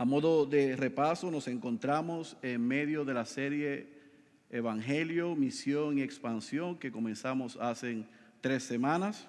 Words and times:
A 0.00 0.06
modo 0.06 0.46
de 0.46 0.76
repaso, 0.76 1.30
nos 1.30 1.46
encontramos 1.46 2.34
en 2.40 2.66
medio 2.66 3.04
de 3.04 3.12
la 3.12 3.26
serie 3.26 3.86
Evangelio, 4.48 5.36
Misión 5.36 5.98
y 5.98 6.00
Expansión 6.00 6.78
que 6.78 6.90
comenzamos 6.90 7.58
hace 7.60 8.06
tres 8.40 8.62
semanas. 8.62 9.28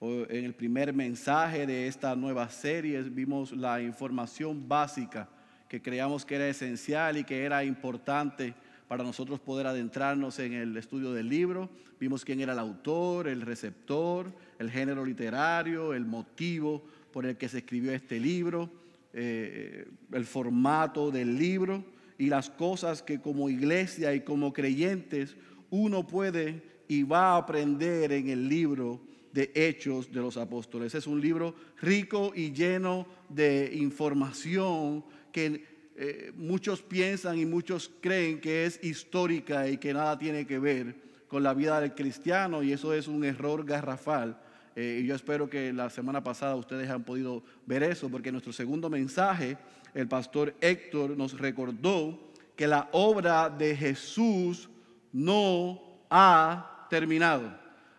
En 0.00 0.44
el 0.44 0.54
primer 0.54 0.92
mensaje 0.92 1.66
de 1.66 1.88
esta 1.88 2.14
nueva 2.14 2.48
serie 2.50 3.02
vimos 3.02 3.50
la 3.50 3.82
información 3.82 4.68
básica 4.68 5.28
que 5.68 5.82
creíamos 5.82 6.24
que 6.24 6.36
era 6.36 6.48
esencial 6.48 7.16
y 7.16 7.24
que 7.24 7.42
era 7.42 7.64
importante 7.64 8.54
para 8.86 9.02
nosotros 9.02 9.40
poder 9.40 9.66
adentrarnos 9.66 10.38
en 10.38 10.52
el 10.52 10.76
estudio 10.76 11.12
del 11.12 11.28
libro. 11.28 11.68
Vimos 11.98 12.24
quién 12.24 12.38
era 12.38 12.52
el 12.52 12.60
autor, 12.60 13.26
el 13.26 13.40
receptor, 13.40 14.32
el 14.60 14.70
género 14.70 15.04
literario, 15.04 15.94
el 15.94 16.04
motivo 16.04 16.84
por 17.12 17.26
el 17.26 17.36
que 17.36 17.48
se 17.48 17.58
escribió 17.58 17.90
este 17.90 18.20
libro 18.20 18.86
eh, 19.20 19.84
el 20.12 20.24
formato 20.24 21.10
del 21.10 21.36
libro 21.36 21.84
y 22.18 22.28
las 22.28 22.50
cosas 22.50 23.02
que 23.02 23.20
como 23.20 23.50
iglesia 23.50 24.14
y 24.14 24.20
como 24.20 24.52
creyentes 24.52 25.36
uno 25.70 26.06
puede 26.06 26.62
y 26.86 27.02
va 27.02 27.32
a 27.32 27.38
aprender 27.38 28.12
en 28.12 28.28
el 28.28 28.48
libro 28.48 29.00
de 29.32 29.50
Hechos 29.56 30.12
de 30.12 30.20
los 30.20 30.36
Apóstoles. 30.36 30.94
Es 30.94 31.08
un 31.08 31.20
libro 31.20 31.56
rico 31.80 32.30
y 32.32 32.52
lleno 32.52 33.08
de 33.28 33.72
información 33.74 35.04
que 35.32 35.64
eh, 35.96 36.32
muchos 36.36 36.80
piensan 36.80 37.38
y 37.38 37.44
muchos 37.44 37.90
creen 38.00 38.40
que 38.40 38.66
es 38.66 38.78
histórica 38.84 39.68
y 39.68 39.78
que 39.78 39.92
nada 39.92 40.16
tiene 40.16 40.46
que 40.46 40.60
ver 40.60 40.94
con 41.26 41.42
la 41.42 41.54
vida 41.54 41.80
del 41.80 41.96
cristiano 41.96 42.62
y 42.62 42.72
eso 42.72 42.94
es 42.94 43.08
un 43.08 43.24
error 43.24 43.64
garrafal 43.64 44.40
eh, 44.80 45.00
y 45.02 45.06
yo 45.08 45.16
espero 45.16 45.50
que 45.50 45.72
la 45.72 45.90
semana 45.90 46.22
pasada 46.22 46.54
ustedes 46.54 46.88
han 46.88 47.02
podido 47.02 47.42
ver 47.66 47.82
eso, 47.82 48.08
porque 48.08 48.28
en 48.28 48.34
nuestro 48.34 48.52
segundo 48.52 48.88
mensaje, 48.88 49.58
el 49.92 50.06
pastor 50.06 50.54
Héctor 50.60 51.16
nos 51.16 51.36
recordó 51.36 52.30
que 52.54 52.68
la 52.68 52.88
obra 52.92 53.50
de 53.50 53.74
Jesús 53.74 54.68
no 55.12 55.82
ha 56.08 56.86
terminado. 56.88 57.52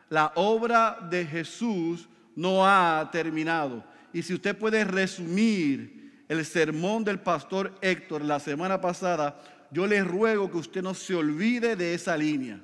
La 0.07 0.31
obra 0.35 1.05
de 1.11 1.25
Jesús 1.25 2.07
no 2.33 2.65
ha 2.65 3.09
terminado. 3.11 3.83
Y 4.13 4.21
si 4.21 4.33
usted 4.33 4.57
puede 4.57 4.85
resumir 4.85 6.23
el 6.29 6.45
sermón 6.45 7.03
del 7.03 7.19
pastor 7.19 7.73
Héctor 7.81 8.23
la 8.23 8.39
semana 8.39 8.79
pasada, 8.79 9.37
yo 9.69 9.85
le 9.85 10.01
ruego 10.01 10.49
que 10.49 10.59
usted 10.59 10.81
no 10.81 10.93
se 10.93 11.13
olvide 11.13 11.75
de 11.75 11.93
esa 11.93 12.15
línea 12.15 12.61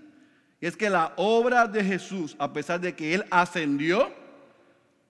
es 0.68 0.76
que 0.76 0.90
la 0.90 1.14
obra 1.18 1.68
de 1.68 1.84
Jesús, 1.84 2.36
a 2.40 2.52
pesar 2.52 2.80
de 2.80 2.96
que 2.96 3.14
Él 3.14 3.24
ascendió, 3.30 4.12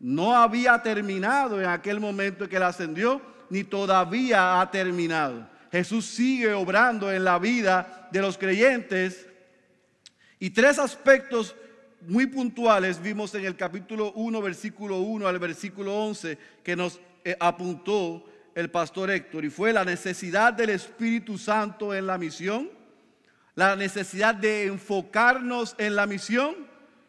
no 0.01 0.35
había 0.35 0.83
terminado 0.83 1.61
en 1.61 1.69
aquel 1.69 2.01
momento 2.01 2.49
que 2.49 2.57
Él 2.57 2.63
ascendió, 2.63 3.21
ni 3.49 3.63
todavía 3.63 4.59
ha 4.59 4.69
terminado. 4.69 5.47
Jesús 5.71 6.07
sigue 6.07 6.53
obrando 6.53 7.09
en 7.09 7.23
la 7.23 7.39
vida 7.39 8.09
de 8.11 8.21
los 8.21 8.37
creyentes. 8.37 9.27
Y 10.39 10.49
tres 10.49 10.77
aspectos 10.77 11.55
muy 12.01 12.25
puntuales 12.25 13.01
vimos 13.01 13.33
en 13.33 13.45
el 13.45 13.55
capítulo 13.55 14.11
1, 14.11 14.41
versículo 14.41 14.99
1 14.99 15.25
al 15.25 15.39
versículo 15.39 15.95
11, 16.03 16.37
que 16.65 16.75
nos 16.75 16.99
eh, 17.23 17.37
apuntó 17.39 18.25
el 18.55 18.69
pastor 18.69 19.09
Héctor. 19.09 19.45
Y 19.45 19.49
fue 19.49 19.71
la 19.71 19.85
necesidad 19.85 20.51
del 20.51 20.71
Espíritu 20.71 21.37
Santo 21.37 21.95
en 21.95 22.07
la 22.07 22.17
misión 22.17 22.74
la 23.55 23.75
necesidad 23.75 24.35
de 24.35 24.65
enfocarnos 24.65 25.75
en 25.77 25.95
la 25.95 26.05
misión 26.05 26.55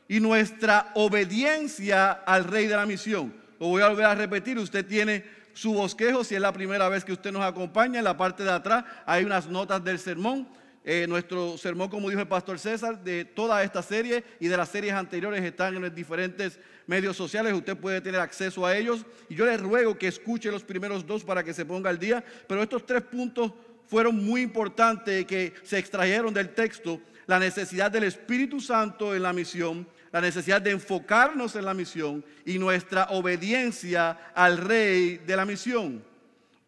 y 0.08 0.20
nuestra 0.20 0.92
obediencia 0.94 2.12
al 2.12 2.44
rey 2.44 2.66
de 2.66 2.76
la 2.76 2.86
misión. 2.86 3.34
Lo 3.58 3.68
voy 3.68 3.82
a 3.82 3.88
volver 3.88 4.06
a 4.06 4.14
repetir, 4.14 4.58
usted 4.58 4.86
tiene 4.86 5.24
su 5.52 5.72
bosquejo, 5.72 6.22
si 6.22 6.34
es 6.34 6.40
la 6.40 6.52
primera 6.52 6.88
vez 6.88 7.04
que 7.04 7.12
usted 7.12 7.32
nos 7.32 7.42
acompaña, 7.42 7.98
en 7.98 8.04
la 8.04 8.16
parte 8.16 8.44
de 8.44 8.52
atrás 8.52 8.84
hay 9.06 9.24
unas 9.24 9.48
notas 9.48 9.82
del 9.82 9.98
sermón. 9.98 10.46
Eh, 10.88 11.04
nuestro 11.08 11.58
sermón, 11.58 11.88
como 11.88 12.08
dijo 12.08 12.20
el 12.20 12.28
pastor 12.28 12.60
César, 12.60 13.02
de 13.02 13.24
toda 13.24 13.60
esta 13.64 13.82
serie 13.82 14.22
y 14.38 14.46
de 14.46 14.56
las 14.56 14.68
series 14.68 14.94
anteriores 14.94 15.42
están 15.42 15.74
en 15.74 15.82
los 15.82 15.92
diferentes 15.92 16.60
medios 16.86 17.16
sociales, 17.16 17.52
usted 17.54 17.76
puede 17.76 18.00
tener 18.00 18.20
acceso 18.20 18.64
a 18.64 18.76
ellos. 18.76 19.04
Y 19.28 19.34
yo 19.34 19.46
le 19.46 19.56
ruego 19.56 19.98
que 19.98 20.06
escuche 20.06 20.48
los 20.48 20.62
primeros 20.62 21.04
dos 21.04 21.24
para 21.24 21.42
que 21.42 21.52
se 21.52 21.64
ponga 21.64 21.90
al 21.90 21.98
día, 21.98 22.22
pero 22.46 22.62
estos 22.62 22.86
tres 22.86 23.02
puntos 23.02 23.50
fueron 23.86 24.24
muy 24.24 24.42
importantes 24.42 25.24
que 25.26 25.54
se 25.62 25.78
extrajeron 25.78 26.32
del 26.34 26.54
texto, 26.54 27.00
la 27.26 27.38
necesidad 27.38 27.90
del 27.90 28.04
Espíritu 28.04 28.60
Santo 28.60 29.14
en 29.14 29.22
la 29.22 29.32
misión, 29.32 29.86
la 30.12 30.20
necesidad 30.20 30.60
de 30.62 30.70
enfocarnos 30.70 31.56
en 31.56 31.64
la 31.64 31.74
misión 31.74 32.24
y 32.44 32.58
nuestra 32.58 33.08
obediencia 33.10 34.32
al 34.34 34.58
rey 34.58 35.18
de 35.18 35.36
la 35.36 35.44
misión. 35.44 36.04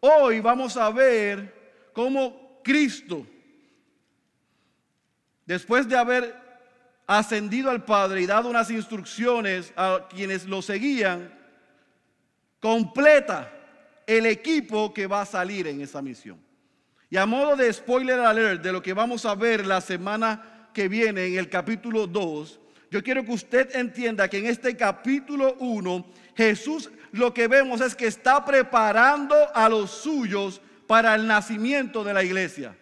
Hoy 0.01 0.39
vamos 0.39 0.77
a 0.77 0.89
ver 0.91 1.89
cómo 1.93 2.61
Cristo, 2.63 3.25
después 5.45 5.87
de 5.87 5.97
haber 5.97 6.35
ascendido 7.07 7.71
al 7.71 7.83
Padre 7.83 8.21
y 8.21 8.25
dado 8.25 8.49
unas 8.49 8.69
instrucciones 8.69 9.73
a 9.75 10.07
quienes 10.09 10.45
lo 10.45 10.61
seguían, 10.61 11.33
completa 12.59 13.51
el 14.05 14.25
equipo 14.25 14.93
que 14.93 15.07
va 15.07 15.21
a 15.21 15.25
salir 15.25 15.67
en 15.67 15.81
esa 15.81 16.01
misión. 16.01 16.48
Y 17.09 17.17
a 17.17 17.25
modo 17.25 17.55
de 17.55 17.71
spoiler 17.73 18.19
alert 18.19 18.61
de 18.61 18.71
lo 18.71 18.81
que 18.81 18.93
vamos 18.93 19.25
a 19.25 19.35
ver 19.35 19.65
la 19.65 19.81
semana 19.81 20.69
que 20.73 20.87
viene 20.87 21.25
en 21.25 21.37
el 21.37 21.49
capítulo 21.49 22.05
2, 22.05 22.59
yo 22.91 23.03
quiero 23.03 23.23
que 23.23 23.31
usted 23.31 23.75
entienda 23.75 24.27
que 24.27 24.37
en 24.37 24.45
este 24.45 24.75
capítulo 24.75 25.55
1 25.59 26.05
Jesús 26.35 26.89
lo 27.11 27.33
que 27.33 27.47
vemos 27.47 27.81
es 27.81 27.95
que 27.95 28.07
está 28.07 28.45
preparando 28.45 29.35
a 29.53 29.67
los 29.69 29.91
suyos 29.91 30.61
para 30.87 31.15
el 31.15 31.27
nacimiento 31.27 32.03
de 32.03 32.13
la 32.13 32.23
iglesia. 32.23 32.75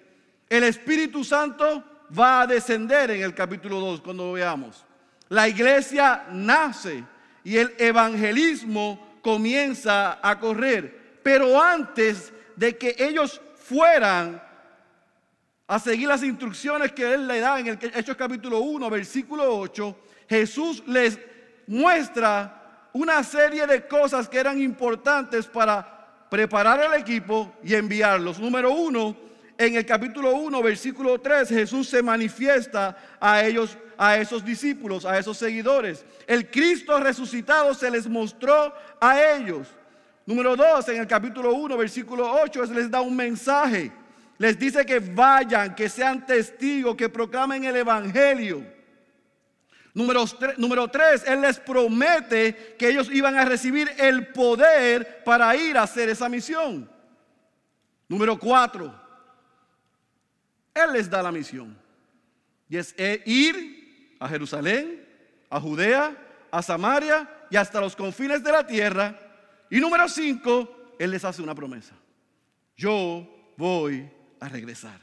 El 0.50 0.64
Espíritu 0.64 1.24
Santo 1.24 1.84
va 2.18 2.42
a 2.42 2.48
descender 2.48 3.12
en 3.12 3.22
el 3.22 3.34
capítulo 3.34 3.80
2 3.80 4.02
cuando 4.02 4.26
lo 4.26 4.34
veamos. 4.34 4.86
La 5.30 5.48
iglesia 5.48 6.26
nace 6.32 7.04
y 7.44 7.58
el 7.58 7.74
evangelismo 7.78 9.20
comienza 9.22 10.20
a 10.22 10.40
correr. 10.40 11.20
Pero 11.24 11.62
antes 11.62 12.32
de 12.56 12.78
que 12.78 12.96
ellos 12.98 13.42
fueran 13.68 14.42
a 15.68 15.80
seguir 15.80 16.08
las 16.08 16.24
instrucciones 16.24 16.94
que 16.94 17.14
Él 17.14 17.28
le 17.28 17.42
da 17.42 17.60
en 17.60 17.68
el 17.68 17.80
Hechos 17.94 18.16
capítulo 18.16 18.60
1, 18.60 18.90
versículo 18.90 19.58
8, 19.60 19.98
Jesús 20.30 20.82
les 20.88 21.20
muestra 21.68 22.88
una 22.94 23.22
serie 23.24 23.68
de 23.68 23.86
cosas 23.86 24.30
que 24.30 24.40
eran 24.40 24.62
importantes 24.62 25.48
para 25.48 26.26
preparar 26.30 26.82
el 26.82 26.94
equipo 26.94 27.54
y 27.62 27.76
enviarlos. 27.76 28.40
Número 28.40 28.72
uno, 28.72 29.18
en 29.58 29.76
el 29.76 29.86
capítulo 29.86 30.32
1, 30.36 30.64
versículo 30.64 31.20
3, 31.20 31.50
Jesús 31.50 31.90
se 31.90 32.02
manifiesta 32.02 33.18
a 33.20 33.44
ellos, 33.44 33.78
a 33.98 34.16
esos 34.18 34.46
discípulos, 34.46 35.04
a 35.04 35.20
esos 35.20 35.38
seguidores. 35.38 36.06
El 36.26 36.50
Cristo 36.50 36.98
resucitado 37.02 37.74
se 37.74 37.92
les 37.92 38.08
mostró 38.08 38.74
a 39.02 39.22
ellos. 39.34 39.68
Número 40.28 40.58
2, 40.58 40.90
en 40.90 40.98
el 40.98 41.08
capítulo 41.08 41.54
1, 41.54 41.78
versículo 41.78 42.30
8, 42.30 42.66
les 42.74 42.92
da 42.92 43.00
un 43.00 43.16
mensaje. 43.16 43.90
Les 44.38 44.60
dice 44.60 44.86
que 44.86 45.00
vayan, 45.00 45.74
que 45.74 45.88
sean 45.88 46.26
testigos, 46.26 46.98
que 46.98 47.08
proclamen 47.08 47.64
el 47.64 47.78
Evangelio. 47.78 48.62
Número 49.94 50.88
3, 50.90 51.24
Él 51.28 51.40
les 51.40 51.58
promete 51.62 52.76
que 52.78 52.90
ellos 52.90 53.10
iban 53.10 53.38
a 53.38 53.46
recibir 53.46 53.90
el 53.98 54.28
poder 54.28 55.24
para 55.24 55.56
ir 55.56 55.78
a 55.78 55.84
hacer 55.84 56.10
esa 56.10 56.28
misión. 56.28 56.92
Número 58.10 58.38
4, 58.38 59.02
Él 60.74 60.92
les 60.92 61.10
da 61.10 61.24
la 61.24 61.32
misión. 61.32 61.74
Y 62.68 62.76
es 62.76 62.94
ir 63.26 64.18
a 64.20 64.28
Jerusalén, 64.28 65.08
a 65.50 65.58
Judea, 65.62 66.18
a 66.52 66.62
Samaria 66.62 67.30
y 67.50 67.56
hasta 67.56 67.80
los 67.80 67.96
confines 67.96 68.44
de 68.44 68.52
la 68.52 68.68
tierra 68.68 69.22
y 69.70 69.80
número 69.80 70.08
cinco, 70.08 70.96
Él 71.00 71.12
les 71.12 71.24
hace 71.26 71.42
una 71.42 71.56
promesa. 71.56 71.96
Yo 72.76 73.28
voy 73.58 74.10
a 74.40 74.50
regresar. 74.50 75.00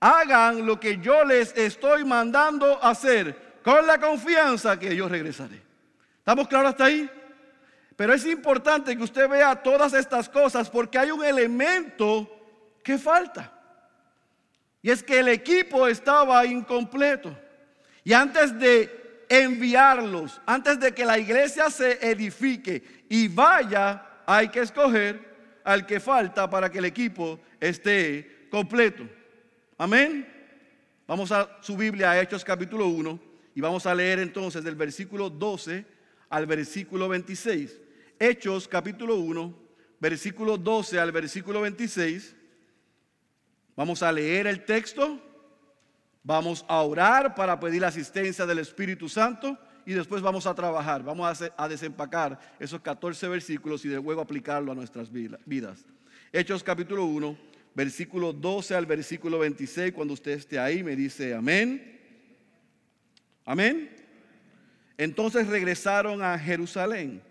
Hagan 0.00 0.66
lo 0.66 0.80
que 0.80 0.98
yo 0.98 1.24
les 1.24 1.56
estoy 1.56 2.04
mandando 2.04 2.82
hacer 2.82 3.60
con 3.62 3.86
la 3.86 3.98
confianza 3.98 4.78
que 4.78 4.96
yo 4.96 5.08
regresaré. 5.08 5.62
¿Estamos 6.18 6.48
claros 6.48 6.70
hasta 6.70 6.84
ahí? 6.84 7.08
Pero 7.96 8.14
es 8.14 8.24
importante 8.26 8.96
que 8.96 9.02
usted 9.02 9.28
vea 9.28 9.54
todas 9.62 9.92
estas 9.92 10.28
cosas 10.28 10.68
porque 10.70 10.98
hay 10.98 11.10
un 11.10 11.24
elemento 11.24 12.28
que 12.82 12.98
falta. 12.98 13.52
Y 14.80 14.90
es 14.90 15.02
que 15.02 15.20
el 15.20 15.28
equipo 15.28 15.86
estaba 15.86 16.44
incompleto. 16.44 17.36
Y 18.02 18.12
antes 18.12 18.58
de 18.58 19.01
enviarlos, 19.32 20.42
antes 20.44 20.78
de 20.78 20.92
que 20.92 21.06
la 21.06 21.18
iglesia 21.18 21.70
se 21.70 22.06
edifique 22.06 23.06
y 23.08 23.28
vaya, 23.28 24.22
hay 24.26 24.48
que 24.48 24.60
escoger 24.60 25.32
al 25.64 25.86
que 25.86 26.00
falta 26.00 26.50
para 26.50 26.70
que 26.70 26.80
el 26.80 26.84
equipo 26.84 27.40
esté 27.58 28.48
completo. 28.50 29.08
Amén. 29.78 30.28
Vamos 31.06 31.32
a 31.32 31.48
su 31.62 31.78
Biblia 31.78 32.10
a 32.10 32.20
Hechos 32.20 32.44
capítulo 32.44 32.88
1 32.88 33.18
y 33.54 33.62
vamos 33.62 33.86
a 33.86 33.94
leer 33.94 34.18
entonces 34.18 34.62
del 34.64 34.74
versículo 34.74 35.30
12 35.30 35.86
al 36.28 36.44
versículo 36.44 37.08
26. 37.08 37.80
Hechos 38.18 38.68
capítulo 38.68 39.16
1, 39.16 39.54
versículo 39.98 40.58
12 40.58 41.00
al 41.00 41.10
versículo 41.10 41.62
26. 41.62 42.36
Vamos 43.76 44.02
a 44.02 44.12
leer 44.12 44.46
el 44.46 44.66
texto, 44.66 45.18
vamos 46.24 46.64
a 46.68 46.80
orar 46.82 47.34
para 47.34 47.58
pedir 47.58 47.80
la 47.80 47.88
asistencia 47.88 48.46
del 48.46 48.60
Espíritu 48.60 49.08
Santo 49.08 49.58
y 49.84 49.92
después 49.92 50.22
vamos 50.22 50.46
a 50.46 50.54
trabajar, 50.54 51.02
vamos 51.02 51.42
a, 51.56 51.68
desempacar 51.68 52.38
esos 52.60 52.80
14 52.80 53.28
versículos 53.28 53.84
y 53.84 53.88
de 53.88 54.00
luego 54.00 54.20
aplicarlo 54.20 54.70
a 54.70 54.74
nuestras 54.74 55.10
vidas. 55.10 55.84
Hechos 56.32 56.62
capítulo 56.62 57.04
1, 57.04 57.36
versículo 57.74 58.32
12 58.32 58.74
al 58.74 58.86
versículo 58.86 59.40
26, 59.40 59.92
cuando 59.92 60.14
usted 60.14 60.32
esté 60.32 60.58
ahí 60.58 60.82
me 60.82 60.94
dice 60.94 61.34
amén. 61.34 62.00
Amén. 63.44 63.90
Entonces 64.96 65.48
regresaron 65.48 66.22
a 66.22 66.38
Jerusalén 66.38 67.22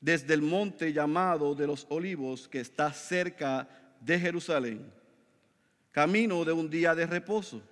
desde 0.00 0.34
el 0.34 0.42
monte 0.42 0.92
llamado 0.92 1.54
de 1.54 1.66
los 1.66 1.86
olivos 1.90 2.48
que 2.48 2.60
está 2.60 2.92
cerca 2.92 3.68
de 4.00 4.18
Jerusalén, 4.18 4.92
camino 5.92 6.44
de 6.44 6.52
un 6.52 6.68
día 6.68 6.94
de 6.96 7.06
reposo. 7.06 7.62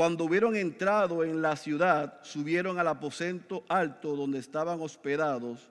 Cuando 0.00 0.24
hubieron 0.24 0.56
entrado 0.56 1.24
en 1.24 1.42
la 1.42 1.56
ciudad, 1.56 2.20
subieron 2.22 2.78
al 2.78 2.88
aposento 2.88 3.64
alto 3.68 4.16
donde 4.16 4.38
estaban 4.38 4.80
hospedados 4.80 5.68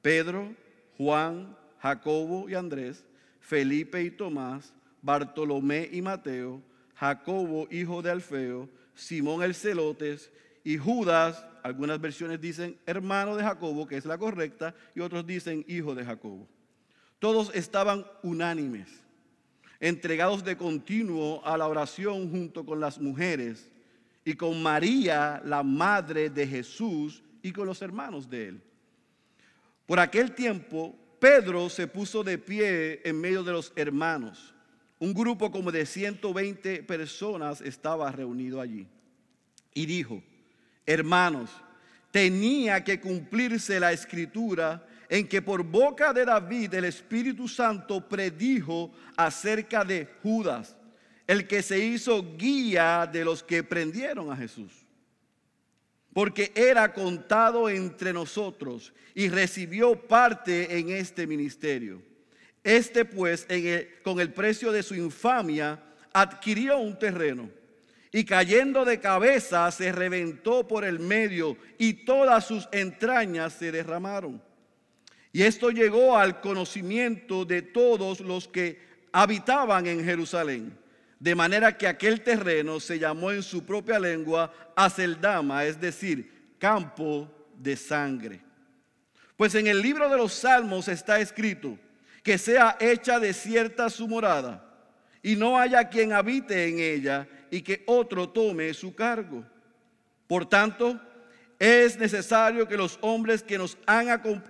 Pedro, 0.00 0.54
Juan, 0.96 1.54
Jacobo 1.80 2.48
y 2.48 2.54
Andrés, 2.54 3.04
Felipe 3.38 4.02
y 4.02 4.10
Tomás, 4.10 4.72
Bartolomé 5.02 5.90
y 5.92 6.00
Mateo, 6.00 6.62
Jacobo, 6.94 7.68
hijo 7.70 8.00
de 8.00 8.12
Alfeo, 8.12 8.66
Simón 8.94 9.42
el 9.42 9.54
Celotes 9.54 10.32
y 10.64 10.78
Judas, 10.78 11.46
algunas 11.62 12.00
versiones 12.00 12.40
dicen 12.40 12.78
hermano 12.86 13.36
de 13.36 13.42
Jacobo, 13.42 13.86
que 13.86 13.98
es 13.98 14.06
la 14.06 14.16
correcta, 14.16 14.74
y 14.94 15.00
otros 15.00 15.26
dicen 15.26 15.66
hijo 15.68 15.94
de 15.94 16.02
Jacobo. 16.02 16.48
Todos 17.18 17.54
estaban 17.54 18.06
unánimes, 18.22 18.88
entregados 19.80 20.44
de 20.44 20.56
continuo 20.56 21.44
a 21.44 21.56
la 21.56 21.68
oración 21.68 22.30
junto 22.30 22.64
con 22.64 22.80
las 22.80 22.98
mujeres 22.98 23.68
y 24.24 24.34
con 24.34 24.62
María, 24.62 25.40
la 25.44 25.62
madre 25.62 26.30
de 26.30 26.46
Jesús, 26.46 27.22
y 27.46 27.52
con 27.52 27.66
los 27.66 27.80
hermanos 27.80 28.28
de 28.28 28.48
él. 28.48 28.60
Por 29.86 30.00
aquel 30.00 30.34
tiempo, 30.34 30.96
Pedro 31.20 31.70
se 31.70 31.86
puso 31.86 32.24
de 32.24 32.38
pie 32.38 33.00
en 33.04 33.20
medio 33.20 33.44
de 33.44 33.52
los 33.52 33.72
hermanos. 33.76 34.52
Un 34.98 35.14
grupo 35.14 35.52
como 35.52 35.70
de 35.70 35.86
120 35.86 36.82
personas 36.82 37.60
estaba 37.60 38.10
reunido 38.10 38.60
allí. 38.60 38.88
Y 39.74 39.86
dijo, 39.86 40.24
hermanos, 40.84 41.50
tenía 42.10 42.82
que 42.82 42.98
cumplirse 42.98 43.78
la 43.78 43.92
escritura 43.92 44.84
en 45.08 45.28
que 45.28 45.42
por 45.42 45.62
boca 45.62 46.12
de 46.12 46.24
David 46.24 46.74
el 46.74 46.86
Espíritu 46.86 47.48
Santo 47.48 48.06
predijo 48.08 48.92
acerca 49.16 49.84
de 49.84 50.08
Judas, 50.22 50.76
el 51.26 51.46
que 51.46 51.62
se 51.62 51.78
hizo 51.78 52.36
guía 52.36 53.08
de 53.10 53.24
los 53.24 53.42
que 53.42 53.62
prendieron 53.62 54.30
a 54.30 54.36
Jesús. 54.36 54.72
Porque 56.12 56.52
era 56.54 56.92
contado 56.92 57.68
entre 57.68 58.12
nosotros 58.12 58.92
y 59.14 59.28
recibió 59.28 59.94
parte 60.06 60.78
en 60.78 60.90
este 60.90 61.26
ministerio. 61.26 62.02
Este 62.64 63.04
pues, 63.04 63.46
con 64.02 64.20
el 64.20 64.32
precio 64.32 64.72
de 64.72 64.82
su 64.82 64.94
infamia, 64.94 65.82
adquirió 66.12 66.78
un 66.78 66.98
terreno 66.98 67.50
y 68.10 68.24
cayendo 68.24 68.86
de 68.86 68.98
cabeza 68.98 69.70
se 69.70 69.92
reventó 69.92 70.66
por 70.66 70.84
el 70.84 70.98
medio 70.98 71.58
y 71.76 71.92
todas 71.92 72.46
sus 72.46 72.66
entrañas 72.72 73.52
se 73.52 73.70
derramaron. 73.70 74.42
Y 75.36 75.42
esto 75.42 75.70
llegó 75.70 76.16
al 76.16 76.40
conocimiento 76.40 77.44
de 77.44 77.60
todos 77.60 78.20
los 78.20 78.48
que 78.48 78.80
habitaban 79.12 79.86
en 79.86 80.02
Jerusalén. 80.02 80.74
De 81.20 81.34
manera 81.34 81.76
que 81.76 81.86
aquel 81.86 82.22
terreno 82.22 82.80
se 82.80 82.98
llamó 82.98 83.30
en 83.30 83.42
su 83.42 83.66
propia 83.66 83.98
lengua 83.98 84.50
Aceldama, 84.74 85.66
es 85.66 85.78
decir, 85.78 86.54
campo 86.58 87.30
de 87.54 87.76
sangre. 87.76 88.40
Pues 89.36 89.54
en 89.54 89.66
el 89.66 89.82
libro 89.82 90.08
de 90.08 90.16
los 90.16 90.32
Salmos 90.32 90.88
está 90.88 91.20
escrito 91.20 91.78
que 92.22 92.38
sea 92.38 92.78
hecha 92.80 93.20
desierta 93.20 93.90
su 93.90 94.08
morada 94.08 94.66
y 95.22 95.36
no 95.36 95.58
haya 95.58 95.90
quien 95.90 96.14
habite 96.14 96.66
en 96.66 96.78
ella 96.78 97.28
y 97.50 97.60
que 97.60 97.84
otro 97.86 98.30
tome 98.30 98.72
su 98.72 98.94
cargo. 98.94 99.44
Por 100.26 100.48
tanto, 100.48 100.98
es 101.58 101.98
necesario 101.98 102.68
que 102.68 102.76
los 102.76 102.98
hombres 103.00 103.42
que 103.42 103.58
nos 103.58 103.78
han 103.86 104.06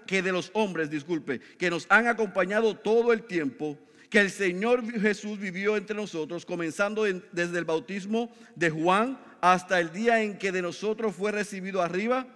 que 0.07 0.23
de 0.23 0.33
los 0.33 0.51
hombres, 0.55 0.91
disculpe, 0.91 1.41
que 1.59 1.71
nos 1.71 1.87
han 1.89 2.09
acompañado 2.09 2.77
todo 2.77 3.13
el 3.13 3.23
tiempo 3.23 3.79
que 4.11 4.21
el 4.21 4.31
Señor 4.31 4.85
Jesús 5.01 5.39
vivió 5.39 5.77
entre 5.77 5.97
nosotros, 5.97 6.47
comenzando 6.47 7.05
desde 7.33 7.59
el 7.59 7.65
bautismo 7.65 8.31
de 8.55 8.71
Juan 8.71 9.19
hasta 9.41 9.81
el 9.81 9.93
día 9.93 10.23
en 10.23 10.39
que 10.39 10.53
de 10.53 10.63
nosotros 10.63 11.15
fue 11.15 11.33
recibido 11.33 11.83
arriba, 11.83 12.27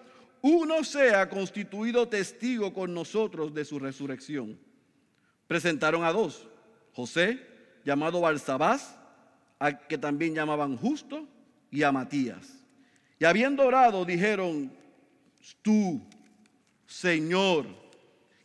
uno 0.43 0.85
sea 0.85 1.29
constituido 1.29 2.09
testigo 2.09 2.73
con 2.73 2.95
nosotros 2.95 3.55
de 3.55 3.65
su 3.65 3.79
resurrección. 3.79 4.59
Presentaron 5.47 6.05
a 6.05 6.13
dos, 6.13 6.49
José, 6.93 7.41
llamado 7.85 8.21
Barsabás, 8.21 8.97
a 9.59 9.79
que 9.79 9.99
también 9.99 10.35
llamaban 10.35 10.77
justo, 10.77 11.27
y 11.71 11.83
a 11.83 11.93
Matías. 11.93 12.60
Y 13.21 13.27
habiendo 13.27 13.65
orado, 13.67 14.07
dijeron, 14.07 14.73
tú, 15.61 16.01
Señor, 16.87 17.67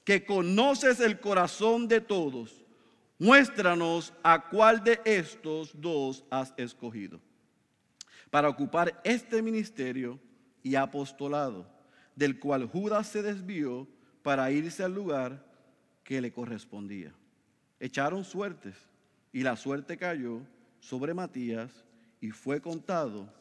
que 0.03 0.25
conoces 0.25 0.99
el 0.99 1.21
corazón 1.21 1.87
de 1.87 2.01
todos, 2.01 2.65
muéstranos 3.17 4.13
a 4.21 4.49
cuál 4.49 4.83
de 4.83 4.99
estos 5.05 5.71
dos 5.79 6.25
has 6.29 6.53
escogido 6.57 7.21
para 8.29 8.49
ocupar 8.49 8.99
este 9.05 9.41
ministerio 9.41 10.19
y 10.61 10.75
apostolado, 10.75 11.65
del 12.13 12.37
cual 12.37 12.67
Judas 12.67 13.07
se 13.07 13.21
desvió 13.21 13.87
para 14.23 14.51
irse 14.51 14.83
al 14.83 14.93
lugar 14.93 15.45
que 16.03 16.19
le 16.19 16.33
correspondía. 16.33 17.13
Echaron 17.79 18.25
suertes 18.25 18.75
y 19.31 19.41
la 19.41 19.55
suerte 19.55 19.97
cayó 19.97 20.41
sobre 20.81 21.13
Matías 21.13 21.85
y 22.19 22.31
fue 22.31 22.59
contado 22.59 23.33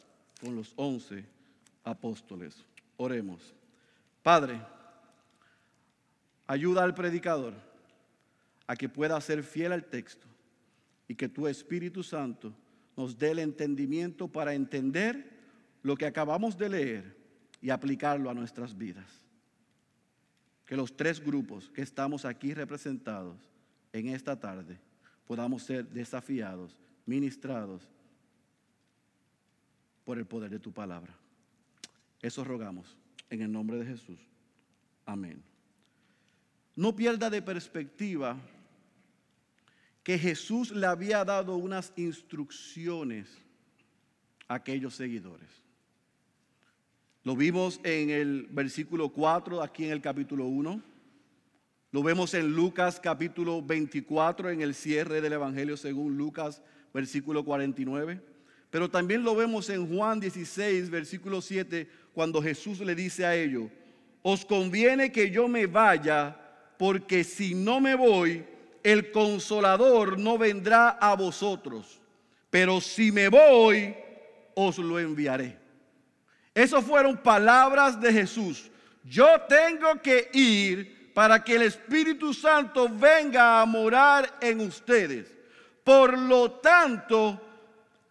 con 0.44 0.55
los 0.55 0.75
once 0.76 1.25
apóstoles. 1.85 2.55
Oremos. 2.99 3.55
Padre, 4.23 4.61
ayuda 6.46 6.85
al 6.85 6.94
predicador 6.94 7.55
a 8.67 8.76
que 8.76 8.88
pueda 8.88 9.19
ser 9.23 9.43
fiel 9.43 9.73
al 9.73 9.85
texto 9.87 10.26
y 11.08 11.14
que 11.14 11.31
tu 11.31 11.48
Espíritu 11.48 12.03
Santo 12.03 12.53
nos 12.94 13.19
dé 13.19 13.31
el 13.31 13.39
entendimiento 13.39 14.29
para 14.29 14.55
entender 14.55 15.31
lo 15.82 15.96
que 15.96 16.06
acabamos 16.06 16.58
de 16.58 16.69
leer 16.69 17.17
y 17.60 17.70
aplicarlo 17.70 18.29
a 18.29 18.34
nuestras 18.34 18.77
vidas. 18.77 19.06
Que 20.67 20.77
los 20.77 20.94
tres 20.94 21.24
grupos 21.24 21.70
que 21.70 21.82
estamos 21.82 22.24
aquí 22.24 22.53
representados 22.53 23.36
en 23.93 24.08
esta 24.08 24.39
tarde 24.39 24.79
podamos 25.27 25.63
ser 25.63 25.89
desafiados 25.89 26.77
ministrados 27.06 27.89
por 30.05 30.19
el 30.19 30.27
poder 30.27 30.51
de 30.51 30.58
tu 30.58 30.73
palabra. 30.73 31.15
Eso 32.20 32.44
rogamos 32.44 32.96
en 33.31 33.43
el 33.43 33.53
nombre 33.53 33.79
de 33.79 33.87
Jesús. 33.87 34.19
Amén. 35.06 35.43
No 36.77 36.94
pierda 36.94 37.31
de 37.31 37.43
perspectiva 37.43 38.37
que 40.03 40.19
Jesús 40.19 40.70
le 40.70 40.87
había 40.87 41.25
dado 41.25 41.56
unas 41.56 41.93
instrucciones 41.96 43.29
a 44.49 44.55
aquellos 44.55 44.94
seguidores. 44.94 45.49
Lo 47.23 47.34
vimos 47.37 47.81
en 47.84 48.11
el 48.11 48.46
versículo 48.51 49.08
4, 49.08 49.63
aquí 49.63 49.87
en 49.87 49.93
el 49.93 50.03
capítulo 50.03 50.44
1. 50.46 50.82
Lo 51.91 52.03
vemos 52.03 52.34
en 52.34 52.55
Lucas 52.55 53.01
capítulo 53.01 53.63
24, 53.63 54.51
en 54.51 54.61
el 54.61 54.75
cierre 54.75 55.20
del 55.20 55.32
Evangelio 55.32 55.77
según 55.77 56.19
Lucas 56.19 56.63
versículo 56.93 57.44
49. 57.44 58.33
Pero 58.74 58.90
también 58.90 59.22
lo 59.22 59.36
vemos 59.36 59.70
en 59.70 59.86
Juan 59.86 60.19
16, 60.19 60.90
versículo 60.90 61.40
7, 61.40 61.88
cuando 62.12 62.43
Jesús 62.43 62.81
le 62.81 62.96
dice 62.96 63.24
a 63.24 63.32
ellos, 63.32 63.70
os 64.20 64.44
conviene 64.44 65.12
que 65.12 65.31
yo 65.31 65.46
me 65.46 65.66
vaya, 65.66 66.36
porque 66.76 67.22
si 67.22 67.54
no 67.54 67.81
me 67.81 67.94
voy, 67.94 68.44
el 68.82 69.12
consolador 69.12 70.19
no 70.19 70.38
vendrá 70.38 70.88
a 70.88 71.14
vosotros, 71.14 72.00
pero 72.50 72.81
si 72.81 73.12
me 73.12 73.28
voy, 73.28 73.94
os 74.56 74.76
lo 74.78 74.98
enviaré. 74.98 75.56
Esas 76.52 76.82
fueron 76.82 77.16
palabras 77.16 78.00
de 78.00 78.12
Jesús. 78.12 78.72
Yo 79.04 79.28
tengo 79.48 80.02
que 80.02 80.31
ir 80.32 81.12
para 81.14 81.44
que 81.44 81.54
el 81.54 81.62
Espíritu 81.62 82.34
Santo 82.34 82.88
venga 82.88 83.62
a 83.62 83.66
morar 83.66 84.36
en 84.40 84.62
ustedes. 84.62 85.32
Por 85.84 86.19
lo 86.19 86.50
tanto, 86.50 87.40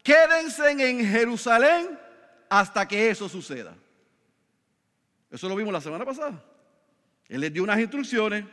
quédense 0.03 0.69
en 0.69 1.05
Jerusalén 1.05 1.97
hasta 2.49 2.87
que 2.87 3.09
eso 3.09 3.27
suceda. 3.27 3.75
Eso 5.31 5.49
lo 5.49 5.55
vimos 5.55 5.73
la 5.73 5.81
semana 5.81 6.05
pasada. 6.05 6.43
Él 7.27 7.41
les 7.41 7.51
dio 7.51 7.63
unas 7.63 7.79
instrucciones 7.79 8.45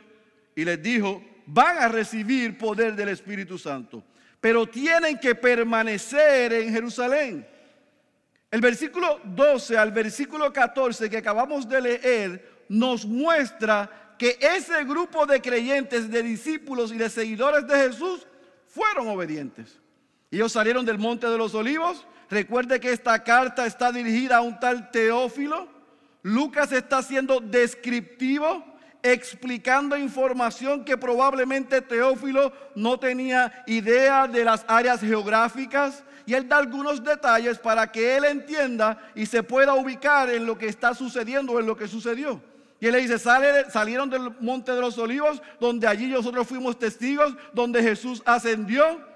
y 0.55 0.65
les 0.65 0.81
dijo, 0.81 1.23
van 1.45 1.77
a 1.77 1.87
recibir 1.87 2.57
poder 2.57 2.95
del 2.95 3.09
Espíritu 3.09 3.57
Santo, 3.57 4.03
pero 4.39 4.65
tienen 4.65 5.19
que 5.19 5.35
permanecer 5.35 6.53
en 6.53 6.71
Jerusalén. 6.71 7.47
El 8.49 8.61
versículo 8.61 9.21
12 9.23 9.77
al 9.77 9.91
versículo 9.91 10.51
14 10.51 11.09
que 11.09 11.17
acabamos 11.17 11.67
de 11.69 11.81
leer 11.81 12.63
nos 12.67 13.05
muestra 13.05 14.15
que 14.17 14.37
ese 14.39 14.83
grupo 14.83 15.25
de 15.25 15.41
creyentes, 15.41 16.09
de 16.09 16.23
discípulos 16.23 16.91
y 16.91 16.97
de 16.97 17.09
seguidores 17.09 17.65
de 17.67 17.75
Jesús 17.75 18.27
fueron 18.67 19.07
obedientes. 19.07 19.79
Ellos 20.31 20.53
salieron 20.53 20.85
del 20.85 20.97
monte 20.97 21.27
de 21.27 21.37
los 21.37 21.53
olivos. 21.53 22.07
Recuerde 22.29 22.79
que 22.79 22.93
esta 22.93 23.21
carta 23.21 23.65
está 23.65 23.91
dirigida 23.91 24.37
a 24.37 24.41
un 24.41 24.57
tal 24.59 24.89
Teófilo. 24.89 25.67
Lucas 26.23 26.71
está 26.71 27.03
siendo 27.03 27.41
descriptivo, 27.41 28.63
explicando 29.03 29.97
información 29.97 30.85
que 30.85 30.95
probablemente 30.95 31.81
Teófilo 31.81 32.53
no 32.75 32.97
tenía 32.97 33.63
idea 33.67 34.25
de 34.27 34.45
las 34.45 34.63
áreas 34.69 35.01
geográficas. 35.01 36.03
Y 36.25 36.33
él 36.33 36.47
da 36.47 36.57
algunos 36.57 37.03
detalles 37.03 37.59
para 37.59 37.91
que 37.91 38.15
él 38.15 38.23
entienda 38.23 39.11
y 39.13 39.25
se 39.25 39.43
pueda 39.43 39.73
ubicar 39.73 40.29
en 40.29 40.45
lo 40.45 40.57
que 40.57 40.67
está 40.67 40.93
sucediendo, 40.93 41.59
en 41.59 41.65
lo 41.65 41.75
que 41.75 41.89
sucedió. 41.89 42.41
Y 42.79 42.87
él 42.87 42.93
le 42.93 43.01
dice, 43.01 43.19
salieron 43.19 44.09
del 44.09 44.31
monte 44.39 44.71
de 44.71 44.79
los 44.79 44.97
olivos, 44.97 45.41
donde 45.59 45.87
allí 45.87 46.07
nosotros 46.07 46.47
fuimos 46.47 46.79
testigos, 46.79 47.35
donde 47.53 47.83
Jesús 47.83 48.23
ascendió. 48.25 49.10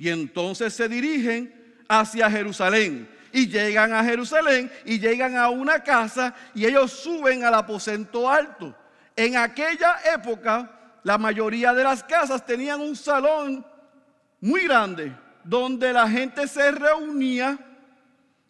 Y 0.00 0.08
entonces 0.08 0.72
se 0.72 0.88
dirigen 0.88 1.54
hacia 1.86 2.30
Jerusalén. 2.30 3.06
Y 3.32 3.48
llegan 3.48 3.92
a 3.92 4.02
Jerusalén 4.02 4.72
y 4.86 4.98
llegan 4.98 5.36
a 5.36 5.50
una 5.50 5.84
casa 5.84 6.34
y 6.54 6.64
ellos 6.64 6.90
suben 6.90 7.44
al 7.44 7.54
aposento 7.54 8.28
alto. 8.28 8.74
En 9.14 9.36
aquella 9.36 9.98
época, 10.12 10.98
la 11.04 11.18
mayoría 11.18 11.74
de 11.74 11.84
las 11.84 12.02
casas 12.02 12.44
tenían 12.46 12.80
un 12.80 12.96
salón 12.96 13.64
muy 14.40 14.64
grande, 14.64 15.14
donde 15.44 15.92
la 15.92 16.08
gente 16.08 16.48
se 16.48 16.72
reunía 16.72 17.58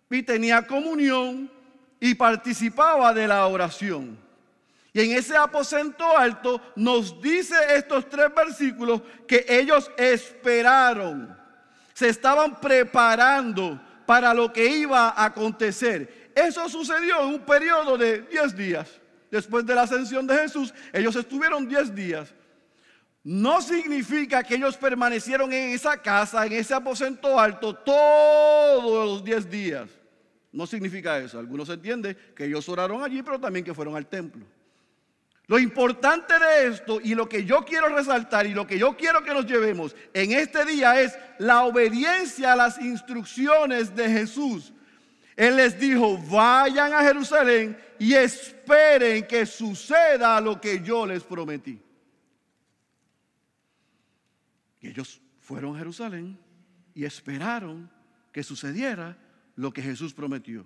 y 0.08 0.22
tenía 0.22 0.64
comunión 0.64 1.50
y 1.98 2.14
participaba 2.14 3.12
de 3.12 3.26
la 3.26 3.44
oración. 3.48 4.16
Y 4.92 5.00
en 5.00 5.18
ese 5.18 5.36
aposento 5.36 6.16
alto 6.16 6.60
nos 6.76 7.20
dice 7.20 7.56
estos 7.74 8.08
tres 8.08 8.32
versículos 8.32 9.02
que 9.26 9.44
ellos 9.48 9.90
esperaron, 9.96 11.39
se 12.00 12.08
estaban 12.08 12.58
preparando 12.58 13.78
para 14.06 14.32
lo 14.32 14.50
que 14.50 14.66
iba 14.66 15.10
a 15.10 15.26
acontecer. 15.26 16.30
Eso 16.34 16.66
sucedió 16.66 17.20
en 17.20 17.34
un 17.34 17.40
periodo 17.40 17.98
de 17.98 18.22
10 18.22 18.56
días. 18.56 18.88
Después 19.30 19.66
de 19.66 19.74
la 19.74 19.82
ascensión 19.82 20.26
de 20.26 20.34
Jesús, 20.38 20.72
ellos 20.94 21.14
estuvieron 21.14 21.68
10 21.68 21.94
días. 21.94 22.34
No 23.22 23.60
significa 23.60 24.42
que 24.42 24.54
ellos 24.54 24.78
permanecieron 24.78 25.52
en 25.52 25.74
esa 25.74 26.00
casa, 26.00 26.46
en 26.46 26.54
ese 26.54 26.72
aposento 26.72 27.38
alto, 27.38 27.74
todos 27.74 29.04
los 29.04 29.22
10 29.22 29.50
días. 29.50 29.90
No 30.52 30.66
significa 30.66 31.18
eso. 31.18 31.38
Algunos 31.38 31.68
entienden 31.68 32.16
que 32.34 32.46
ellos 32.46 32.66
oraron 32.70 33.04
allí, 33.04 33.22
pero 33.22 33.38
también 33.38 33.62
que 33.62 33.74
fueron 33.74 33.94
al 33.94 34.06
templo. 34.06 34.46
Lo 35.50 35.58
importante 35.58 36.32
de 36.38 36.68
esto 36.68 37.00
y 37.02 37.16
lo 37.16 37.28
que 37.28 37.44
yo 37.44 37.64
quiero 37.64 37.88
resaltar 37.88 38.46
y 38.46 38.54
lo 38.54 38.68
que 38.68 38.78
yo 38.78 38.96
quiero 38.96 39.24
que 39.24 39.34
nos 39.34 39.46
llevemos 39.46 39.96
en 40.14 40.30
este 40.30 40.64
día 40.64 41.00
es 41.00 41.18
la 41.40 41.64
obediencia 41.64 42.52
a 42.52 42.56
las 42.56 42.80
instrucciones 42.80 43.96
de 43.96 44.08
Jesús. 44.08 44.72
Él 45.34 45.56
les 45.56 45.76
dijo, 45.76 46.16
vayan 46.18 46.92
a 46.92 47.02
Jerusalén 47.02 47.76
y 47.98 48.14
esperen 48.14 49.26
que 49.26 49.44
suceda 49.44 50.40
lo 50.40 50.60
que 50.60 50.84
yo 50.84 51.04
les 51.04 51.24
prometí. 51.24 51.82
Y 54.80 54.86
ellos 54.86 55.20
fueron 55.40 55.74
a 55.74 55.80
Jerusalén 55.80 56.38
y 56.94 57.04
esperaron 57.04 57.90
que 58.30 58.44
sucediera 58.44 59.18
lo 59.56 59.72
que 59.72 59.82
Jesús 59.82 60.14
prometió. 60.14 60.64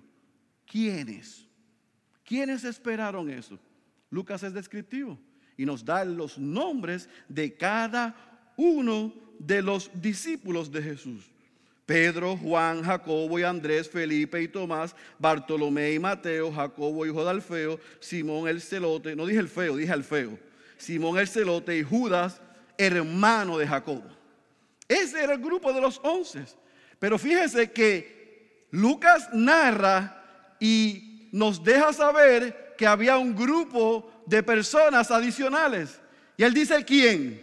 ¿Quiénes? 0.67 1.47
¿Quiénes 2.23 2.63
esperaron 2.63 3.31
eso? 3.31 3.59
Lucas 4.09 4.43
es 4.43 4.53
descriptivo 4.53 5.19
y 5.57 5.65
nos 5.65 5.83
da 5.83 6.03
los 6.05 6.37
nombres 6.37 7.09
de 7.27 7.53
cada 7.55 8.15
uno 8.57 9.13
de 9.39 9.61
los 9.61 9.89
discípulos 9.93 10.71
de 10.71 10.81
Jesús. 10.81 11.25
Pedro, 11.85 12.35
Juan, 12.35 12.83
Jacobo 12.83 13.37
y 13.37 13.43
Andrés, 13.43 13.87
Felipe 13.87 14.41
y 14.41 14.47
Tomás, 14.47 14.95
Bartolomé 15.19 15.93
y 15.93 15.99
Mateo, 15.99 16.51
Jacobo 16.51 17.05
hijo 17.05 17.23
de 17.23 17.29
Alfeo, 17.29 17.79
Simón 17.99 18.47
el 18.47 18.59
celote, 18.59 19.15
no 19.15 19.25
dije 19.25 19.39
el 19.39 19.49
feo, 19.49 19.77
dije 19.77 19.91
Alfeo, 19.91 20.39
Simón 20.77 21.19
el 21.19 21.27
celote 21.27 21.77
y 21.77 21.83
Judas, 21.83 22.41
hermano 22.77 23.59
de 23.59 23.67
Jacobo. 23.67 24.03
Ese 24.87 25.23
era 25.23 25.33
el 25.33 25.41
grupo 25.41 25.71
de 25.73 25.81
los 25.81 25.99
once. 26.03 26.43
Pero 26.97 27.19
fíjese 27.19 27.71
que 27.71 28.65
Lucas 28.71 29.29
narra 29.33 30.55
y 30.59 31.29
nos 31.31 31.63
deja 31.63 31.93
saber 31.93 32.64
que 32.77 32.87
había 32.87 33.17
un 33.17 33.35
grupo 33.35 34.11
de 34.25 34.43
personas 34.43 35.11
adicionales. 35.11 35.99
Y 36.37 36.43
él 36.43 36.53
dice, 36.53 36.83
¿quién? 36.83 37.41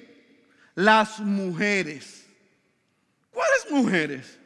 Las 0.74 1.20
mujeres. 1.20 2.26
¿Cuáles 3.30 3.70
mujeres? 3.70 4.38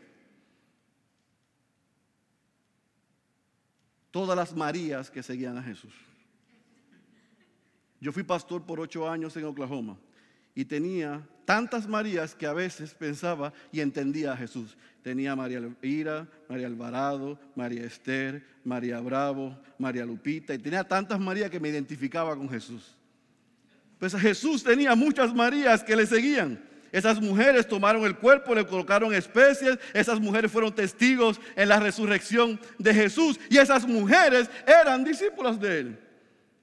Todas 4.10 4.36
las 4.36 4.54
Marías 4.54 5.10
que 5.10 5.22
seguían 5.22 5.58
a 5.58 5.62
Jesús. 5.62 5.92
Yo 8.00 8.12
fui 8.12 8.22
pastor 8.22 8.62
por 8.64 8.80
ocho 8.80 9.08
años 9.08 9.36
en 9.36 9.44
Oklahoma 9.44 9.98
y 10.56 10.64
tenía 10.64 11.22
tantas 11.44 11.86
Marías 11.86 12.34
que 12.34 12.46
a 12.46 12.54
veces 12.54 12.94
pensaba 12.94 13.52
y 13.70 13.80
entendía 13.80 14.32
a 14.32 14.36
Jesús. 14.36 14.76
Tenía 15.02 15.36
María 15.36 15.58
Elvira, 15.58 16.26
María 16.48 16.66
Alvarado, 16.66 17.38
María 17.54 17.84
Esther, 17.84 18.42
María 18.64 18.98
Bravo, 19.00 19.56
María 19.78 20.04
Lupita, 20.04 20.54
y 20.54 20.58
tenía 20.58 20.82
tantas 20.82 21.20
Marías 21.20 21.50
que 21.50 21.60
me 21.60 21.68
identificaba 21.68 22.34
con 22.34 22.48
Jesús. 22.48 22.96
Pues 23.98 24.14
Jesús 24.16 24.64
tenía 24.64 24.96
muchas 24.96 25.32
Marías 25.32 25.84
que 25.84 25.94
le 25.94 26.06
seguían. 26.06 26.58
Esas 26.90 27.20
mujeres 27.20 27.68
tomaron 27.68 28.04
el 28.04 28.16
cuerpo, 28.16 28.54
le 28.54 28.66
colocaron 28.66 29.12
especies, 29.12 29.78
esas 29.92 30.18
mujeres 30.18 30.50
fueron 30.50 30.74
testigos 30.74 31.38
en 31.54 31.68
la 31.68 31.78
resurrección 31.78 32.58
de 32.78 32.94
Jesús 32.94 33.38
y 33.50 33.58
esas 33.58 33.86
mujeres 33.86 34.48
eran 34.66 35.04
discípulas 35.04 35.60
de 35.60 35.80
él. 35.80 35.98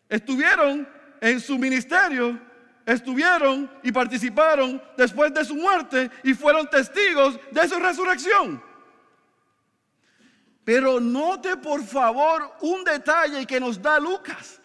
Estuvieron 0.09 0.88
en 1.21 1.39
su 1.39 1.59
ministerio 1.59 2.39
estuvieron 2.86 3.70
y 3.82 3.92
participaron 3.92 4.82
después 4.98 5.34
de 5.34 5.46
su 5.46 5.56
muerte 5.56 6.10
y 6.24 6.34
fueron 6.34 6.70
testigos 6.70 7.40
de 7.52 7.68
su 7.68 7.80
resurrección. 7.80 8.62
Pero 10.63 11.00
note 11.00 11.58
por 11.58 11.84
favor 11.84 12.56
un 12.62 12.84
detalle 12.84 13.46
que 13.46 13.60
nos 13.60 13.82
da 13.82 14.00
Lucas. 14.00 14.62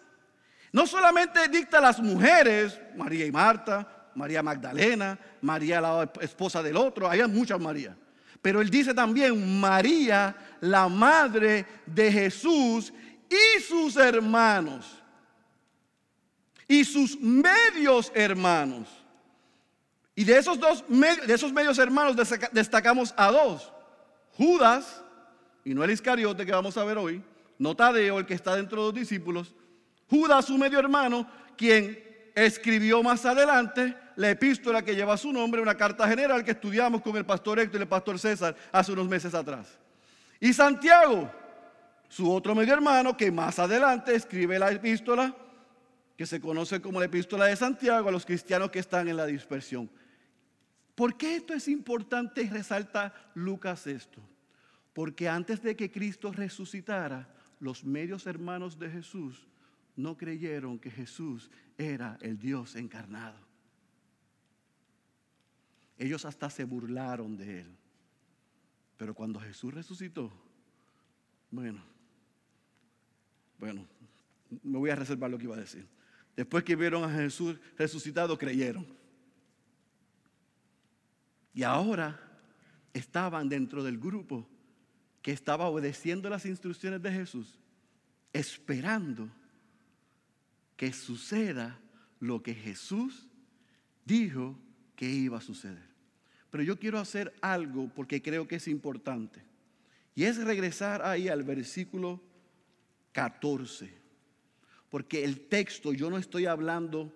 No 0.71 0.85
solamente 0.85 1.47
dicta 1.47 1.79
a 1.79 1.81
las 1.81 1.99
mujeres, 1.99 2.79
María 2.95 3.25
y 3.25 3.31
Marta, 3.31 4.11
María 4.15 4.43
Magdalena, 4.43 5.17
María 5.41 5.81
la 5.81 6.09
esposa 6.21 6.61
del 6.61 6.77
otro, 6.77 7.09
hay 7.09 7.25
muchas 7.27 7.59
Marías. 7.59 7.95
Pero 8.41 8.61
él 8.61 8.69
dice 8.69 8.93
también 8.93 9.59
María, 9.59 10.35
la 10.61 10.87
madre 10.87 11.65
de 11.85 12.11
Jesús 12.11 12.93
y 13.29 13.61
sus 13.61 13.97
hermanos 13.97 14.98
y 16.69 16.85
sus 16.85 17.19
medios 17.19 18.11
hermanos. 18.13 18.87
Y 20.15 20.23
de 20.23 20.37
esos 20.37 20.59
dos 20.59 20.85
de 20.87 21.33
esos 21.33 21.51
medios 21.51 21.79
hermanos 21.79 22.15
destacamos 22.51 23.13
a 23.17 23.31
dos. 23.31 23.73
Judas, 24.37 25.03
y 25.65 25.73
no 25.73 25.83
el 25.83 25.91
Iscariote 25.91 26.45
que 26.45 26.51
vamos 26.51 26.77
a 26.77 26.83
ver 26.83 26.97
hoy, 26.97 27.23
no 27.57 27.75
Tadeo, 27.75 28.19
el 28.19 28.25
que 28.25 28.35
está 28.35 28.55
dentro 28.55 28.81
de 28.81 28.87
los 28.87 28.93
discípulos. 28.93 29.55
Judas, 30.09 30.45
su 30.45 30.57
medio 30.57 30.79
hermano, 30.79 31.27
quien 31.57 32.31
escribió 32.35 33.01
más 33.01 33.25
adelante 33.25 33.97
la 34.15 34.29
epístola 34.29 34.83
que 34.83 34.95
lleva 34.95 35.17
su 35.17 35.33
nombre, 35.33 35.61
una 35.61 35.75
carta 35.75 36.07
general 36.07 36.43
que 36.45 36.51
estudiamos 36.51 37.01
con 37.01 37.17
el 37.17 37.25
pastor 37.25 37.59
Héctor 37.59 37.79
y 37.79 37.83
el 37.83 37.89
pastor 37.89 38.19
César 38.19 38.55
hace 38.71 38.91
unos 38.91 39.07
meses 39.07 39.33
atrás. 39.33 39.79
Y 40.39 40.53
Santiago, 40.53 41.31
su 42.07 42.31
otro 42.31 42.53
medio 42.53 42.73
hermano, 42.73 43.17
que 43.17 43.31
más 43.31 43.57
adelante 43.57 44.13
escribe 44.13 44.59
la 44.59 44.71
epístola 44.71 45.33
que 46.19 46.25
se 46.25 46.41
conoce 46.41 46.81
como 46.81 46.99
la 46.99 47.05
epístola 47.05 47.45
de 47.45 47.55
Santiago 47.55 48.09
a 48.09 48.11
los 48.11 48.25
cristianos 48.25 48.71
que 48.71 48.79
están 48.79 49.07
en 49.07 49.15
la 49.15 49.25
dispersión. 49.25 49.89
¿Por 50.93 51.15
qué 51.15 51.37
esto 51.37 51.53
es 51.53 51.69
importante 51.69 52.41
y 52.41 52.49
resalta 52.49 53.31
Lucas 53.35 53.87
esto? 53.87 54.21
Porque 54.91 55.29
antes 55.29 55.61
de 55.61 55.77
que 55.77 55.89
Cristo 55.89 56.33
resucitara, 56.33 57.33
los 57.61 57.85
medios 57.85 58.27
hermanos 58.27 58.77
de 58.77 58.89
Jesús 58.89 59.47
no 59.95 60.17
creyeron 60.17 60.77
que 60.77 60.91
Jesús 60.91 61.49
era 61.77 62.17
el 62.19 62.37
Dios 62.37 62.75
encarnado. 62.75 63.39
Ellos 65.97 66.25
hasta 66.25 66.49
se 66.49 66.65
burlaron 66.65 67.37
de 67.37 67.61
él. 67.61 67.77
Pero 68.97 69.13
cuando 69.13 69.39
Jesús 69.39 69.73
resucitó, 69.73 70.29
bueno, 71.49 71.81
bueno, 73.57 73.87
me 74.63 74.77
voy 74.77 74.89
a 74.89 74.97
reservar 74.97 75.31
lo 75.31 75.37
que 75.37 75.45
iba 75.45 75.55
a 75.55 75.59
decir. 75.59 75.87
Después 76.39 76.63
que 76.63 76.77
vieron 76.77 77.03
a 77.03 77.13
Jesús 77.13 77.59
resucitado, 77.77 78.37
creyeron. 78.37 78.87
Y 81.53 81.63
ahora 81.63 82.17
estaban 82.93 83.49
dentro 83.49 83.83
del 83.83 83.99
grupo 83.99 84.47
que 85.21 85.33
estaba 85.33 85.67
obedeciendo 85.67 86.29
las 86.29 86.45
instrucciones 86.45 87.01
de 87.01 87.11
Jesús, 87.11 87.59
esperando 88.31 89.29
que 90.77 90.93
suceda 90.93 91.77
lo 92.21 92.41
que 92.41 92.53
Jesús 92.53 93.27
dijo 94.05 94.57
que 94.95 95.09
iba 95.09 95.39
a 95.39 95.41
suceder. 95.41 95.89
Pero 96.51 96.63
yo 96.63 96.79
quiero 96.79 96.99
hacer 96.99 97.33
algo 97.41 97.89
porque 97.93 98.21
creo 98.21 98.47
que 98.47 98.55
es 98.55 98.69
importante. 98.69 99.43
Y 100.15 100.23
es 100.23 100.37
regresar 100.37 101.01
ahí 101.05 101.27
al 101.27 101.43
versículo 101.43 102.23
14. 103.11 103.98
Porque 104.89 105.23
el 105.23 105.47
texto, 105.47 105.93
yo 105.93 106.09
no 106.09 106.17
estoy 106.17 106.45
hablando 106.45 107.13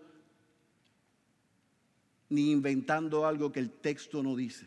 ni 2.29 2.51
inventando 2.51 3.25
algo 3.25 3.51
que 3.51 3.59
el 3.59 3.71
texto 3.71 4.23
no 4.23 4.35
dice. 4.35 4.65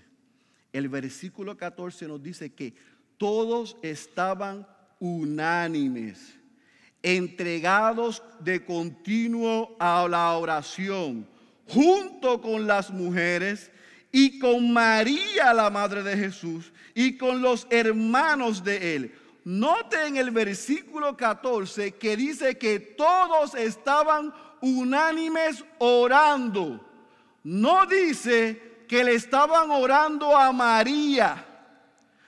El 0.72 0.88
versículo 0.88 1.56
14 1.56 2.06
nos 2.06 2.22
dice 2.22 2.52
que 2.52 2.74
todos 3.16 3.76
estaban 3.82 4.66
unánimes, 4.98 6.34
entregados 7.02 8.22
de 8.40 8.64
continuo 8.64 9.76
a 9.78 10.06
la 10.08 10.36
oración, 10.36 11.26
junto 11.66 12.40
con 12.40 12.66
las 12.66 12.90
mujeres 12.90 13.70
y 14.12 14.38
con 14.38 14.72
María, 14.72 15.52
la 15.52 15.70
madre 15.70 16.02
de 16.02 16.16
Jesús, 16.16 16.72
y 16.94 17.16
con 17.16 17.42
los 17.42 17.66
hermanos 17.70 18.62
de 18.62 18.96
él. 18.96 19.14
Note 19.46 20.08
en 20.08 20.16
el 20.16 20.32
versículo 20.32 21.16
14 21.16 21.92
que 21.92 22.16
dice 22.16 22.58
que 22.58 22.80
todos 22.80 23.54
estaban 23.54 24.34
unánimes 24.60 25.64
orando. 25.78 26.84
No 27.44 27.86
dice 27.86 28.82
que 28.88 29.04
le 29.04 29.14
estaban 29.14 29.70
orando 29.70 30.36
a 30.36 30.50
María. 30.50 31.46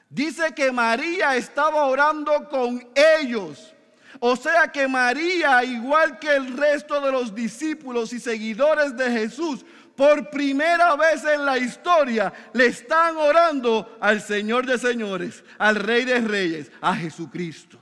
Dice 0.08 0.54
que 0.54 0.70
María 0.70 1.34
estaba 1.34 1.86
orando 1.86 2.48
con 2.48 2.86
ellos. 2.94 3.74
O 4.20 4.36
sea 4.36 4.70
que 4.70 4.86
María, 4.86 5.64
igual 5.64 6.20
que 6.20 6.36
el 6.36 6.56
resto 6.56 7.00
de 7.00 7.10
los 7.10 7.34
discípulos 7.34 8.12
y 8.12 8.20
seguidores 8.20 8.96
de 8.96 9.10
Jesús, 9.10 9.64
por 9.98 10.30
primera 10.30 10.94
vez 10.94 11.24
en 11.24 11.44
la 11.44 11.58
historia 11.58 12.32
le 12.54 12.66
están 12.66 13.16
orando 13.16 13.98
al 14.00 14.22
Señor 14.22 14.64
de 14.64 14.78
señores, 14.78 15.42
al 15.58 15.74
Rey 15.74 16.04
de 16.04 16.20
reyes, 16.20 16.70
a 16.80 16.94
Jesucristo. 16.94 17.80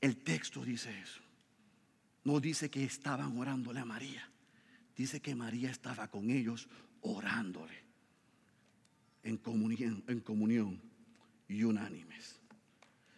El 0.00 0.18
texto 0.18 0.64
dice 0.64 0.96
eso. 1.00 1.20
No 2.22 2.38
dice 2.38 2.70
que 2.70 2.84
estaban 2.84 3.36
orándole 3.36 3.80
a 3.80 3.84
María. 3.84 4.22
Dice 4.96 5.20
que 5.20 5.34
María 5.34 5.68
estaba 5.68 6.06
con 6.06 6.30
ellos 6.30 6.68
orándole 7.00 7.74
en 9.24 9.36
comunión, 9.36 10.04
en 10.06 10.20
comunión 10.20 10.80
y 11.48 11.64
unánimes. 11.64 12.38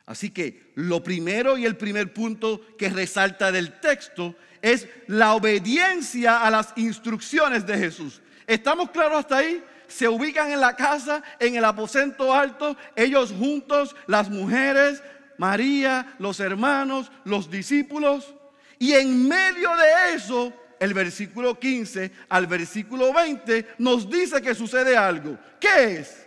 Así 0.07 0.31
que 0.31 0.71
lo 0.77 1.03
primero 1.03 1.59
y 1.59 1.65
el 1.65 1.77
primer 1.77 2.13
punto 2.15 2.61
que 2.79 2.89
resalta 2.89 3.51
del 3.51 3.81
texto 3.81 4.37
es 4.63 4.89
la 5.09 5.35
obediencia 5.35 6.43
a 6.43 6.51
las 6.51 6.73
instrucciones 6.77 7.67
de 7.67 7.77
Jesús. 7.77 8.23
¿Estamos 8.47 8.91
claros 8.91 9.19
hasta 9.19 9.39
ahí? 9.39 9.63
Se 9.89 10.09
ubican 10.09 10.53
en 10.53 10.61
la 10.61 10.77
casa, 10.77 11.23
en 11.41 11.57
el 11.57 11.65
aposento 11.65 12.33
alto, 12.33 12.77
ellos 12.95 13.33
juntos, 13.37 13.97
las 14.07 14.31
mujeres, 14.31 15.03
María, 15.39 16.15
los 16.21 16.39
hermanos, 16.39 17.11
los 17.25 17.51
discípulos. 17.51 18.33
Y 18.79 18.93
en 18.93 19.27
medio 19.27 19.71
de 19.77 20.15
eso, 20.15 20.53
el 20.79 20.95
versículo 20.95 21.59
15 21.59 22.13
al 22.29 22.47
versículo 22.47 23.13
20 23.13 23.75
nos 23.79 24.09
dice 24.09 24.41
que 24.41 24.55
sucede 24.55 24.97
algo. 24.97 25.37
¿Qué 25.59 25.99
es? 25.99 26.27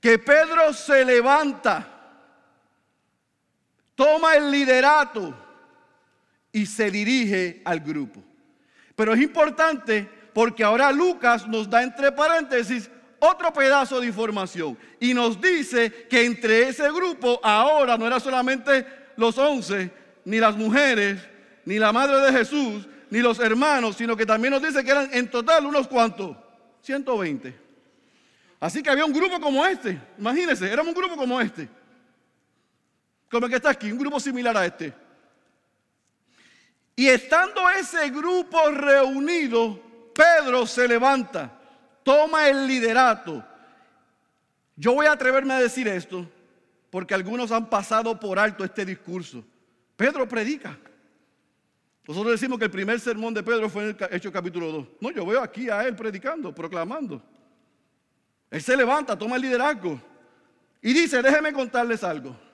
Que 0.00 0.18
Pedro 0.18 0.72
se 0.72 1.04
levanta 1.04 1.97
toma 3.98 4.36
el 4.36 4.52
liderato 4.52 5.34
y 6.52 6.66
se 6.66 6.88
dirige 6.88 7.60
al 7.64 7.80
grupo. 7.80 8.22
Pero 8.94 9.12
es 9.12 9.20
importante 9.20 10.08
porque 10.32 10.62
ahora 10.62 10.92
Lucas 10.92 11.48
nos 11.48 11.68
da 11.68 11.82
entre 11.82 12.12
paréntesis 12.12 12.88
otro 13.18 13.52
pedazo 13.52 13.98
de 13.98 14.06
información 14.06 14.78
y 15.00 15.12
nos 15.12 15.40
dice 15.40 16.06
que 16.08 16.24
entre 16.24 16.68
ese 16.68 16.88
grupo 16.92 17.40
ahora 17.42 17.98
no 17.98 18.06
era 18.06 18.20
solamente 18.20 18.86
los 19.16 19.36
once, 19.36 19.90
ni 20.24 20.38
las 20.38 20.56
mujeres, 20.56 21.18
ni 21.64 21.80
la 21.80 21.92
madre 21.92 22.18
de 22.20 22.38
Jesús, 22.38 22.86
ni 23.10 23.18
los 23.18 23.40
hermanos, 23.40 23.96
sino 23.96 24.16
que 24.16 24.24
también 24.24 24.52
nos 24.52 24.62
dice 24.62 24.84
que 24.84 24.92
eran 24.92 25.10
en 25.12 25.28
total 25.28 25.66
unos 25.66 25.88
cuantos, 25.88 26.36
120. 26.82 27.52
Así 28.60 28.80
que 28.80 28.90
había 28.90 29.04
un 29.04 29.12
grupo 29.12 29.40
como 29.40 29.66
este, 29.66 30.00
imagínense, 30.16 30.70
éramos 30.70 30.94
un 30.94 31.00
grupo 31.00 31.16
como 31.16 31.40
este 31.40 31.68
como 33.30 33.46
el 33.46 33.50
que 33.50 33.56
está 33.56 33.70
aquí, 33.70 33.92
un 33.92 33.98
grupo 33.98 34.18
similar 34.18 34.56
a 34.56 34.66
este. 34.66 34.92
Y 36.96 37.08
estando 37.08 37.68
ese 37.70 38.10
grupo 38.10 38.70
reunido, 38.70 39.80
Pedro 40.14 40.66
se 40.66 40.88
levanta, 40.88 41.52
toma 42.02 42.48
el 42.48 42.66
liderato. 42.66 43.44
Yo 44.74 44.94
voy 44.94 45.06
a 45.06 45.12
atreverme 45.12 45.54
a 45.54 45.60
decir 45.60 45.86
esto, 45.86 46.28
porque 46.90 47.14
algunos 47.14 47.52
han 47.52 47.68
pasado 47.68 48.18
por 48.18 48.38
alto 48.38 48.64
este 48.64 48.84
discurso. 48.84 49.44
Pedro 49.96 50.26
predica. 50.26 50.76
Nosotros 52.06 52.32
decimos 52.32 52.58
que 52.58 52.64
el 52.64 52.70
primer 52.70 52.98
sermón 52.98 53.34
de 53.34 53.42
Pedro 53.42 53.68
fue 53.68 53.90
en 53.90 53.96
el 53.98 54.14
Hecho 54.14 54.32
capítulo 54.32 54.72
2. 54.72 54.88
No, 55.00 55.10
yo 55.10 55.26
veo 55.26 55.42
aquí 55.42 55.68
a 55.68 55.86
él 55.86 55.94
predicando, 55.94 56.54
proclamando. 56.54 57.22
Él 58.50 58.62
se 58.62 58.74
levanta, 58.74 59.16
toma 59.16 59.36
el 59.36 59.42
liderazgo 59.42 60.00
y 60.80 60.94
dice, 60.94 61.20
déjeme 61.20 61.52
contarles 61.52 62.02
algo 62.02 62.47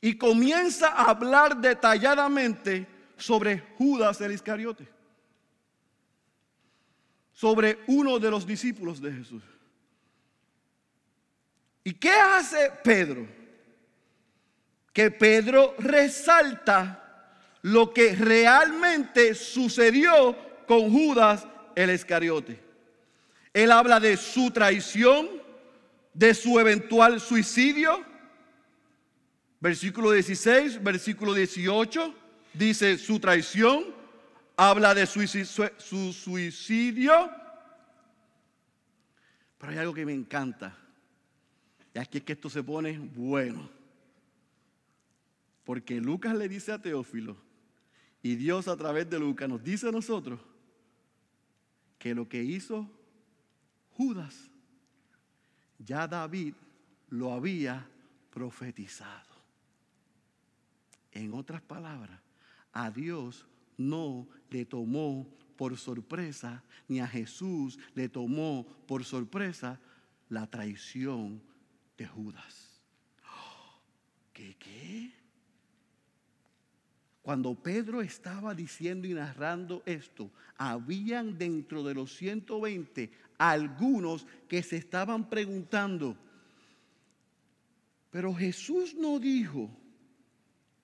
y 0.00 0.16
comienza 0.16 0.88
a 0.88 1.10
hablar 1.10 1.56
detalladamente 1.56 2.86
sobre 3.16 3.58
Judas 3.76 4.20
el 4.20 4.32
Iscariote, 4.32 4.86
sobre 7.32 7.80
uno 7.88 8.18
de 8.18 8.30
los 8.30 8.46
discípulos 8.46 9.00
de 9.00 9.12
Jesús. 9.12 9.42
¿Y 11.82 11.94
qué 11.94 12.12
hace 12.12 12.70
Pedro? 12.84 13.26
Que 14.92 15.10
Pedro 15.10 15.74
resalta 15.78 17.04
lo 17.62 17.92
que 17.92 18.14
realmente 18.14 19.34
sucedió 19.34 20.36
con 20.66 20.90
Judas 20.92 21.46
el 21.74 21.90
Iscariote. 21.90 22.60
Él 23.52 23.72
habla 23.72 23.98
de 23.98 24.16
su 24.16 24.50
traición, 24.50 25.28
de 26.12 26.34
su 26.34 26.60
eventual 26.60 27.20
suicidio, 27.20 28.04
Versículo 29.60 30.12
16, 30.12 30.82
versículo 30.82 31.34
18, 31.34 32.14
dice 32.54 32.96
su 32.96 33.18
traición, 33.18 33.84
habla 34.56 34.94
de 34.94 35.06
su, 35.06 35.26
su 35.78 36.12
suicidio. 36.12 37.30
Pero 39.58 39.72
hay 39.72 39.78
algo 39.78 39.94
que 39.94 40.06
me 40.06 40.14
encanta. 40.14 40.76
Y 41.92 41.98
aquí 41.98 42.18
es 42.18 42.24
que 42.24 42.34
esto 42.34 42.48
se 42.48 42.62
pone 42.62 42.98
bueno. 42.98 43.68
Porque 45.64 46.00
Lucas 46.00 46.34
le 46.34 46.48
dice 46.48 46.72
a 46.72 46.80
Teófilo, 46.80 47.36
y 48.22 48.36
Dios 48.36 48.68
a 48.68 48.76
través 48.76 49.10
de 49.10 49.18
Lucas 49.18 49.48
nos 49.48 49.62
dice 49.62 49.88
a 49.88 49.92
nosotros, 49.92 50.40
que 51.98 52.14
lo 52.14 52.28
que 52.28 52.42
hizo 52.42 52.88
Judas, 53.90 54.50
ya 55.78 56.06
David 56.06 56.54
lo 57.08 57.32
había 57.32 57.86
profetizado. 58.30 59.27
En 61.18 61.34
otras 61.34 61.60
palabras, 61.60 62.20
a 62.72 62.92
Dios 62.92 63.44
no 63.76 64.28
le 64.50 64.64
tomó 64.64 65.26
por 65.56 65.76
sorpresa, 65.76 66.62
ni 66.86 67.00
a 67.00 67.08
Jesús 67.08 67.76
le 67.96 68.08
tomó 68.08 68.64
por 68.86 69.04
sorpresa 69.04 69.80
la 70.28 70.48
traición 70.48 71.42
de 71.96 72.06
Judas. 72.06 72.84
¿Qué 74.32 74.54
qué? 74.60 75.12
Cuando 77.20 77.52
Pedro 77.56 78.00
estaba 78.00 78.54
diciendo 78.54 79.08
y 79.08 79.12
narrando 79.12 79.82
esto, 79.86 80.30
habían 80.56 81.36
dentro 81.36 81.82
de 81.82 81.94
los 81.94 82.14
120 82.14 83.10
algunos 83.38 84.24
que 84.46 84.62
se 84.62 84.76
estaban 84.76 85.28
preguntando, 85.28 86.16
pero 88.08 88.32
Jesús 88.32 88.94
no 88.94 89.18
dijo, 89.18 89.68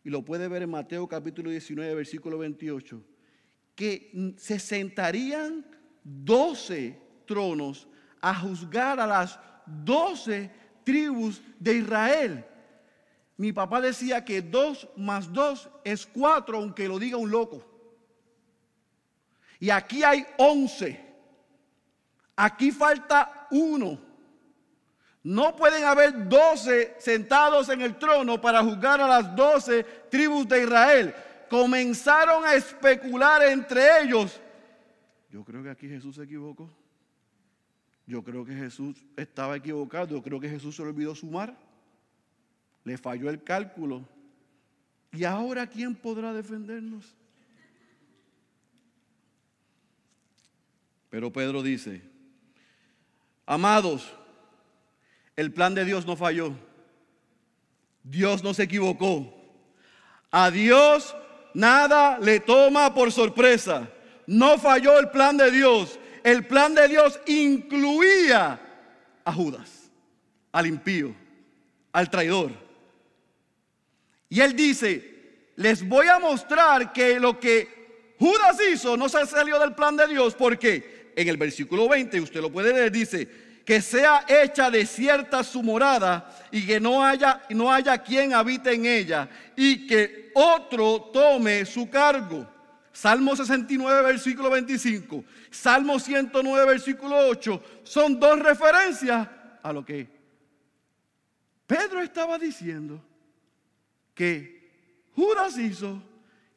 y 0.04 0.10
lo 0.10 0.22
puede 0.22 0.48
ver 0.48 0.62
en 0.62 0.70
Mateo 0.70 1.08
capítulo 1.08 1.50
19, 1.50 1.94
versículo 1.94 2.38
28, 2.38 3.02
que 3.74 4.34
se 4.36 4.58
sentarían 4.58 5.64
12 6.04 7.00
tronos 7.26 7.88
a 8.20 8.34
juzgar 8.34 9.00
a 9.00 9.06
las 9.06 9.40
12 9.66 10.50
tribus 10.84 11.42
de 11.58 11.78
Israel. 11.78 12.44
Mi 13.38 13.52
papá 13.52 13.80
decía 13.80 14.24
que 14.24 14.42
dos 14.42 14.88
más 14.96 15.32
dos 15.32 15.68
es 15.82 16.06
cuatro, 16.06 16.58
aunque 16.58 16.86
lo 16.86 16.98
diga 16.98 17.16
un 17.16 17.30
loco. 17.30 17.66
Y 19.58 19.70
aquí 19.70 20.04
hay 20.04 20.24
once. 20.38 21.00
Aquí 22.36 22.70
falta 22.70 23.48
uno. 23.50 23.98
No 25.24 25.56
pueden 25.56 25.84
haber 25.84 26.28
doce 26.28 26.94
sentados 26.98 27.70
en 27.70 27.80
el 27.80 27.96
trono 27.98 28.38
para 28.38 28.62
juzgar 28.62 29.00
a 29.00 29.08
las 29.08 29.34
doce 29.34 29.82
tribus 30.10 30.46
de 30.46 30.64
Israel. 30.64 31.14
Comenzaron 31.48 32.44
a 32.44 32.54
especular 32.54 33.42
entre 33.42 34.02
ellos. 34.02 34.38
Yo 35.30 35.42
creo 35.42 35.62
que 35.62 35.70
aquí 35.70 35.88
Jesús 35.88 36.16
se 36.16 36.24
equivocó. 36.24 36.70
Yo 38.06 38.22
creo 38.22 38.44
que 38.44 38.54
Jesús 38.54 39.02
estaba 39.16 39.56
equivocado. 39.56 40.08
Yo 40.08 40.22
creo 40.22 40.38
que 40.38 40.48
Jesús 40.50 40.76
se 40.76 40.82
olvidó 40.82 41.14
sumar. 41.14 41.56
Le 42.84 42.98
falló 42.98 43.30
el 43.30 43.42
cálculo. 43.42 44.06
¿Y 45.10 45.24
ahora 45.24 45.66
quién 45.66 45.94
podrá 45.94 46.34
defendernos? 46.34 47.14
Pero 51.08 51.32
Pedro 51.32 51.62
dice, 51.62 52.02
amados, 53.46 54.12
el 55.36 55.52
plan 55.52 55.74
de 55.74 55.84
Dios 55.84 56.06
no 56.06 56.16
falló. 56.16 56.52
Dios 58.02 58.42
no 58.42 58.54
se 58.54 58.64
equivocó. 58.64 59.32
A 60.30 60.50
Dios 60.50 61.14
nada 61.54 62.18
le 62.18 62.40
toma 62.40 62.94
por 62.94 63.12
sorpresa. 63.12 63.88
No 64.26 64.58
falló 64.58 64.98
el 64.98 65.10
plan 65.10 65.36
de 65.36 65.50
Dios. 65.50 65.98
El 66.22 66.46
plan 66.46 66.74
de 66.74 66.88
Dios 66.88 67.20
incluía 67.26 68.60
a 69.24 69.32
Judas, 69.32 69.90
al 70.52 70.66
impío, 70.66 71.14
al 71.92 72.10
traidor. 72.10 72.52
Y 74.28 74.40
él 74.40 74.56
dice, 74.56 75.50
les 75.56 75.86
voy 75.86 76.08
a 76.08 76.18
mostrar 76.18 76.92
que 76.92 77.20
lo 77.20 77.38
que 77.38 78.14
Judas 78.18 78.56
hizo 78.72 78.96
no 78.96 79.08
se 79.08 79.26
salió 79.26 79.58
del 79.58 79.74
plan 79.74 79.96
de 79.96 80.08
Dios 80.08 80.34
porque 80.34 81.12
en 81.16 81.28
el 81.28 81.36
versículo 81.36 81.88
20, 81.88 82.20
usted 82.20 82.40
lo 82.40 82.50
puede 82.50 82.72
leer, 82.72 82.90
dice, 82.90 83.28
que 83.64 83.80
sea 83.80 84.24
hecha 84.28 84.70
desierta 84.70 85.42
su 85.42 85.62
morada 85.62 86.30
y 86.50 86.66
que 86.66 86.78
no 86.78 87.04
haya, 87.04 87.42
no 87.50 87.72
haya 87.72 87.98
quien 87.98 88.34
habite 88.34 88.74
en 88.74 88.84
ella 88.84 89.28
y 89.56 89.86
que 89.86 90.30
otro 90.34 91.10
tome 91.12 91.64
su 91.64 91.88
cargo. 91.88 92.46
Salmo 92.92 93.34
69, 93.34 94.02
versículo 94.02 94.50
25, 94.50 95.24
Salmo 95.50 95.98
109, 95.98 96.66
versículo 96.66 97.16
8, 97.28 97.62
son 97.82 98.20
dos 98.20 98.38
referencias 98.38 99.26
a 99.62 99.72
lo 99.72 99.84
que 99.84 100.06
Pedro 101.66 102.00
estaba 102.00 102.38
diciendo 102.38 103.02
que 104.14 104.54
Judas 105.16 105.58
hizo, 105.58 106.00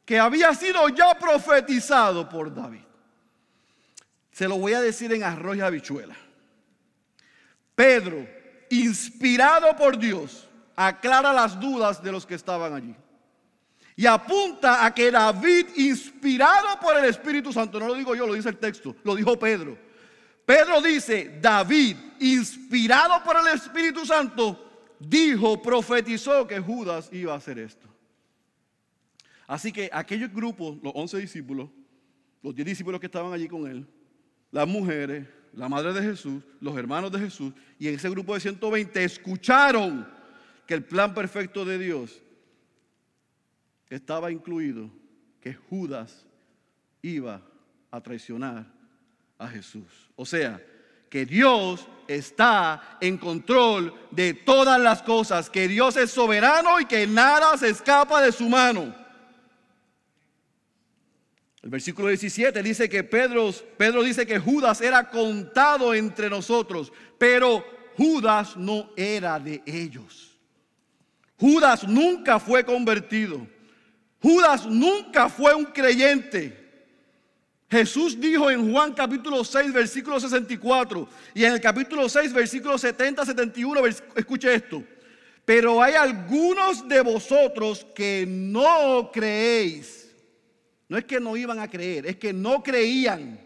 que 0.04 0.18
había 0.18 0.54
sido 0.54 0.88
ya 0.90 1.18
profetizado 1.18 2.28
por 2.28 2.54
David. 2.54 2.82
Se 4.30 4.46
lo 4.46 4.58
voy 4.58 4.74
a 4.74 4.80
decir 4.80 5.12
en 5.12 5.24
arroz 5.24 5.56
y 5.56 5.60
habichuela. 5.60 6.14
Pedro, 7.78 8.26
inspirado 8.70 9.76
por 9.76 9.96
Dios, 9.96 10.48
aclara 10.74 11.32
las 11.32 11.60
dudas 11.60 12.02
de 12.02 12.10
los 12.10 12.26
que 12.26 12.34
estaban 12.34 12.74
allí. 12.74 12.92
Y 13.94 14.04
apunta 14.04 14.84
a 14.84 14.92
que 14.92 15.12
David, 15.12 15.68
inspirado 15.76 16.80
por 16.80 16.96
el 16.96 17.04
Espíritu 17.04 17.52
Santo, 17.52 17.78
no 17.78 17.86
lo 17.86 17.94
digo 17.94 18.16
yo, 18.16 18.26
lo 18.26 18.34
dice 18.34 18.48
el 18.48 18.56
texto, 18.56 18.96
lo 19.04 19.14
dijo 19.14 19.38
Pedro. 19.38 19.78
Pedro 20.44 20.82
dice, 20.82 21.38
David, 21.40 21.96
inspirado 22.18 23.22
por 23.22 23.36
el 23.36 23.46
Espíritu 23.54 24.04
Santo, 24.04 24.96
dijo, 24.98 25.62
profetizó 25.62 26.48
que 26.48 26.58
Judas 26.58 27.08
iba 27.12 27.32
a 27.32 27.36
hacer 27.36 27.60
esto. 27.60 27.86
Así 29.46 29.70
que 29.70 29.88
aquellos 29.92 30.32
grupos, 30.32 30.78
los 30.82 30.92
once 30.96 31.16
discípulos, 31.16 31.70
los 32.42 32.52
diez 32.56 32.66
discípulos 32.66 32.98
que 32.98 33.06
estaban 33.06 33.32
allí 33.32 33.46
con 33.46 33.68
él, 33.68 33.86
las 34.50 34.66
mujeres, 34.66 35.28
la 35.52 35.68
madre 35.68 35.92
de 35.92 36.02
Jesús, 36.02 36.42
los 36.60 36.76
hermanos 36.76 37.10
de 37.12 37.18
Jesús, 37.18 37.52
y 37.78 37.88
en 37.88 37.94
ese 37.94 38.10
grupo 38.10 38.34
de 38.34 38.40
120 38.40 39.04
escucharon 39.04 40.08
que 40.66 40.74
el 40.74 40.84
plan 40.84 41.14
perfecto 41.14 41.64
de 41.64 41.78
Dios 41.78 42.20
estaba 43.88 44.30
incluido, 44.30 44.90
que 45.40 45.54
Judas 45.54 46.26
iba 47.02 47.40
a 47.90 48.00
traicionar 48.00 48.66
a 49.38 49.48
Jesús. 49.48 50.10
O 50.16 50.26
sea, 50.26 50.62
que 51.08 51.24
Dios 51.24 51.86
está 52.06 52.98
en 53.00 53.16
control 53.16 53.94
de 54.10 54.34
todas 54.34 54.80
las 54.80 55.02
cosas, 55.02 55.48
que 55.48 55.68
Dios 55.68 55.96
es 55.96 56.10
soberano 56.10 56.80
y 56.80 56.86
que 56.86 57.06
nada 57.06 57.56
se 57.56 57.70
escapa 57.70 58.20
de 58.20 58.32
su 58.32 58.48
mano. 58.48 58.94
El 61.62 61.70
versículo 61.70 62.08
17 62.08 62.62
dice 62.62 62.88
que 62.88 63.02
Pedro, 63.02 63.52
Pedro 63.76 64.02
dice 64.02 64.26
que 64.26 64.38
Judas 64.38 64.80
era 64.80 65.08
contado 65.08 65.92
entre 65.92 66.30
nosotros, 66.30 66.92
pero 67.18 67.64
Judas 67.96 68.56
no 68.56 68.90
era 68.96 69.40
de 69.40 69.62
ellos. 69.66 70.38
Judas 71.36 71.86
nunca 71.86 72.38
fue 72.38 72.64
convertido. 72.64 73.46
Judas 74.22 74.66
nunca 74.66 75.28
fue 75.28 75.54
un 75.54 75.64
creyente. 75.64 76.66
Jesús 77.70 78.18
dijo 78.18 78.50
en 78.50 78.72
Juan 78.72 78.94
capítulo 78.94 79.44
6, 79.44 79.72
versículo 79.72 80.18
64, 80.18 81.08
y 81.34 81.44
en 81.44 81.52
el 81.52 81.60
capítulo 81.60 82.08
6, 82.08 82.32
versículo 82.32 82.78
70, 82.78 83.26
71, 83.26 83.86
escuche 84.16 84.54
esto. 84.54 84.82
Pero 85.44 85.82
hay 85.82 85.94
algunos 85.94 86.88
de 86.88 87.00
vosotros 87.02 87.86
que 87.94 88.24
no 88.26 89.10
creéis. 89.12 90.07
No 90.88 90.96
es 90.96 91.04
que 91.04 91.20
no 91.20 91.36
iban 91.36 91.58
a 91.58 91.68
creer, 91.68 92.06
es 92.06 92.16
que 92.16 92.32
no 92.32 92.62
creían. 92.62 93.38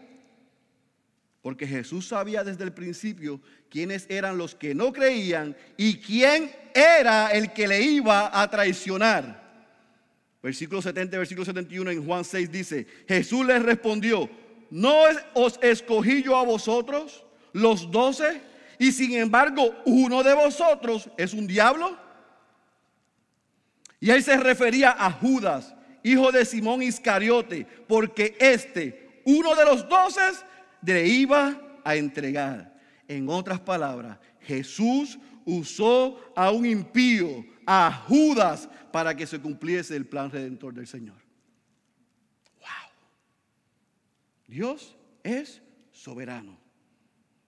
Porque 1.41 1.67
Jesús 1.67 2.07
sabía 2.07 2.43
desde 2.43 2.63
el 2.63 2.71
principio 2.71 3.41
quiénes 3.69 4.05
eran 4.09 4.37
los 4.37 4.55
que 4.55 4.73
no 4.73 4.93
creían 4.93 5.57
y 5.75 5.97
quién 5.97 6.49
era 6.73 7.31
el 7.31 7.51
que 7.51 7.67
le 7.67 7.81
iba 7.81 8.41
a 8.41 8.49
traicionar. 8.49 9.43
Versículo 10.41 10.81
70, 10.81 11.17
versículo 11.17 11.45
71 11.45 11.91
en 11.91 12.05
Juan 12.05 12.23
6 12.23 12.51
dice, 12.51 12.87
Jesús 13.07 13.45
les 13.45 13.61
respondió, 13.61 14.29
¿no 14.69 14.95
os 15.33 15.59
escogí 15.61 16.23
yo 16.23 16.37
a 16.37 16.43
vosotros, 16.43 17.25
los 17.51 17.91
doce? 17.91 18.41
Y 18.79 18.91
sin 18.93 19.13
embargo, 19.13 19.75
uno 19.85 20.23
de 20.23 20.33
vosotros 20.33 21.09
es 21.17 21.33
un 21.33 21.45
diablo. 21.45 21.97
Y 23.99 24.11
él 24.11 24.23
se 24.23 24.37
refería 24.37 24.95
a 24.97 25.11
Judas 25.11 25.73
hijo 26.03 26.31
de 26.31 26.45
Simón 26.45 26.83
Iscariote, 26.83 27.65
porque 27.87 28.35
este, 28.39 29.21
uno 29.25 29.55
de 29.55 29.65
los 29.65 29.87
doces, 29.87 30.45
le 30.85 31.07
iba 31.07 31.79
a 31.83 31.95
entregar. 31.95 32.73
En 33.07 33.29
otras 33.29 33.59
palabras, 33.59 34.19
Jesús 34.41 35.17
usó 35.45 36.33
a 36.35 36.51
un 36.51 36.65
impío, 36.65 37.45
a 37.65 37.91
Judas, 38.07 38.69
para 38.91 39.15
que 39.15 39.25
se 39.25 39.39
cumpliese 39.39 39.95
el 39.95 40.05
plan 40.05 40.29
redentor 40.29 40.73
del 40.73 40.87
Señor. 40.87 41.17
¡Wow! 42.59 42.91
Dios 44.47 44.95
es 45.23 45.61
soberano 45.91 46.57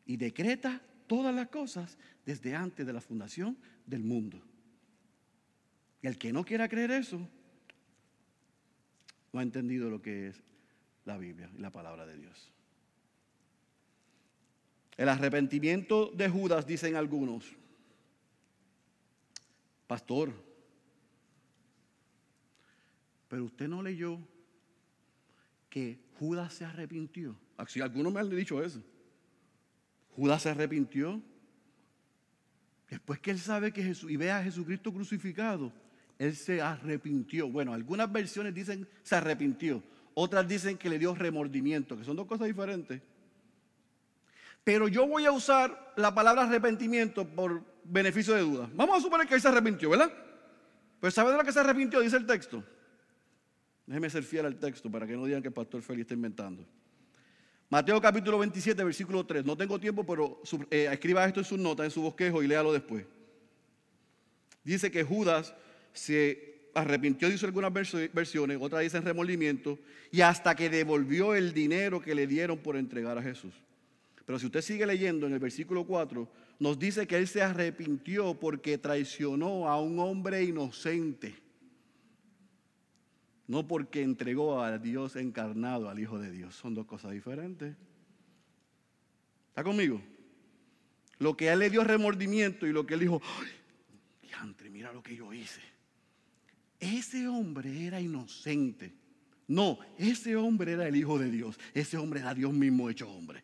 y 0.05 0.17
decreta 0.17 0.81
todas 1.07 1.33
las 1.33 1.49
cosas 1.49 1.97
desde 2.25 2.55
antes 2.55 2.85
de 2.85 2.93
la 2.93 3.01
fundación 3.01 3.57
del 3.85 4.03
mundo. 4.03 4.41
Y 6.01 6.07
el 6.07 6.17
que 6.17 6.33
no 6.33 6.43
quiera 6.43 6.67
creer 6.67 6.91
eso, 6.91 7.29
no 9.35 9.41
ha 9.41 9.43
entendido 9.43 9.89
lo 9.89 10.01
que 10.01 10.29
es 10.29 10.41
la 11.03 11.17
Biblia 11.17 11.51
y 11.53 11.59
la 11.59 11.69
palabra 11.69 12.05
de 12.05 12.15
Dios. 12.15 12.53
El 14.95 15.09
arrepentimiento 15.09 16.09
de 16.15 16.29
Judas, 16.29 16.65
dicen 16.65 16.95
algunos, 16.95 17.43
pastor, 19.87 20.31
pero 23.27 23.43
usted 23.43 23.67
no 23.67 23.83
leyó 23.83 24.17
que 25.69 25.99
Judas 26.17 26.53
se 26.53 26.63
arrepintió. 26.63 27.35
Si 27.67 27.81
algunos 27.81 28.13
me 28.13 28.21
han 28.21 28.29
dicho 28.29 28.63
eso. 28.63 28.81
Judas 30.15 30.43
se 30.43 30.49
arrepintió. 30.51 31.21
Después 32.89 33.19
que 33.19 33.31
él 33.31 33.39
sabe 33.39 33.73
que 33.73 33.83
Jesús 33.83 34.09
y 34.09 34.15
ve 34.15 34.31
a 34.31 34.41
Jesucristo 34.41 34.93
crucificado, 34.93 35.73
él 36.17 36.35
se 36.35 36.61
arrepintió. 36.61 37.49
Bueno, 37.49 37.73
algunas 37.73 38.11
versiones 38.11 38.53
dicen 38.53 38.87
se 39.03 39.15
arrepintió, 39.15 39.83
otras 40.13 40.47
dicen 40.47 40.77
que 40.77 40.89
le 40.89 40.99
dio 40.99 41.13
remordimiento, 41.13 41.97
que 41.97 42.03
son 42.03 42.15
dos 42.15 42.27
cosas 42.27 42.47
diferentes. 42.47 43.01
Pero 44.63 44.87
yo 44.87 45.07
voy 45.07 45.25
a 45.25 45.31
usar 45.31 45.93
la 45.95 46.13
palabra 46.15 46.43
arrepentimiento 46.43 47.27
por 47.27 47.63
beneficio 47.83 48.33
de 48.33 48.41
duda. 48.41 48.69
Vamos 48.73 48.97
a 48.97 49.01
suponer 49.01 49.27
que 49.27 49.35
él 49.35 49.41
se 49.41 49.47
arrepintió, 49.47 49.91
¿verdad? 49.91 50.11
Pues 50.99 51.13
¿sabe 51.13 51.31
de 51.31 51.37
lo 51.37 51.43
que 51.43 51.51
se 51.51 51.59
arrepintió? 51.59 51.99
Dice 51.99 52.17
el 52.17 52.25
texto. 52.25 52.63
Déjeme 53.85 54.09
ser 54.09 54.23
fiel 54.23 54.47
al 54.47 54.55
texto 54.55 54.89
para 54.89 55.05
que 55.05 55.13
no 55.13 55.25
digan 55.25 55.41
que 55.43 55.49
el 55.49 55.53
pastor 55.53 55.83
Félix 55.83 56.05
está 56.05 56.13
inventando. 56.15 56.65
Mateo 57.69 58.01
capítulo 58.01 58.39
27, 58.39 58.83
versículo 58.83 59.25
3. 59.25 59.45
No 59.45 59.55
tengo 59.55 59.79
tiempo, 59.79 60.03
pero 60.03 60.41
eh, 60.71 60.87
escriba 60.91 61.25
esto 61.25 61.41
en 61.41 61.45
su 61.45 61.57
nota, 61.57 61.83
en 61.83 61.91
su 61.91 62.01
bosquejo 62.01 62.41
y 62.41 62.47
léalo 62.47 62.73
después. 62.73 63.05
Dice 64.63 64.89
que 64.89 65.03
Judas 65.03 65.53
se 65.95 66.69
arrepintió, 66.75 67.29
dice 67.29 67.45
algunas 67.45 67.73
versiones, 67.73 68.57
otras 68.59 68.83
dicen 68.83 69.03
remordimiento, 69.03 69.79
y 70.11 70.21
hasta 70.21 70.55
que 70.55 70.69
devolvió 70.69 71.33
el 71.33 71.53
dinero 71.53 72.01
que 72.01 72.13
le 72.13 72.27
dieron 72.27 72.59
por 72.59 72.75
entregar 72.75 73.17
a 73.17 73.23
Jesús. 73.23 73.53
Pero 74.25 74.37
si 74.37 74.47
usted 74.47 74.61
sigue 74.61 74.85
leyendo 74.85 75.25
en 75.25 75.33
el 75.33 75.39
versículo 75.39 75.85
4, 75.85 76.27
nos 76.59 76.77
dice 76.77 77.07
que 77.07 77.17
él 77.17 77.27
se 77.27 77.41
arrepintió 77.41 78.33
porque 78.39 78.77
traicionó 78.77 79.69
a 79.69 79.79
un 79.81 79.99
hombre 79.99 80.43
inocente, 80.43 81.35
no 83.47 83.67
porque 83.67 84.01
entregó 84.01 84.61
a 84.61 84.77
Dios 84.77 85.15
encarnado, 85.15 85.89
al 85.89 85.99
Hijo 85.99 86.19
de 86.19 86.31
Dios. 86.31 86.55
Son 86.55 86.73
dos 86.73 86.85
cosas 86.85 87.11
diferentes. 87.11 87.75
¿Está 89.49 89.63
conmigo? 89.63 90.01
Lo 91.19 91.37
que 91.37 91.49
él 91.49 91.59
le 91.59 91.69
dio 91.69 91.83
remordimiento 91.83 92.67
y 92.67 92.73
lo 92.73 92.85
que 92.85 92.95
él 92.95 93.01
dijo, 93.01 93.21
¡ay! 93.39 93.49
Diantre, 94.23 94.69
mira 94.69 94.91
lo 94.91 95.01
que 95.01 95.15
yo 95.15 95.31
hice. 95.31 95.61
Ese 96.79 97.27
hombre 97.27 97.85
era 97.85 97.99
inocente. 98.01 98.93
No, 99.47 99.79
ese 99.97 100.35
hombre 100.35 100.73
era 100.73 100.87
el 100.87 100.95
Hijo 100.95 101.19
de 101.19 101.29
Dios. 101.29 101.59
Ese 101.73 101.97
hombre 101.97 102.19
era 102.19 102.33
Dios 102.33 102.53
mismo 102.53 102.89
hecho 102.89 103.09
hombre. 103.09 103.43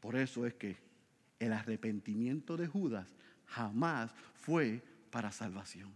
Por 0.00 0.16
eso 0.16 0.44
es 0.46 0.54
que 0.54 0.76
el 1.38 1.52
arrepentimiento 1.52 2.56
de 2.56 2.66
Judas 2.66 3.08
jamás 3.46 4.12
fue 4.34 4.82
para 5.10 5.30
salvación. 5.30 5.92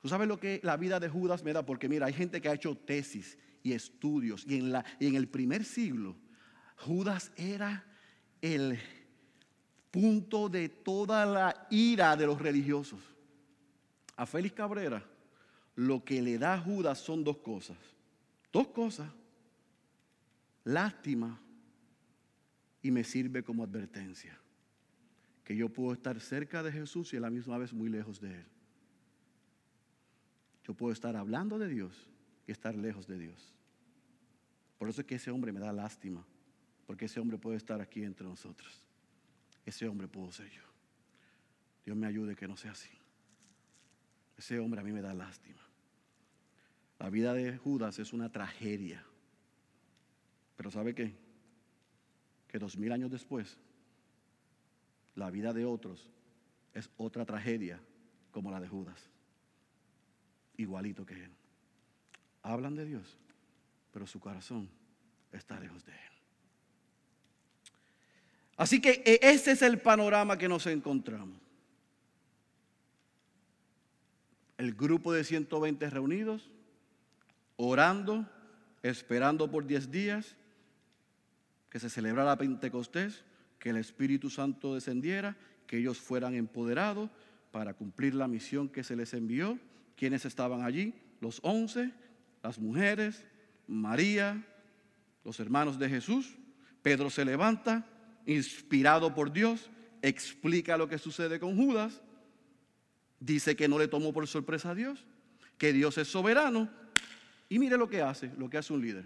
¿Tú 0.00 0.08
sabes 0.08 0.28
lo 0.28 0.38
que 0.38 0.60
la 0.62 0.76
vida 0.76 1.00
de 1.00 1.08
Judas 1.08 1.44
me 1.44 1.52
da? 1.52 1.64
Porque 1.64 1.88
mira, 1.88 2.06
hay 2.06 2.12
gente 2.12 2.40
que 2.40 2.48
ha 2.48 2.54
hecho 2.54 2.76
tesis 2.76 3.38
y 3.62 3.72
estudios. 3.72 4.44
Y 4.46 4.56
en, 4.56 4.72
la, 4.72 4.84
y 4.98 5.06
en 5.06 5.14
el 5.14 5.28
primer 5.28 5.64
siglo, 5.64 6.16
Judas 6.76 7.32
era 7.36 7.86
el 8.42 8.78
punto 9.90 10.48
de 10.48 10.68
toda 10.68 11.24
la 11.24 11.66
ira 11.70 12.16
de 12.16 12.26
los 12.26 12.40
religiosos. 12.40 13.13
A 14.16 14.26
Félix 14.26 14.54
Cabrera, 14.54 15.04
lo 15.76 16.04
que 16.04 16.22
le 16.22 16.38
da 16.38 16.54
a 16.54 16.60
Judas 16.60 16.98
son 16.98 17.24
dos 17.24 17.38
cosas. 17.38 17.76
Dos 18.52 18.68
cosas. 18.68 19.10
Lástima 20.64 21.40
y 22.80 22.90
me 22.90 23.02
sirve 23.02 23.42
como 23.42 23.64
advertencia. 23.64 24.38
Que 25.42 25.56
yo 25.56 25.68
puedo 25.68 25.92
estar 25.92 26.20
cerca 26.20 26.62
de 26.62 26.72
Jesús 26.72 27.12
y 27.12 27.16
a 27.16 27.20
la 27.20 27.30
misma 27.30 27.58
vez 27.58 27.72
muy 27.72 27.88
lejos 27.88 28.20
de 28.20 28.34
Él. 28.34 28.46
Yo 30.64 30.74
puedo 30.74 30.92
estar 30.92 31.16
hablando 31.16 31.58
de 31.58 31.68
Dios 31.68 32.10
y 32.46 32.52
estar 32.52 32.74
lejos 32.74 33.06
de 33.06 33.18
Dios. 33.18 33.52
Por 34.78 34.88
eso 34.88 35.02
es 35.02 35.06
que 35.06 35.16
ese 35.16 35.30
hombre 35.30 35.52
me 35.52 35.60
da 35.60 35.72
lástima, 35.72 36.24
porque 36.86 37.06
ese 37.06 37.20
hombre 37.20 37.36
puede 37.36 37.56
estar 37.56 37.80
aquí 37.80 38.02
entre 38.02 38.26
nosotros. 38.26 38.82
Ese 39.66 39.86
hombre 39.88 40.08
puedo 40.08 40.30
ser 40.32 40.48
yo. 40.50 40.62
Dios 41.84 41.96
me 41.96 42.06
ayude 42.06 42.34
que 42.34 42.48
no 42.48 42.56
sea 42.56 42.72
así. 42.72 42.90
Ese 44.36 44.58
hombre 44.58 44.80
a 44.80 44.84
mí 44.84 44.92
me 44.92 45.02
da 45.02 45.14
lástima. 45.14 45.60
La 46.98 47.10
vida 47.10 47.34
de 47.34 47.56
Judas 47.56 47.98
es 47.98 48.12
una 48.12 48.30
tragedia. 48.30 49.04
Pero 50.56 50.70
¿sabe 50.70 50.94
qué? 50.94 51.24
que 52.54 52.60
dos 52.60 52.76
mil 52.76 52.92
años 52.92 53.10
después, 53.10 53.58
la 55.16 55.28
vida 55.28 55.52
de 55.52 55.64
otros 55.64 56.08
es 56.72 56.88
otra 56.96 57.26
tragedia 57.26 57.80
como 58.30 58.48
la 58.52 58.60
de 58.60 58.68
Judas. 58.68 59.10
Igualito 60.56 61.04
que 61.04 61.14
él. 61.14 61.32
Hablan 62.42 62.76
de 62.76 62.84
Dios, 62.84 63.18
pero 63.90 64.06
su 64.06 64.20
corazón 64.20 64.70
está 65.32 65.58
lejos 65.58 65.84
de 65.84 65.90
él. 65.90 65.98
Así 68.56 68.80
que 68.80 69.02
e, 69.04 69.18
ese 69.20 69.50
es 69.50 69.62
el 69.62 69.80
panorama 69.80 70.38
que 70.38 70.48
nos 70.48 70.64
encontramos. 70.68 71.43
El 74.58 74.74
grupo 74.74 75.12
de 75.12 75.24
120 75.24 75.90
reunidos, 75.90 76.50
orando, 77.56 78.28
esperando 78.82 79.50
por 79.50 79.66
10 79.66 79.90
días 79.90 80.36
que 81.70 81.80
se 81.80 81.90
celebrara 81.90 82.38
Pentecostés, 82.38 83.24
que 83.58 83.70
el 83.70 83.78
Espíritu 83.78 84.30
Santo 84.30 84.74
descendiera, 84.74 85.36
que 85.66 85.78
ellos 85.78 85.98
fueran 85.98 86.34
empoderados 86.34 87.10
para 87.50 87.74
cumplir 87.74 88.14
la 88.14 88.28
misión 88.28 88.68
que 88.68 88.84
se 88.84 88.94
les 88.94 89.14
envió. 89.14 89.58
¿Quiénes 89.96 90.24
estaban 90.24 90.62
allí? 90.62 90.94
Los 91.20 91.40
once, 91.42 91.92
las 92.42 92.58
mujeres, 92.58 93.24
María, 93.66 94.44
los 95.24 95.40
hermanos 95.40 95.78
de 95.78 95.88
Jesús. 95.88 96.36
Pedro 96.82 97.10
se 97.10 97.24
levanta, 97.24 97.86
inspirado 98.26 99.14
por 99.14 99.32
Dios, 99.32 99.70
explica 100.02 100.76
lo 100.76 100.88
que 100.88 100.98
sucede 100.98 101.40
con 101.40 101.56
Judas, 101.56 102.02
dice 103.20 103.56
que 103.56 103.68
no 103.68 103.78
le 103.78 103.88
tomó 103.88 104.12
por 104.12 104.26
sorpresa 104.26 104.70
a 104.70 104.74
Dios, 104.74 105.04
que 105.58 105.72
Dios 105.72 105.98
es 105.98 106.08
soberano, 106.08 106.68
y 107.48 107.58
mire 107.58 107.76
lo 107.76 107.88
que 107.88 108.02
hace, 108.02 108.30
lo 108.38 108.48
que 108.48 108.58
hace 108.58 108.72
un 108.72 108.82
líder 108.82 109.04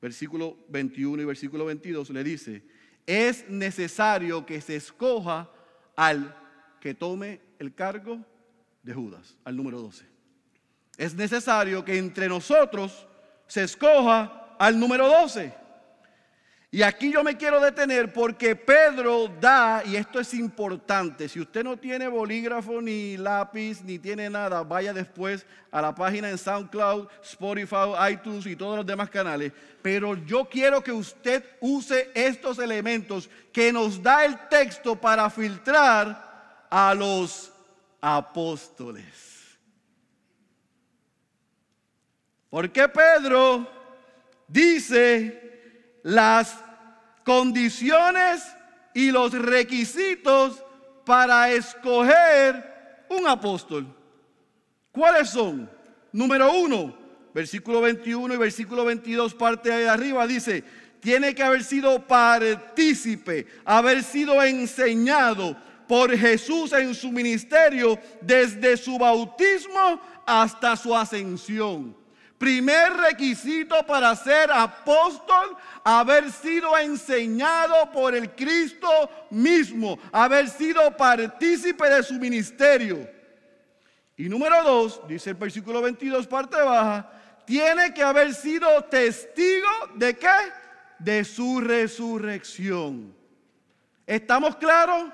versículo 0.00 0.56
21 0.68 1.22
y 1.22 1.24
versículo 1.24 1.64
22, 1.66 2.10
le 2.10 2.24
dice, 2.24 2.62
es 3.06 3.48
necesario 3.48 4.46
que 4.46 4.60
se 4.60 4.76
escoja 4.76 5.50
al 5.96 6.36
que 6.80 6.94
tome 6.94 7.40
el 7.58 7.74
cargo 7.74 8.24
de 8.82 8.94
Judas, 8.94 9.36
al 9.44 9.56
número 9.56 9.80
12. 9.80 10.06
Es 10.96 11.14
necesario 11.14 11.84
que 11.84 11.98
entre 11.98 12.28
nosotros 12.28 13.06
se 13.46 13.64
escoja 13.64 14.56
al 14.58 14.78
número 14.78 15.08
12. 15.08 15.52
Y 16.70 16.82
aquí 16.82 17.10
yo 17.10 17.24
me 17.24 17.38
quiero 17.38 17.60
detener 17.60 18.12
porque 18.12 18.54
Pedro 18.54 19.28
da, 19.40 19.82
y 19.86 19.96
esto 19.96 20.20
es 20.20 20.34
importante, 20.34 21.26
si 21.26 21.40
usted 21.40 21.64
no 21.64 21.78
tiene 21.78 22.08
bolígrafo 22.08 22.82
ni 22.82 23.16
lápiz 23.16 23.80
ni 23.82 23.98
tiene 23.98 24.28
nada, 24.28 24.62
vaya 24.64 24.92
después 24.92 25.46
a 25.70 25.80
la 25.80 25.94
página 25.94 26.28
en 26.28 26.36
SoundCloud, 26.36 27.08
Spotify, 27.22 28.12
iTunes 28.12 28.44
y 28.44 28.54
todos 28.54 28.76
los 28.76 28.84
demás 28.84 29.08
canales. 29.08 29.50
Pero 29.80 30.14
yo 30.26 30.46
quiero 30.46 30.82
que 30.82 30.92
usted 30.92 31.42
use 31.60 32.10
estos 32.14 32.58
elementos 32.58 33.30
que 33.50 33.72
nos 33.72 34.02
da 34.02 34.26
el 34.26 34.36
texto 34.48 34.94
para 34.94 35.30
filtrar 35.30 36.66
a 36.68 36.92
los 36.92 37.50
apóstoles. 37.98 39.56
Porque 42.50 42.86
Pedro 42.88 43.66
dice 44.46 45.47
las 46.02 46.64
condiciones 47.24 48.42
y 48.94 49.10
los 49.10 49.32
requisitos 49.32 50.64
para 51.04 51.50
escoger 51.50 53.04
un 53.10 53.26
apóstol. 53.26 53.86
¿Cuáles 54.92 55.30
son? 55.30 55.70
Número 56.12 56.52
uno, 56.52 56.96
versículo 57.34 57.80
21 57.80 58.34
y 58.34 58.36
versículo 58.36 58.84
22, 58.84 59.34
parte 59.34 59.70
de 59.70 59.88
arriba, 59.88 60.26
dice, 60.26 60.64
tiene 61.00 61.34
que 61.34 61.42
haber 61.42 61.62
sido 61.62 62.06
partícipe, 62.06 63.46
haber 63.64 64.02
sido 64.02 64.42
enseñado 64.42 65.56
por 65.86 66.16
Jesús 66.16 66.72
en 66.72 66.94
su 66.94 67.10
ministerio 67.10 67.98
desde 68.20 68.76
su 68.76 68.98
bautismo 68.98 70.00
hasta 70.26 70.76
su 70.76 70.94
ascensión. 70.94 71.96
Primer 72.38 72.92
requisito 72.92 73.84
para 73.84 74.14
ser 74.14 74.50
apóstol, 74.52 75.56
haber 75.82 76.30
sido 76.30 76.78
enseñado 76.78 77.90
por 77.90 78.14
el 78.14 78.30
Cristo 78.30 78.88
mismo, 79.30 79.98
haber 80.12 80.48
sido 80.48 80.96
partícipe 80.96 81.90
de 81.90 82.02
su 82.04 82.14
ministerio. 82.14 83.10
Y 84.16 84.28
número 84.28 84.62
dos, 84.62 85.00
dice 85.08 85.30
el 85.30 85.36
versículo 85.36 85.82
22, 85.82 86.28
parte 86.28 86.56
baja, 86.62 87.10
tiene 87.44 87.92
que 87.92 88.02
haber 88.04 88.32
sido 88.32 88.84
testigo 88.84 89.68
de 89.96 90.16
qué? 90.16 90.28
De 91.00 91.24
su 91.24 91.60
resurrección. 91.60 93.14
¿Estamos 94.06 94.54
claros? 94.56 95.12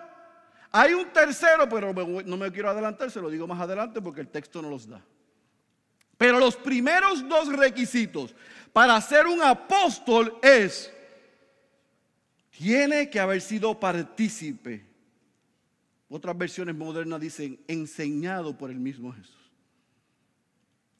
Hay 0.71 0.93
un 0.93 1.07
tercero, 1.07 1.69
pero 1.69 1.95
no 1.95 2.37
me 2.37 2.53
quiero 2.53 2.69
adelantar, 2.69 3.11
se 3.11 3.21
lo 3.21 3.31
digo 3.31 3.47
más 3.47 3.61
adelante 3.61 4.03
porque 4.03 4.21
el 4.21 4.29
texto 4.29 4.61
no 4.61 4.69
los 4.69 4.89
da. 4.89 5.01
Pero 6.17 6.39
los 6.39 6.57
primeros 6.57 7.29
dos 7.29 7.49
requisitos 7.49 8.35
para 8.73 9.01
ser 9.01 9.27
un 9.27 9.43
apóstol 9.43 10.39
es, 10.43 10.93
tiene 12.51 13.11
que 13.11 13.21
haber 13.21 13.41
sido 13.41 13.79
partícipe. 13.79 14.85
Otras 16.09 16.37
versiones 16.37 16.75
modernas 16.75 17.21
dicen, 17.21 17.59
enseñado 17.67 18.57
por 18.57 18.71
el 18.71 18.79
mismo 18.79 19.13
Jesús 19.13 19.51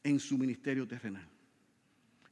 en 0.03 0.19
su 0.19 0.37
ministerio 0.37 0.87
terrenal. 0.87 1.27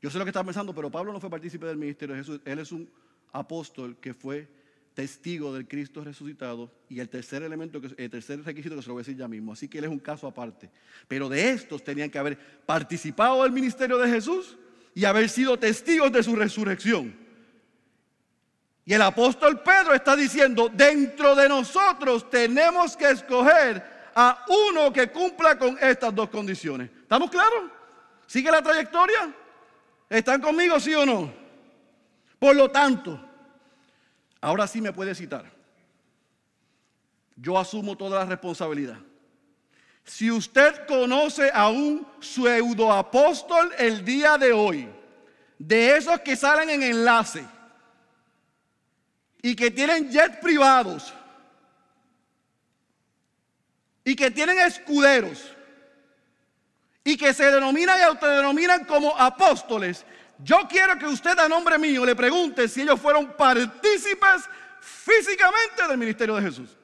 Yo 0.02 0.10
sé 0.10 0.18
lo 0.18 0.26
que 0.26 0.30
está 0.30 0.44
pensando, 0.44 0.76
pero 0.76 0.92
Pablo 0.92 1.14
no 1.14 1.20
fue 1.20 1.30
partícipe 1.30 1.66
del 1.66 1.78
ministerio 1.78 2.14
de 2.16 2.22
Jesús. 2.22 2.42
Él 2.46 2.60
es 2.60 2.72
un 2.72 2.90
apóstol 3.32 3.98
que 3.98 4.14
fue 4.14 4.48
testigo 4.94 5.54
del 5.54 5.68
Cristo 5.68 6.04
resucitado 6.04 6.72
y 6.90 7.00
el 7.00 7.10
tercer 7.10 7.44
elemento, 7.44 7.82
el 7.98 8.10
tercer 8.10 8.44
requisito 8.44 8.76
que 8.76 8.82
se 8.82 8.88
lo 8.88 8.94
voy 8.94 9.02
a 9.02 9.06
decir 9.06 9.18
ya 9.18 9.28
mismo. 9.28 9.54
Así 9.54 9.68
que 9.68 9.80
él 9.80 9.86
es 9.86 9.90
un 9.90 10.00
caso 10.00 10.28
aparte. 10.28 10.70
Pero 11.08 11.30
de 11.30 11.52
estos 11.52 11.84
tenían 11.84 12.10
que 12.10 12.20
haber 12.20 12.38
participado 12.66 13.44
del 13.44 13.52
ministerio 13.52 13.98
de 13.98 14.10
Jesús 14.10 14.58
y 14.94 15.06
haber 15.06 15.30
sido 15.30 15.58
testigos 15.58 16.12
de 16.12 16.24
su 16.24 16.36
resurrección. 16.36 17.16
Y 18.86 18.94
el 18.94 19.02
apóstol 19.02 19.62
Pedro 19.62 19.94
está 19.94 20.16
diciendo, 20.16 20.70
dentro 20.72 21.36
de 21.36 21.48
nosotros 21.48 22.30
tenemos 22.30 22.98
que 22.98 23.10
escoger 23.10 24.12
a 24.14 24.46
uno 24.48 24.92
que 24.92 25.10
cumpla 25.10 25.58
con 25.58 25.78
estas 25.82 26.14
dos 26.14 26.30
condiciones. 26.30 26.90
¿Estamos 27.02 27.32
claros? 27.32 27.72
¿Sigue 28.28 28.52
la 28.52 28.62
trayectoria? 28.62 29.34
¿Están 30.10 30.42
conmigo, 30.42 30.80
sí 30.80 30.94
o 30.94 31.06
no? 31.06 31.34
Por 32.38 32.56
lo 32.56 32.70
tanto, 32.70 33.33
ahora 34.44 34.68
sí 34.68 34.82
me 34.82 34.92
puede 34.92 35.16
citar. 35.16 35.46
Yo 37.38 37.58
asumo 37.58 37.96
toda 37.96 38.20
la 38.20 38.26
responsabilidad. 38.26 38.98
Si 40.04 40.30
usted 40.30 40.86
conoce 40.86 41.50
a 41.54 41.70
un 41.70 42.06
pseudoapóstol 42.20 43.72
el 43.78 44.04
día 44.04 44.38
de 44.38 44.52
hoy, 44.52 44.90
de 45.58 45.96
esos 45.96 46.20
que 46.20 46.36
salen 46.36 46.70
en 46.70 46.84
enlace 46.84 47.46
y 49.42 49.56
que 49.56 49.72
tienen 49.72 50.12
jets 50.12 50.38
privados 50.38 51.14
y 54.04 54.14
que 54.14 54.30
tienen 54.30 54.60
escuderos 54.60 55.42
y 57.02 57.16
que 57.16 57.34
se 57.34 57.50
denominan 57.50 57.98
y 57.98 58.04
autodenominan 58.04 58.84
como 58.84 59.18
apóstoles, 59.18 60.06
yo 60.40 60.68
quiero 60.70 60.98
que 60.98 61.06
usted 61.06 61.38
a 61.38 61.48
nombre 61.48 61.78
mío 61.78 62.06
le 62.06 62.16
pregunte 62.16 62.68
si 62.68 62.82
ellos 62.82 63.00
fueron 63.00 63.34
partícipes 63.38 64.50
físicamente 64.82 65.88
del 65.88 65.98
ministerio 65.98 66.36
de 66.36 66.42
Jesús. 66.42 66.78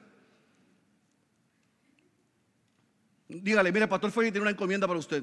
Dígale, 3.28 3.70
mire, 3.70 3.84
el 3.84 3.88
pastor 3.88 4.10
Félix 4.10 4.32
tiene 4.32 4.42
una 4.42 4.50
encomienda 4.50 4.86
para 4.86 4.98
usted. 4.98 5.22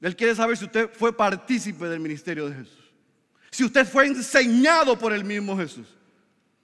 Él 0.00 0.16
quiere 0.16 0.34
saber 0.34 0.56
si 0.56 0.64
usted 0.64 0.90
fue 0.92 1.16
partícipe 1.16 1.86
del 1.86 2.00
ministerio 2.00 2.48
de 2.48 2.56
Jesús. 2.56 2.92
Si 3.50 3.64
usted 3.64 3.86
fue 3.86 4.06
enseñado 4.06 4.98
por 4.98 5.12
el 5.12 5.24
mismo 5.24 5.56
Jesús. 5.56 5.86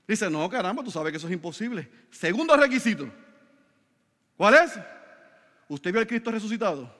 Dice, 0.06 0.28
no, 0.28 0.48
caramba, 0.50 0.83
tú 0.83 0.90
sabes 0.90 1.12
que 1.12 1.18
eso 1.18 1.26
es 1.26 1.33
imposible. 1.33 1.88
Segundo 2.11 2.56
requisito. 2.56 3.09
¿Cuál 4.37 4.54
es? 4.54 4.72
¿Usted 5.68 5.92
vio 5.92 6.00
al 6.00 6.06
Cristo 6.06 6.30
resucitado? 6.30 6.92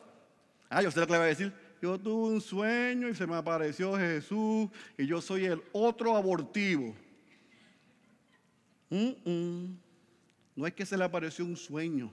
Ah, 0.69 0.83
yo 0.83 0.91
sé 0.91 1.01
lo 1.01 1.07
que 1.07 1.13
le 1.13 1.19
va 1.19 1.25
a 1.25 1.29
decir. 1.29 1.53
Yo 1.81 1.99
tuve 1.99 2.35
un 2.35 2.41
sueño 2.41 3.09
y 3.09 3.15
se 3.15 3.27
me 3.27 3.37
apareció 3.37 3.97
Jesús 3.97 4.69
y 4.99 5.07
yo 5.07 5.21
soy 5.21 5.47
el 5.47 5.63
otro 5.73 6.17
abortivo. 6.17 6.95
No 8.91 10.67
es 10.67 10.75
que 10.75 10.85
se 10.85 10.97
le 10.97 11.05
apareció 11.05 11.45
un 11.45 11.57
sueño 11.57 12.13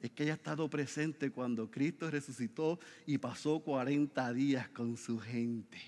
es 0.00 0.12
que 0.12 0.22
haya 0.22 0.34
estado 0.34 0.68
presente 0.70 1.30
cuando 1.30 1.70
Cristo 1.70 2.10
resucitó 2.10 2.78
y 3.06 3.18
pasó 3.18 3.60
40 3.60 4.32
días 4.32 4.68
con 4.68 4.96
su 4.96 5.18
gente. 5.18 5.78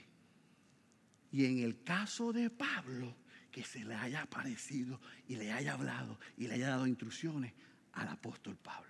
Y 1.30 1.44
en 1.44 1.60
el 1.60 1.82
caso 1.82 2.32
de 2.32 2.50
Pablo, 2.50 3.14
que 3.52 3.64
se 3.64 3.84
le 3.84 3.94
haya 3.94 4.22
aparecido 4.22 5.00
y 5.28 5.36
le 5.36 5.52
haya 5.52 5.74
hablado 5.74 6.18
y 6.36 6.48
le 6.48 6.54
haya 6.54 6.70
dado 6.70 6.86
instrucciones 6.86 7.52
al 7.92 8.08
apóstol 8.08 8.56
Pablo. 8.56 8.89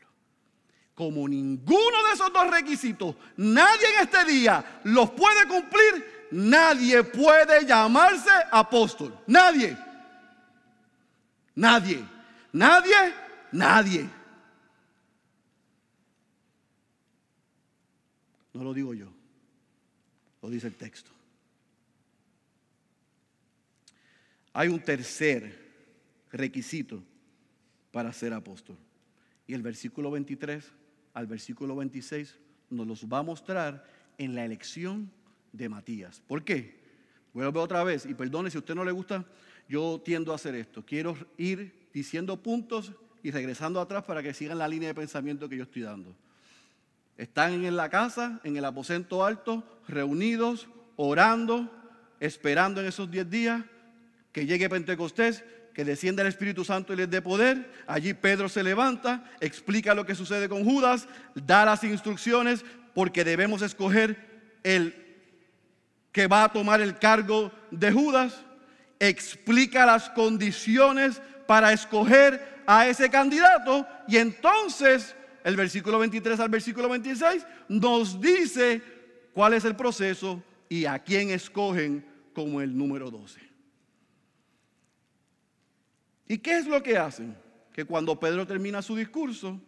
Como 1.00 1.26
ninguno 1.26 2.04
de 2.08 2.12
esos 2.12 2.30
dos 2.30 2.50
requisitos, 2.50 3.16
nadie 3.38 3.86
en 3.96 4.02
este 4.02 4.22
día 4.26 4.82
los 4.84 5.10
puede 5.12 5.48
cumplir, 5.48 6.28
nadie 6.30 7.02
puede 7.04 7.64
llamarse 7.64 8.28
apóstol. 8.52 9.18
Nadie. 9.26 9.74
Nadie. 11.54 12.04
Nadie. 12.52 13.14
Nadie. 13.50 14.10
No 18.52 18.62
lo 18.62 18.74
digo 18.74 18.92
yo, 18.92 19.06
lo 20.42 20.50
dice 20.50 20.66
el 20.66 20.74
texto. 20.74 21.10
Hay 24.52 24.68
un 24.68 24.80
tercer 24.80 25.72
requisito 26.30 27.02
para 27.90 28.12
ser 28.12 28.34
apóstol. 28.34 28.76
Y 29.46 29.54
el 29.54 29.62
versículo 29.62 30.10
23 30.10 30.79
al 31.14 31.26
versículo 31.26 31.76
26 31.76 32.36
nos 32.70 32.86
los 32.86 33.04
va 33.06 33.18
a 33.18 33.22
mostrar 33.22 33.84
en 34.18 34.34
la 34.34 34.44
elección 34.44 35.10
de 35.52 35.68
Matías. 35.68 36.22
¿Por 36.26 36.44
qué? 36.44 36.80
Vuelvo 37.32 37.60
otra 37.60 37.84
vez 37.84 38.06
y 38.06 38.14
perdone 38.14 38.50
si 38.50 38.56
a 38.56 38.60
usted 38.60 38.74
no 38.74 38.84
le 38.84 38.92
gusta, 38.92 39.24
yo 39.68 40.00
tiendo 40.04 40.32
a 40.32 40.36
hacer 40.36 40.54
esto. 40.54 40.84
Quiero 40.84 41.16
ir 41.36 41.88
diciendo 41.92 42.36
puntos 42.42 42.92
y 43.22 43.30
regresando 43.30 43.80
atrás 43.80 44.04
para 44.04 44.22
que 44.22 44.34
sigan 44.34 44.58
la 44.58 44.68
línea 44.68 44.88
de 44.88 44.94
pensamiento 44.94 45.48
que 45.48 45.56
yo 45.56 45.64
estoy 45.64 45.82
dando. 45.82 46.14
Están 47.16 47.64
en 47.64 47.76
la 47.76 47.88
casa, 47.90 48.40
en 48.44 48.56
el 48.56 48.64
aposento 48.64 49.24
alto, 49.24 49.64
reunidos, 49.86 50.68
orando, 50.96 51.70
esperando 52.18 52.80
en 52.80 52.86
esos 52.86 53.10
diez 53.10 53.28
días 53.28 53.64
que 54.32 54.46
llegue 54.46 54.68
Pentecostés, 54.68 55.44
que 55.80 55.84
descienda 55.86 56.20
el 56.20 56.28
Espíritu 56.28 56.62
Santo 56.62 56.92
y 56.92 56.96
les 56.96 57.08
dé 57.08 57.22
poder. 57.22 57.72
Allí 57.86 58.12
Pedro 58.12 58.50
se 58.50 58.62
levanta, 58.62 59.24
explica 59.40 59.94
lo 59.94 60.04
que 60.04 60.14
sucede 60.14 60.46
con 60.46 60.62
Judas, 60.62 61.08
da 61.34 61.64
las 61.64 61.82
instrucciones 61.84 62.66
porque 62.92 63.24
debemos 63.24 63.62
escoger 63.62 64.14
el 64.62 64.94
que 66.12 66.26
va 66.26 66.44
a 66.44 66.52
tomar 66.52 66.82
el 66.82 66.98
cargo 66.98 67.50
de 67.70 67.90
Judas, 67.92 68.44
explica 68.98 69.86
las 69.86 70.10
condiciones 70.10 71.22
para 71.46 71.72
escoger 71.72 72.62
a 72.66 72.86
ese 72.86 73.08
candidato 73.08 73.88
y 74.06 74.18
entonces 74.18 75.16
el 75.44 75.56
versículo 75.56 75.98
23 75.98 76.40
al 76.40 76.50
versículo 76.50 76.90
26, 76.90 77.46
nos 77.70 78.20
dice 78.20 78.82
cuál 79.32 79.54
es 79.54 79.64
el 79.64 79.76
proceso 79.76 80.42
y 80.68 80.84
a 80.84 80.98
quién 80.98 81.30
escogen 81.30 82.04
como 82.34 82.60
el 82.60 82.76
número 82.76 83.10
12. 83.10 83.49
¿Y 86.30 86.38
qué 86.38 86.58
es 86.58 86.66
lo 86.68 86.80
que 86.80 86.96
hacen? 86.96 87.36
Que 87.72 87.84
cuando 87.84 88.20
Pedro 88.20 88.46
termina 88.46 88.80
su 88.82 88.94
discurso, 88.94 89.60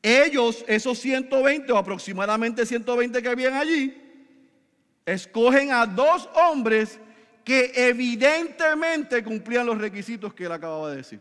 ellos, 0.00 0.64
esos 0.66 0.98
120 0.98 1.70
o 1.72 1.76
aproximadamente 1.76 2.64
120 2.64 3.20
que 3.20 3.28
habían 3.28 3.52
allí, 3.52 3.94
escogen 5.04 5.72
a 5.72 5.84
dos 5.84 6.26
hombres 6.34 6.98
que 7.44 7.72
evidentemente 7.74 9.22
cumplían 9.22 9.66
los 9.66 9.76
requisitos 9.76 10.32
que 10.32 10.46
él 10.46 10.52
acababa 10.52 10.88
de 10.88 10.96
decir. 10.96 11.20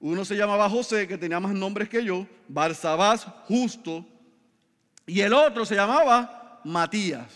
Uno 0.00 0.24
se 0.24 0.34
llamaba 0.34 0.68
José, 0.68 1.06
que 1.06 1.16
tenía 1.16 1.38
más 1.38 1.54
nombres 1.54 1.88
que 1.88 2.04
yo, 2.04 2.26
Barsabás, 2.48 3.26
justo, 3.44 4.04
y 5.06 5.20
el 5.20 5.32
otro 5.32 5.64
se 5.64 5.76
llamaba 5.76 6.60
Matías. 6.64 7.32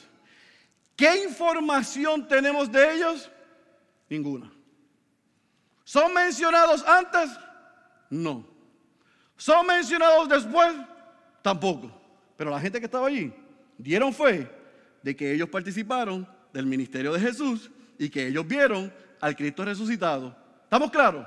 ¿Qué 0.96 1.22
información 1.22 2.26
tenemos 2.26 2.72
de 2.72 2.96
ellos? 2.96 3.30
Ninguna. 4.08 4.50
¿Son 5.92 6.14
mencionados 6.14 6.82
antes? 6.88 7.38
No. 8.08 8.46
¿Son 9.36 9.66
mencionados 9.66 10.26
después? 10.26 10.72
Tampoco. 11.42 11.92
Pero 12.34 12.50
la 12.50 12.58
gente 12.58 12.78
que 12.78 12.86
estaba 12.86 13.08
allí 13.08 13.30
dieron 13.76 14.14
fe 14.14 14.50
de 15.02 15.14
que 15.14 15.34
ellos 15.34 15.50
participaron 15.50 16.26
del 16.50 16.64
ministerio 16.64 17.12
de 17.12 17.20
Jesús 17.20 17.70
y 17.98 18.08
que 18.08 18.28
ellos 18.28 18.46
vieron 18.48 18.90
al 19.20 19.36
Cristo 19.36 19.66
resucitado. 19.66 20.34
¿Estamos 20.64 20.90
claros? 20.90 21.26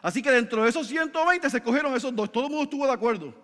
Así 0.00 0.22
que 0.22 0.30
dentro 0.30 0.62
de 0.62 0.68
esos 0.68 0.86
120 0.86 1.50
se 1.50 1.60
cogieron 1.60 1.92
esos 1.96 2.14
dos. 2.14 2.30
Todo 2.30 2.44
el 2.44 2.50
mundo 2.50 2.62
estuvo 2.62 2.86
de 2.86 2.92
acuerdo. 2.92 3.34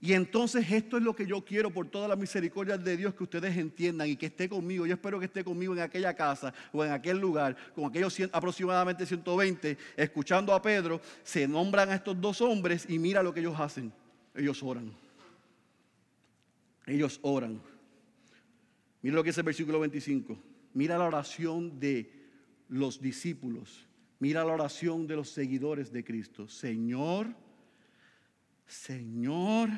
Y 0.00 0.12
entonces 0.12 0.70
esto 0.70 0.98
es 0.98 1.02
lo 1.02 1.16
que 1.16 1.26
yo 1.26 1.42
quiero 1.42 1.70
por 1.70 1.88
toda 1.88 2.06
la 2.06 2.16
misericordia 2.16 2.76
de 2.76 2.96
Dios 2.96 3.14
que 3.14 3.24
ustedes 3.24 3.56
entiendan 3.56 4.08
y 4.08 4.16
que 4.16 4.26
esté 4.26 4.48
conmigo. 4.48 4.86
Yo 4.86 4.94
espero 4.94 5.18
que 5.18 5.24
esté 5.24 5.42
conmigo 5.42 5.72
en 5.72 5.80
aquella 5.80 6.14
casa 6.14 6.52
o 6.72 6.84
en 6.84 6.92
aquel 6.92 7.18
lugar, 7.18 7.56
con 7.74 7.86
aquellos 7.86 8.14
aproximadamente 8.32 9.06
120, 9.06 9.78
escuchando 9.96 10.52
a 10.52 10.60
Pedro, 10.60 11.00
se 11.22 11.48
nombran 11.48 11.90
a 11.90 11.94
estos 11.94 12.20
dos 12.20 12.40
hombres 12.42 12.86
y 12.88 12.98
mira 12.98 13.22
lo 13.22 13.32
que 13.32 13.40
ellos 13.40 13.58
hacen. 13.58 13.90
Ellos 14.34 14.62
oran. 14.62 14.92
Ellos 16.86 17.18
oran. 17.22 17.60
Mira 19.00 19.16
lo 19.16 19.24
que 19.24 19.30
es 19.30 19.38
el 19.38 19.44
versículo 19.44 19.80
25. 19.80 20.38
Mira 20.74 20.98
la 20.98 21.04
oración 21.04 21.80
de 21.80 22.12
los 22.68 23.00
discípulos. 23.00 23.86
Mira 24.18 24.44
la 24.44 24.52
oración 24.52 25.06
de 25.06 25.16
los 25.16 25.30
seguidores 25.30 25.90
de 25.90 26.04
Cristo. 26.04 26.48
Señor, 26.48 27.34
Señor, 28.66 29.70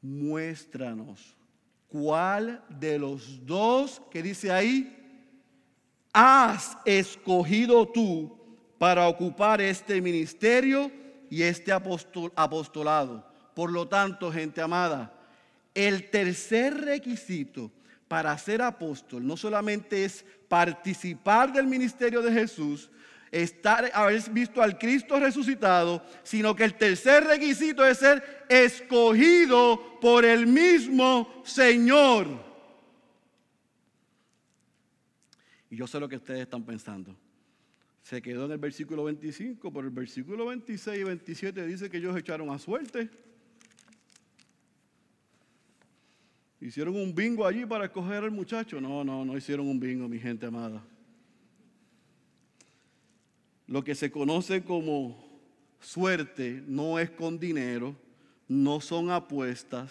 muéstranos 0.00 1.36
cuál 1.88 2.64
de 2.68 2.98
los 2.98 3.44
dos 3.44 4.02
que 4.10 4.22
dice 4.22 4.50
ahí 4.50 4.98
has 6.12 6.76
escogido 6.84 7.86
tú 7.86 8.38
para 8.78 9.08
ocupar 9.08 9.60
este 9.60 10.00
ministerio 10.00 10.90
y 11.30 11.42
este 11.42 11.72
apostolado. 11.72 13.26
Por 13.54 13.70
lo 13.70 13.88
tanto, 13.88 14.32
gente 14.32 14.60
amada, 14.60 15.14
el 15.74 16.10
tercer 16.10 16.74
requisito 16.74 17.70
para 18.08 18.36
ser 18.36 18.60
apóstol 18.60 19.26
no 19.26 19.36
solamente 19.36 20.04
es 20.04 20.24
participar 20.48 21.52
del 21.52 21.66
ministerio 21.66 22.20
de 22.20 22.32
Jesús, 22.32 22.90
estar, 23.32 23.90
haber 23.94 24.30
visto 24.30 24.62
al 24.62 24.78
Cristo 24.78 25.18
resucitado, 25.18 26.04
sino 26.22 26.54
que 26.54 26.64
el 26.64 26.74
tercer 26.74 27.24
requisito 27.24 27.84
es 27.84 27.98
ser 27.98 28.44
escogido 28.48 29.98
por 30.00 30.24
el 30.24 30.46
mismo 30.46 31.42
Señor. 31.44 32.28
Y 35.70 35.76
yo 35.76 35.86
sé 35.86 35.98
lo 35.98 36.08
que 36.08 36.16
ustedes 36.16 36.42
están 36.42 36.62
pensando. 36.64 37.16
se 38.02 38.20
quedó 38.20 38.44
en 38.44 38.52
el 38.52 38.58
versículo 38.58 39.04
25, 39.04 39.72
pero 39.72 39.86
el 39.86 39.94
versículo 39.94 40.46
26 40.46 41.00
y 41.00 41.04
27 41.04 41.66
dice 41.66 41.88
que 41.88 41.96
ellos 41.96 42.14
echaron 42.16 42.50
a 42.50 42.58
suerte. 42.58 43.08
Hicieron 46.60 46.94
un 46.96 47.14
bingo 47.14 47.46
allí 47.46 47.64
para 47.64 47.86
escoger 47.86 48.24
al 48.24 48.30
muchacho. 48.30 48.80
No, 48.80 49.02
no, 49.02 49.24
no 49.24 49.36
hicieron 49.36 49.66
un 49.66 49.80
bingo, 49.80 50.08
mi 50.08 50.18
gente 50.18 50.46
amada. 50.46 50.84
Lo 53.72 53.82
que 53.82 53.94
se 53.94 54.10
conoce 54.10 54.62
como 54.62 55.16
suerte 55.80 56.62
no 56.66 56.98
es 56.98 57.08
con 57.08 57.38
dinero, 57.38 57.96
no 58.46 58.82
son 58.82 59.10
apuestas. 59.10 59.90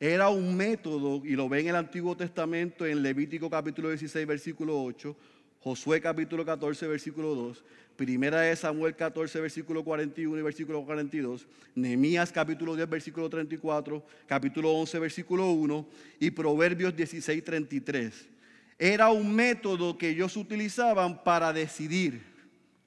Era 0.00 0.28
un 0.28 0.56
método, 0.56 1.24
y 1.24 1.36
lo 1.36 1.48
ve 1.48 1.60
en 1.60 1.68
el 1.68 1.76
Antiguo 1.76 2.16
Testamento, 2.16 2.84
en 2.84 3.00
Levítico 3.00 3.48
capítulo 3.48 3.90
16, 3.90 4.26
versículo 4.26 4.82
8, 4.82 5.16
Josué 5.60 6.00
capítulo 6.00 6.44
14, 6.44 6.88
versículo 6.88 7.36
2, 7.36 7.64
Primera 7.94 8.40
de 8.40 8.56
Samuel 8.56 8.96
14, 8.96 9.40
versículo 9.40 9.84
41 9.84 10.40
y 10.40 10.42
versículo 10.42 10.84
42, 10.84 11.46
Nehemías 11.76 12.32
capítulo 12.32 12.74
10, 12.74 12.90
versículo 12.90 13.30
34, 13.30 14.04
capítulo 14.26 14.72
11, 14.72 14.98
versículo 14.98 15.52
1 15.52 15.86
y 16.18 16.32
Proverbios 16.32 16.96
16, 16.96 17.44
33. 17.44 18.28
Era 18.80 19.10
un 19.10 19.32
método 19.32 19.96
que 19.96 20.08
ellos 20.08 20.36
utilizaban 20.36 21.22
para 21.22 21.52
decidir, 21.52 22.29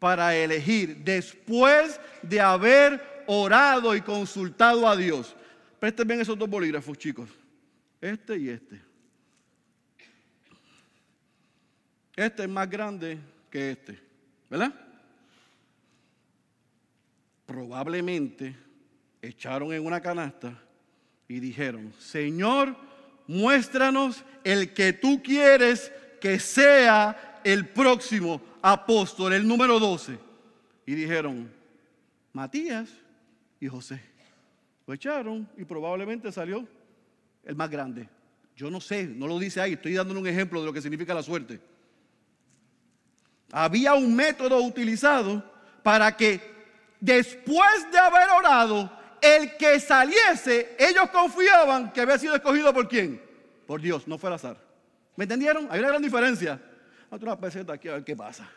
para 0.03 0.35
elegir, 0.35 0.97
después 0.97 1.97
de 2.21 2.41
haber 2.41 3.23
orado 3.25 3.95
y 3.95 4.01
consultado 4.01 4.85
a 4.85 4.97
Dios. 4.97 5.33
Presten 5.79 6.05
bien 6.05 6.19
esos 6.19 6.37
dos 6.37 6.49
bolígrafos, 6.49 6.97
chicos. 6.97 7.29
Este 8.01 8.37
y 8.37 8.49
este. 8.49 8.81
Este 12.17 12.43
es 12.43 12.49
más 12.49 12.69
grande 12.69 13.17
que 13.49 13.71
este, 13.71 13.97
¿verdad? 14.49 14.73
Probablemente 17.45 18.57
echaron 19.21 19.71
en 19.71 19.85
una 19.85 20.01
canasta 20.01 20.53
y 21.29 21.39
dijeron, 21.39 21.93
Señor, 21.97 22.75
muéstranos 23.25 24.25
el 24.43 24.73
que 24.73 24.91
tú 24.91 25.23
quieres 25.23 25.93
que 26.19 26.39
sea 26.39 27.32
el 27.43 27.69
próximo 27.69 28.41
apóstol, 28.61 29.33
el 29.33 29.47
número 29.47 29.79
12. 29.79 30.17
Y 30.85 30.95
dijeron, 30.95 31.51
Matías 32.33 32.89
y 33.59 33.67
José. 33.67 34.01
Lo 34.85 34.93
echaron 34.93 35.47
y 35.57 35.63
probablemente 35.63 36.31
salió 36.31 36.67
el 37.43 37.55
más 37.55 37.69
grande. 37.69 38.09
Yo 38.55 38.69
no 38.69 38.81
sé, 38.81 39.05
no 39.05 39.27
lo 39.27 39.39
dice 39.39 39.61
ahí, 39.61 39.73
estoy 39.73 39.93
dándole 39.93 40.19
un 40.19 40.27
ejemplo 40.27 40.59
de 40.59 40.65
lo 40.65 40.73
que 40.73 40.81
significa 40.81 41.13
la 41.13 41.23
suerte. 41.23 41.59
Había 43.51 43.93
un 43.93 44.15
método 44.15 44.61
utilizado 44.61 45.43
para 45.81 46.15
que 46.15 46.41
después 46.99 47.91
de 47.91 47.97
haber 47.97 48.29
orado, 48.29 48.91
el 49.21 49.55
que 49.55 49.79
saliese, 49.79 50.75
ellos 50.77 51.09
confiaban 51.09 51.91
que 51.93 52.01
había 52.01 52.17
sido 52.17 52.35
escogido 52.35 52.73
por 52.73 52.87
quién? 52.89 53.21
Por 53.65 53.81
Dios, 53.81 54.07
no 54.07 54.17
fue 54.17 54.29
al 54.29 54.35
azar. 54.35 54.57
¿Me 55.15 55.23
entendieron? 55.23 55.67
Hay 55.71 55.79
una 55.79 55.89
gran 55.89 56.01
diferencia. 56.01 56.61
Otra 57.13 57.37
peseta 57.37 57.73
aquí 57.73 57.87
a 57.89 57.93
ver 57.93 58.03
qué 58.03 58.15
pasa. 58.15 58.49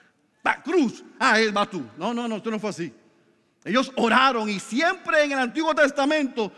Va, 0.47 0.63
cruz. 0.63 1.05
Ah, 1.19 1.39
él 1.39 1.53
vas 1.53 1.69
tú. 1.69 1.85
No, 1.99 2.15
no, 2.15 2.27
no, 2.27 2.37
esto 2.37 2.51
no 2.51 2.59
fue 2.59 2.71
así. 2.71 2.91
Ellos 3.63 3.93
oraron 3.97 4.49
y 4.49 4.59
siempre 4.59 5.25
en 5.25 5.33
el 5.33 5.41
Antiguo 5.41 5.75
Testamento 5.75 6.51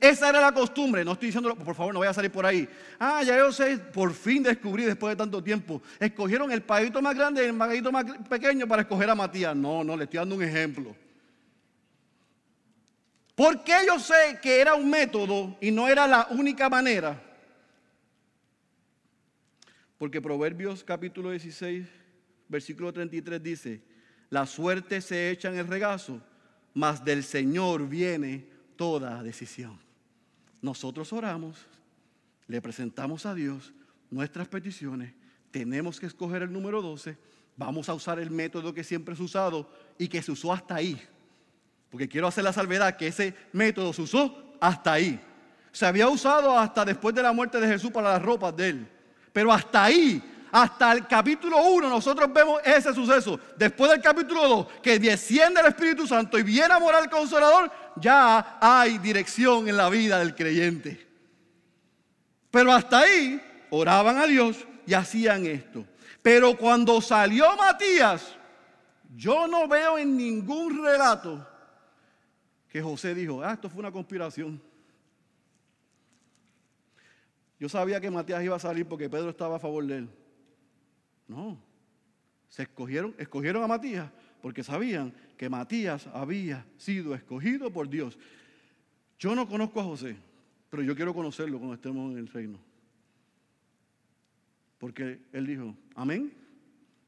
esa 0.00 0.30
era 0.30 0.40
la 0.40 0.50
costumbre. 0.50 1.04
No 1.04 1.12
estoy 1.12 1.26
diciendo, 1.26 1.54
por 1.54 1.76
favor, 1.76 1.94
no 1.94 2.00
voy 2.00 2.08
a 2.08 2.12
salir 2.12 2.32
por 2.32 2.44
ahí. 2.44 2.68
Ah, 2.98 3.22
ya 3.22 3.36
yo 3.36 3.52
sé, 3.52 3.78
por 3.78 4.12
fin 4.12 4.42
descubrí 4.42 4.82
después 4.82 5.12
de 5.12 5.16
tanto 5.16 5.44
tiempo. 5.44 5.80
Escogieron 6.00 6.50
el 6.50 6.62
paguito 6.62 7.00
más 7.00 7.14
grande 7.14 7.44
y 7.44 7.50
el 7.50 7.56
paguito 7.56 7.92
más 7.92 8.04
pequeño 8.28 8.66
para 8.66 8.82
escoger 8.82 9.08
a 9.08 9.14
Matías. 9.14 9.54
No, 9.54 9.84
no, 9.84 9.96
le 9.96 10.04
estoy 10.04 10.18
dando 10.18 10.34
un 10.34 10.42
ejemplo. 10.42 10.96
¿Por 13.36 13.62
qué 13.62 13.76
yo 13.86 14.00
sé 14.00 14.40
que 14.42 14.60
era 14.60 14.74
un 14.74 14.90
método 14.90 15.56
y 15.60 15.70
no 15.70 15.86
era 15.86 16.08
la 16.08 16.26
única 16.30 16.68
manera? 16.68 17.23
Porque 19.98 20.20
Proverbios 20.20 20.84
capítulo 20.84 21.30
16, 21.30 21.86
versículo 22.48 22.92
33 22.92 23.42
dice, 23.42 23.82
la 24.30 24.46
suerte 24.46 25.00
se 25.00 25.30
echa 25.30 25.48
en 25.48 25.56
el 25.56 25.66
regazo 25.66 26.20
mas 26.74 27.04
del 27.04 27.22
Señor 27.22 27.88
viene 27.88 28.46
toda 28.76 29.22
decisión. 29.22 29.78
Nosotros 30.60 31.12
oramos, 31.12 31.66
le 32.48 32.60
presentamos 32.60 33.24
a 33.24 33.34
Dios 33.34 33.72
nuestras 34.10 34.48
peticiones, 34.48 35.14
tenemos 35.50 36.00
que 36.00 36.06
escoger 36.06 36.42
el 36.42 36.52
número 36.52 36.82
12, 36.82 37.16
vamos 37.56 37.88
a 37.88 37.94
usar 37.94 38.18
el 38.18 38.30
método 38.30 38.74
que 38.74 38.82
siempre 38.82 39.14
ha 39.16 39.22
usado 39.22 39.70
y 39.96 40.08
que 40.08 40.20
se 40.20 40.32
usó 40.32 40.52
hasta 40.52 40.74
ahí. 40.74 41.00
Porque 41.90 42.08
quiero 42.08 42.26
hacer 42.26 42.42
la 42.42 42.52
salvedad 42.52 42.96
que 42.96 43.06
ese 43.06 43.34
método 43.52 43.92
se 43.92 44.02
usó 44.02 44.56
hasta 44.60 44.94
ahí. 44.94 45.20
Se 45.70 45.86
había 45.86 46.08
usado 46.08 46.58
hasta 46.58 46.84
después 46.84 47.14
de 47.14 47.22
la 47.22 47.32
muerte 47.32 47.60
de 47.60 47.68
Jesús 47.68 47.90
para 47.92 48.14
las 48.14 48.22
ropas 48.22 48.56
de 48.56 48.68
él. 48.68 48.88
Pero 49.34 49.52
hasta 49.52 49.84
ahí 49.84 50.22
hasta 50.52 50.92
el 50.92 51.08
capítulo 51.08 51.60
1 51.64 51.88
nosotros 51.88 52.32
vemos 52.32 52.60
ese 52.64 52.94
suceso. 52.94 53.40
Después 53.56 53.90
del 53.90 54.00
capítulo 54.00 54.48
2, 54.48 54.66
que 54.80 55.00
desciende 55.00 55.60
el 55.60 55.66
Espíritu 55.66 56.06
Santo 56.06 56.38
y 56.38 56.44
viene 56.44 56.72
a 56.72 56.78
morar 56.78 57.02
el 57.02 57.10
Consolador, 57.10 57.68
ya 57.96 58.58
hay 58.60 58.98
dirección 58.98 59.68
en 59.68 59.76
la 59.76 59.90
vida 59.90 60.20
del 60.20 60.36
creyente. 60.36 61.04
Pero 62.52 62.72
hasta 62.72 63.00
ahí 63.00 63.42
oraban 63.70 64.18
a 64.18 64.26
Dios 64.26 64.64
y 64.86 64.94
hacían 64.94 65.44
esto. 65.44 65.84
Pero 66.22 66.56
cuando 66.56 67.00
salió 67.00 67.56
Matías, 67.56 68.36
yo 69.16 69.48
no 69.48 69.66
veo 69.66 69.98
en 69.98 70.16
ningún 70.16 70.84
relato 70.84 71.44
que 72.68 72.80
José 72.80 73.12
dijo, 73.12 73.42
ah, 73.42 73.54
esto 73.54 73.68
fue 73.68 73.80
una 73.80 73.90
conspiración. 73.90 74.62
Yo 77.58 77.68
sabía 77.68 78.00
que 78.00 78.10
Matías 78.10 78.42
iba 78.42 78.56
a 78.56 78.60
salir 78.60 78.86
porque 78.86 79.08
Pedro 79.08 79.30
estaba 79.30 79.56
a 79.56 79.60
favor 79.60 79.86
de 79.86 79.98
él. 79.98 80.08
No. 81.28 81.58
Se 82.48 82.62
escogieron, 82.62 83.14
escogieron 83.18 83.62
a 83.62 83.66
Matías 83.66 84.10
porque 84.42 84.62
sabían 84.62 85.12
que 85.38 85.48
Matías 85.48 86.06
había 86.08 86.66
sido 86.76 87.14
escogido 87.14 87.72
por 87.72 87.88
Dios. 87.88 88.18
Yo 89.18 89.34
no 89.34 89.48
conozco 89.48 89.80
a 89.80 89.84
José, 89.84 90.16
pero 90.68 90.82
yo 90.82 90.94
quiero 90.94 91.14
conocerlo 91.14 91.58
cuando 91.58 91.74
estemos 91.74 92.12
en 92.12 92.18
el 92.18 92.28
reino. 92.28 92.58
Porque 94.78 95.20
él 95.32 95.46
dijo, 95.46 95.74
amén. 95.94 96.30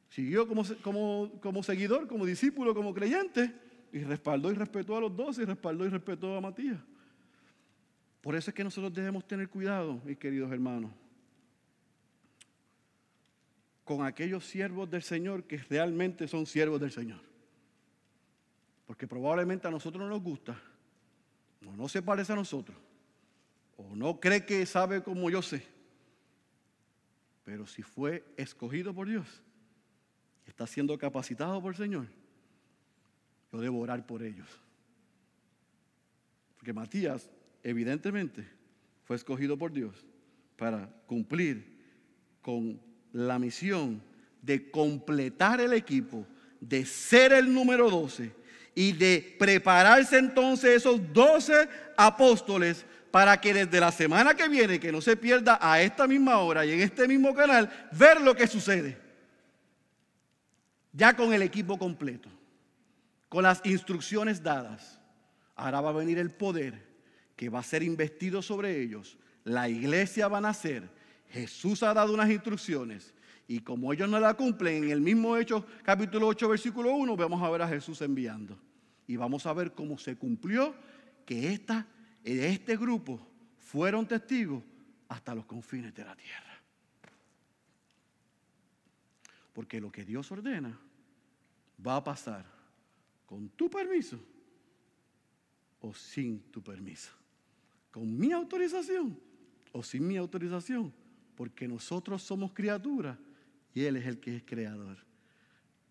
Siguió 0.09 0.49
como, 0.49 0.65
como, 0.83 1.31
como 1.43 1.63
seguidor, 1.63 2.07
como 2.07 2.25
discípulo, 2.25 2.75
como 2.75 2.95
creyente, 2.95 3.53
y 3.93 3.99
respaldó 3.99 4.51
y 4.51 4.55
respetó 4.55 4.97
a 4.97 5.01
los 5.01 5.15
dos, 5.15 5.39
y 5.39 5.45
respaldó 5.45 5.85
y 5.85 5.91
respetó 5.91 6.37
a 6.37 6.41
Matías. 6.41 6.79
Por 8.27 8.35
eso 8.35 8.51
es 8.51 8.57
que 8.57 8.64
nosotros 8.64 8.93
debemos 8.93 9.24
tener 9.24 9.49
cuidado, 9.49 10.01
mis 10.05 10.18
queridos 10.18 10.51
hermanos 10.51 10.91
con 13.85 14.05
aquellos 14.05 14.45
siervos 14.45 14.91
del 14.91 15.05
Señor 15.05 15.45
que 15.45 15.59
realmente 15.59 16.27
son 16.27 16.45
siervos 16.45 16.81
del 16.81 16.91
Señor. 16.91 17.20
Porque 18.85 19.07
probablemente 19.07 19.68
a 19.68 19.70
nosotros 19.70 20.03
no 20.03 20.09
nos 20.09 20.20
gusta, 20.24 20.61
o 21.64 21.77
no 21.77 21.89
se 21.89 22.03
parece 22.03 22.33
a 22.33 22.35
nosotros, 22.35 22.77
o 23.77 23.95
no 23.95 24.18
cree 24.18 24.45
que 24.45 24.66
sabe 24.66 25.05
como 25.05 25.31
yo 25.31 25.41
sé. 25.41 25.64
Pero 27.45 27.64
si 27.64 27.85
fue 27.85 28.24
escogido 28.37 28.93
por 28.93 29.07
Dios, 29.07 29.41
está 30.47 30.66
siendo 30.66 30.99
capacitado 30.99 31.62
por 31.62 31.74
el 31.74 31.79
Señor, 31.79 32.09
yo 33.53 33.61
debo 33.61 33.79
orar 33.79 34.05
por 34.05 34.24
ellos. 34.24 34.49
Porque 36.57 36.72
Matías, 36.72 37.31
evidentemente, 37.67 38.47
fue 39.03 39.17
escogido 39.17 39.59
por 39.59 39.73
Dios 39.73 40.07
para 40.57 40.89
cumplir 41.07 41.77
con 42.41 42.81
la 43.12 43.41
misión 43.41 44.01
de 44.41 44.71
completar 44.71 45.61
el 45.61 45.73
equipo, 45.73 46.25
de 46.61 46.87
ser 46.87 47.33
el 47.33 47.53
número 47.53 47.91
12 47.91 48.31
y 48.73 48.93
de 48.93 49.37
prepararse 49.37 50.17
entonces 50.17 50.77
esos 50.77 51.12
12 51.12 51.69
apóstoles 51.97 52.87
para 53.11 53.41
que 53.41 53.53
desde 53.53 53.81
la 53.81 53.91
semana 53.91 54.35
que 54.35 54.49
viene, 54.49 54.79
que 54.79 54.93
no 54.93 55.01
se 55.01 55.17
pierda 55.17 55.59
a 55.61 55.83
esta 55.83 56.07
misma 56.07 56.39
hora 56.39 56.64
y 56.64 56.71
en 56.71 56.81
este 56.81 57.09
mismo 57.09 57.35
canal, 57.35 57.69
ver 57.91 58.21
lo 58.21 58.37
que 58.37 58.47
sucede. 58.47 58.97
Ya 60.93 61.17
con 61.17 61.35
el 61.35 61.43
equipo 61.43 61.77
completo, 61.77 62.29
con 63.29 63.43
las 63.43 63.61
instrucciones 63.64 64.41
dadas. 64.41 65.01
Ahora 65.57 65.81
va 65.81 65.91
a 65.91 65.95
venir 65.95 66.19
el 66.19 66.31
poder 66.31 66.86
que 67.37 67.49
va 67.49 67.61
a 67.61 67.62
ser 67.62 67.82
investido 67.82 68.43
sobre 68.43 68.80
ellos. 68.82 69.18
La 69.45 69.68
iglesia 69.68 70.26
va 70.26 70.39
a 70.39 70.41
nacer 70.41 70.91
Jesús 71.30 71.82
ha 71.82 71.93
dado 71.93 72.14
unas 72.14 72.30
instrucciones 72.30 73.14
y 73.49 73.61
como 73.61 73.93
ellos 73.93 74.09
no 74.09 74.18
la 74.18 74.34
cumplen, 74.34 74.84
en 74.84 74.91
el 74.91 75.01
mismo 75.01 75.37
hecho 75.37 75.66
capítulo 75.82 76.28
8 76.28 76.49
versículo 76.49 76.95
1 76.95 77.16
vamos 77.16 77.43
a 77.43 77.51
ver 77.51 77.62
a 77.62 77.68
Jesús 77.68 78.01
enviando. 78.03 78.59
Y 79.07 79.16
vamos 79.16 79.47
a 79.47 79.53
ver 79.53 79.72
cómo 79.72 79.99
se 79.99 80.16
cumplió 80.16 80.74
que 81.24 81.53
esta, 81.53 81.87
este 82.24 82.76
grupo 82.76 83.20
fueron 83.59 84.07
testigos 84.07 84.64
hasta 85.09 85.34
los 85.34 85.47
confines 85.47 85.95
de 85.95 86.05
la 86.05 86.16
tierra. 86.16 86.61
Porque 89.53 89.80
lo 89.80 89.93
que 89.93 90.05
Dios 90.05 90.30
ordena 90.32 90.76
va 91.87 91.97
a 91.97 92.05
pasar 92.05 92.45
con 93.26 93.49
tu 93.51 93.70
permiso 93.70 94.18
o 95.80 95.95
sin 95.95 96.51
tu 96.51 96.62
permiso. 96.62 97.12
Con 97.97 98.19
mi 98.19 98.31
autorización 98.31 99.19
o 99.73 99.83
sin 99.83 100.07
mi 100.07 100.19
autorización. 100.19 100.93
Porque 101.35 101.67
nosotros 101.67 102.23
somos 102.23 102.53
criaturas 102.53 103.17
y 103.73 103.85
Él 103.85 103.97
es 103.97 104.05
el 104.05 104.21
que 104.21 104.37
es 104.37 104.43
creador. 104.43 104.99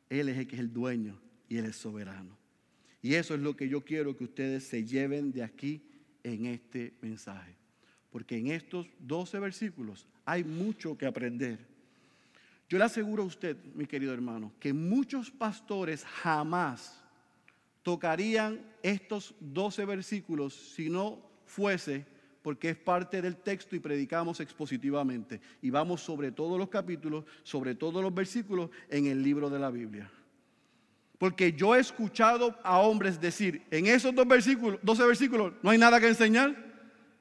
Él 0.07 0.29
es 0.29 0.37
el 0.37 0.45
que 0.45 0.53
es 0.53 0.59
el 0.59 0.71
dueño 0.71 1.19
y 1.49 1.57
Él 1.57 1.65
es 1.65 1.77
soberano. 1.77 2.37
Y 3.01 3.15
eso 3.15 3.33
es 3.33 3.39
lo 3.39 3.55
que 3.55 3.67
yo 3.67 3.81
quiero 3.81 4.15
que 4.15 4.23
ustedes 4.23 4.65
se 4.65 4.85
lleven 4.85 5.31
de 5.31 5.41
aquí 5.41 5.81
en 6.21 6.45
este 6.45 6.93
mensaje. 7.01 7.55
Porque 8.11 8.37
en 8.37 8.51
estos 8.51 8.87
12 8.99 9.39
versículos 9.39 10.05
hay 10.25 10.43
mucho 10.43 10.95
que 10.95 11.07
aprender. 11.07 11.57
Yo 12.69 12.77
le 12.77 12.83
aseguro 12.83 13.23
a 13.23 13.25
usted, 13.25 13.57
mi 13.73 13.87
querido 13.87 14.13
hermano, 14.13 14.53
que 14.59 14.73
muchos 14.73 15.31
pastores 15.31 16.05
jamás 16.05 17.01
tocarían 17.81 18.61
estos 18.83 19.33
12 19.39 19.85
versículos 19.85 20.53
si 20.53 20.87
no 20.87 21.33
fuese 21.45 22.05
porque 22.45 22.69
es 22.69 22.77
parte 22.77 23.23
del 23.23 23.37
texto 23.37 23.75
y 23.75 23.79
predicamos 23.79 24.39
expositivamente. 24.39 25.41
Y 25.63 25.71
vamos 25.71 26.01
sobre 26.01 26.31
todos 26.31 26.59
los 26.59 26.69
capítulos, 26.69 27.25
sobre 27.41 27.73
todos 27.73 28.03
los 28.03 28.13
versículos 28.13 28.69
en 28.87 29.07
el 29.07 29.23
libro 29.23 29.49
de 29.49 29.57
la 29.57 29.71
Biblia. 29.71 30.11
Porque 31.17 31.53
yo 31.53 31.75
he 31.75 31.79
escuchado 31.79 32.55
a 32.63 32.77
hombres 32.77 33.19
decir, 33.19 33.65
en 33.71 33.87
esos 33.87 34.13
dos 34.13 34.27
versículos, 34.27 34.79
12 34.83 35.07
versículos, 35.07 35.53
no 35.63 35.71
hay 35.71 35.79
nada 35.79 35.99
que 35.99 36.07
enseñar. 36.07 36.55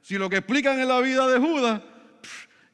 Si 0.02 0.18
lo 0.18 0.28
que 0.28 0.36
explican 0.36 0.78
en 0.78 0.88
la 0.88 1.00
vida 1.00 1.26
de 1.26 1.38
Judas 1.38 1.80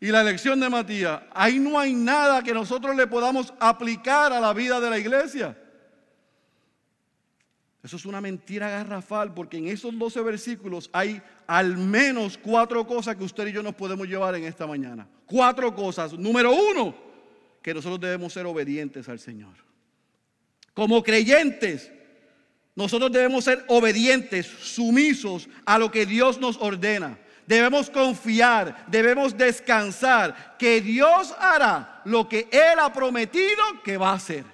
y 0.01 0.09
la 0.09 0.23
elección 0.23 0.59
de 0.59 0.69
Matías, 0.69 1.23
ahí 1.33 1.61
no 1.61 1.79
hay 1.79 1.95
nada 1.95 2.43
que 2.43 2.53
nosotros 2.53 2.97
le 2.97 3.07
podamos 3.07 3.55
aplicar 3.61 4.33
a 4.33 4.41
la 4.41 4.53
vida 4.53 4.81
de 4.81 4.91
la 4.91 4.99
iglesia. 4.99 5.57
Eso 7.83 7.97
es 7.97 8.05
una 8.05 8.21
mentira 8.21 8.69
garrafal 8.69 9.33
porque 9.33 9.57
en 9.57 9.69
esos 9.69 9.99
12 9.99 10.21
versículos 10.21 10.91
hay 10.93 11.23
al 11.47 11.79
menos 11.79 12.37
cuatro 12.37 12.87
cosas 12.87 13.17
que 13.17 13.25
usted 13.25 13.47
y 13.47 13.53
yo 13.53 13.63
nos 13.63 13.75
podemos 13.75 14.07
llevar 14.07 14.35
en 14.35 14.45
esta 14.45 14.67
mañana. 14.67 15.09
Cuatro 15.25 15.75
cosas. 15.75 16.13
Número 16.13 16.53
uno, 16.53 16.95
que 17.63 17.73
nosotros 17.73 17.99
debemos 18.01 18.33
ser 18.35 18.45
obedientes 18.45 19.09
al 19.09 19.19
Señor. 19.19 19.55
Como 20.75 21.03
creyentes, 21.03 21.91
nosotros 22.75 23.11
debemos 23.11 23.45
ser 23.45 23.65
obedientes, 23.69 24.47
sumisos 24.47 25.49
a 25.65 25.79
lo 25.79 25.91
que 25.91 26.05
Dios 26.05 26.39
nos 26.39 26.59
ordena. 26.59 27.19
Debemos 27.47 27.91
confiar, 27.91 28.87
debemos 28.89 29.37
descansar, 29.37 30.57
que 30.59 30.81
Dios 30.81 31.35
hará 31.39 32.03
lo 32.05 32.29
que 32.29 32.49
Él 32.53 32.79
ha 32.79 32.93
prometido 32.93 33.63
que 33.83 33.97
va 33.97 34.11
a 34.11 34.15
hacer. 34.15 34.45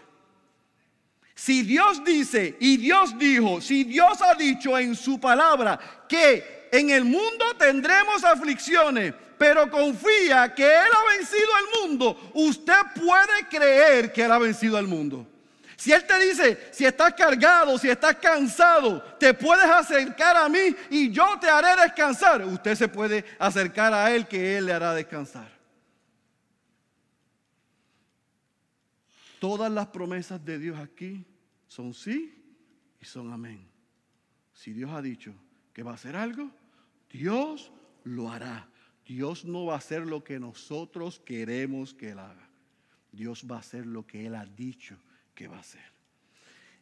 Si 1.36 1.62
Dios 1.62 2.02
dice 2.02 2.56
y 2.58 2.78
Dios 2.78 3.16
dijo, 3.18 3.60
si 3.60 3.84
Dios 3.84 4.22
ha 4.22 4.34
dicho 4.34 4.76
en 4.78 4.96
su 4.96 5.20
palabra 5.20 5.78
que 6.08 6.70
en 6.72 6.88
el 6.88 7.04
mundo 7.04 7.44
tendremos 7.58 8.24
aflicciones, 8.24 9.12
pero 9.36 9.70
confía 9.70 10.54
que 10.54 10.64
Él 10.64 10.88
ha 10.90 11.18
vencido 11.18 11.48
al 11.54 11.82
mundo, 11.82 12.30
usted 12.32 12.72
puede 12.94 13.46
creer 13.50 14.14
que 14.14 14.24
Él 14.24 14.32
ha 14.32 14.38
vencido 14.38 14.78
al 14.78 14.86
mundo. 14.88 15.26
Si 15.76 15.92
Él 15.92 16.06
te 16.06 16.18
dice, 16.26 16.68
si 16.72 16.86
estás 16.86 17.12
cargado, 17.12 17.76
si 17.76 17.90
estás 17.90 18.16
cansado, 18.16 19.02
te 19.20 19.34
puedes 19.34 19.66
acercar 19.66 20.38
a 20.38 20.48
mí 20.48 20.74
y 20.88 21.10
yo 21.10 21.38
te 21.38 21.50
haré 21.50 21.82
descansar. 21.82 22.46
Usted 22.46 22.74
se 22.74 22.88
puede 22.88 23.26
acercar 23.38 23.92
a 23.92 24.10
Él 24.10 24.26
que 24.26 24.56
Él 24.56 24.64
le 24.64 24.72
hará 24.72 24.94
descansar. 24.94 25.55
Todas 29.46 29.70
las 29.70 29.86
promesas 29.86 30.44
de 30.44 30.58
Dios 30.58 30.76
aquí 30.76 31.24
son 31.68 31.94
sí 31.94 32.34
y 33.00 33.04
son 33.04 33.32
amén. 33.32 33.64
Si 34.52 34.72
Dios 34.72 34.90
ha 34.90 35.00
dicho 35.00 35.32
que 35.72 35.84
va 35.84 35.92
a 35.92 35.94
hacer 35.94 36.16
algo, 36.16 36.50
Dios 37.08 37.70
lo 38.02 38.28
hará. 38.28 38.68
Dios 39.06 39.44
no 39.44 39.66
va 39.66 39.74
a 39.74 39.78
hacer 39.78 40.04
lo 40.04 40.24
que 40.24 40.40
nosotros 40.40 41.20
queremos 41.24 41.94
que 41.94 42.10
Él 42.10 42.18
haga. 42.18 42.50
Dios 43.12 43.46
va 43.48 43.54
a 43.54 43.60
hacer 43.60 43.86
lo 43.86 44.04
que 44.04 44.26
Él 44.26 44.34
ha 44.34 44.46
dicho 44.46 44.96
que 45.32 45.46
va 45.46 45.58
a 45.58 45.60
hacer. 45.60 45.92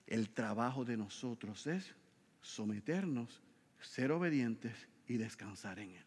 El 0.06 0.30
trabajo 0.30 0.86
de 0.86 0.96
nosotros 0.96 1.66
es 1.66 1.94
someternos, 2.40 3.42
ser 3.78 4.10
obedientes 4.10 4.88
y 5.06 5.18
descansar 5.18 5.80
en 5.80 5.90
Él. 5.90 6.04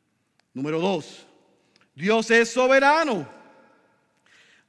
Número 0.56 0.80
dos, 0.80 1.28
Dios 1.94 2.32
es 2.32 2.50
soberano. 2.50 3.47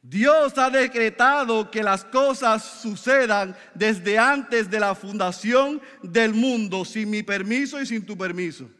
Dios 0.02 0.56
ha 0.56 0.70
decretado 0.70 1.70
que 1.70 1.82
las 1.82 2.04
cosas 2.04 2.64
sucedan 2.64 3.56
desde 3.74 4.18
antes 4.18 4.70
de 4.70 4.80
la 4.80 4.94
fundación 4.94 5.82
del 6.02 6.34
mundo, 6.34 6.84
sin 6.84 7.10
mi 7.10 7.22
permiso 7.22 7.80
y 7.80 7.86
sin 7.86 8.06
tu 8.06 8.16
permiso. 8.16 8.70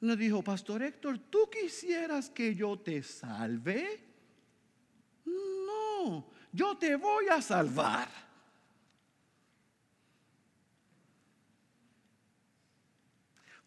Nos 0.00 0.18
dijo, 0.18 0.42
Pastor 0.42 0.82
Héctor, 0.82 1.18
¿tú 1.30 1.48
quisieras 1.50 2.28
que 2.28 2.54
yo 2.54 2.78
te 2.78 3.02
salve? 3.02 4.00
No, 5.24 6.28
yo 6.52 6.76
te 6.76 6.96
voy 6.96 7.28
a 7.28 7.40
salvar. 7.40 8.08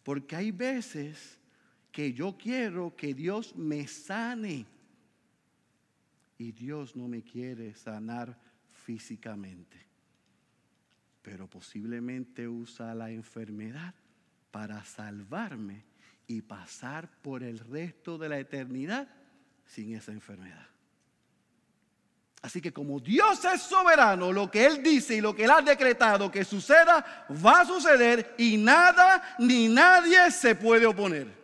Porque 0.02 0.36
hay 0.36 0.50
veces 0.50 1.38
que 1.90 2.12
yo 2.12 2.36
quiero 2.38 2.94
que 2.96 3.12
Dios 3.12 3.54
me 3.56 3.86
sane. 3.86 4.66
Y 6.40 6.52
Dios 6.52 6.96
no 6.96 7.06
me 7.06 7.22
quiere 7.22 7.74
sanar 7.74 8.34
físicamente. 8.86 9.76
Pero 11.20 11.46
posiblemente 11.46 12.48
usa 12.48 12.94
la 12.94 13.10
enfermedad 13.10 13.92
para 14.50 14.82
salvarme 14.86 15.84
y 16.26 16.40
pasar 16.40 17.10
por 17.20 17.42
el 17.42 17.58
resto 17.58 18.16
de 18.16 18.30
la 18.30 18.38
eternidad 18.38 19.06
sin 19.66 19.94
esa 19.94 20.12
enfermedad. 20.12 20.66
Así 22.40 22.62
que 22.62 22.72
como 22.72 23.00
Dios 23.00 23.44
es 23.44 23.60
soberano, 23.60 24.32
lo 24.32 24.50
que 24.50 24.64
Él 24.64 24.82
dice 24.82 25.16
y 25.16 25.20
lo 25.20 25.36
que 25.36 25.44
Él 25.44 25.50
ha 25.50 25.60
decretado 25.60 26.30
que 26.30 26.46
suceda, 26.46 27.26
va 27.44 27.60
a 27.60 27.66
suceder 27.66 28.34
y 28.38 28.56
nada 28.56 29.36
ni 29.38 29.68
nadie 29.68 30.30
se 30.30 30.54
puede 30.54 30.86
oponer. 30.86 31.39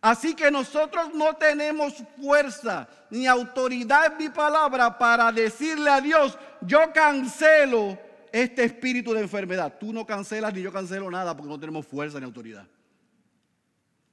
Así 0.00 0.34
que 0.34 0.50
nosotros 0.50 1.14
no 1.14 1.34
tenemos 1.34 1.94
fuerza 2.20 2.88
ni 3.10 3.26
autoridad 3.26 4.06
en 4.06 4.18
mi 4.18 4.28
palabra 4.28 4.96
para 4.98 5.32
decirle 5.32 5.90
a 5.90 6.00
Dios, 6.00 6.38
yo 6.60 6.92
cancelo 6.92 7.98
este 8.32 8.64
espíritu 8.64 9.12
de 9.12 9.22
enfermedad. 9.22 9.74
Tú 9.78 9.92
no 9.92 10.04
cancelas 10.04 10.52
ni 10.52 10.62
yo 10.62 10.72
cancelo 10.72 11.10
nada 11.10 11.36
porque 11.36 11.48
no 11.48 11.58
tenemos 11.58 11.86
fuerza 11.86 12.18
ni 12.18 12.24
autoridad. 12.24 12.66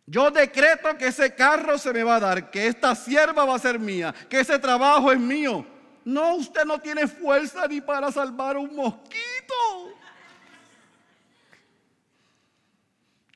Yo 0.06 0.32
decreto 0.32 0.98
que 0.98 1.08
ese 1.08 1.34
carro 1.34 1.78
se 1.78 1.94
me 1.94 2.04
va 2.04 2.18
a 2.18 2.20
dar, 2.20 2.50
que 2.50 2.68
esta 2.68 2.94
sierva 2.94 3.46
va 3.46 3.56
a 3.56 3.60
ser 3.60 3.80
mía, 3.80 4.14
que 4.30 4.40
ese 4.40 4.60
trabajo 4.60 5.12
es 5.12 5.20
mío. 5.20 5.66
No, 6.04 6.36
usted 6.36 6.66
no 6.66 6.80
tiene 6.80 7.08
fuerza 7.08 7.66
ni 7.68 7.80
para 7.80 8.12
salvar 8.12 8.58
un 8.58 8.76
mosquito. 8.76 9.94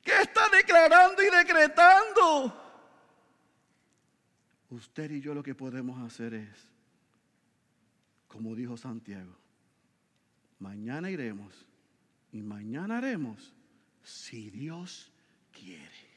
¿Qué 0.08 0.22
está 0.22 0.48
declarando 0.48 1.22
y 1.22 1.28
decretando? 1.28 2.64
Usted 4.70 5.10
y 5.10 5.20
yo 5.20 5.34
lo 5.34 5.42
que 5.42 5.54
podemos 5.54 6.00
hacer 6.00 6.32
es, 6.32 6.48
como 8.26 8.54
dijo 8.54 8.78
Santiago, 8.78 9.36
mañana 10.60 11.10
iremos 11.10 11.66
y 12.32 12.40
mañana 12.40 12.96
haremos 12.96 13.52
si 14.02 14.48
Dios 14.48 15.12
quiere 15.52 16.08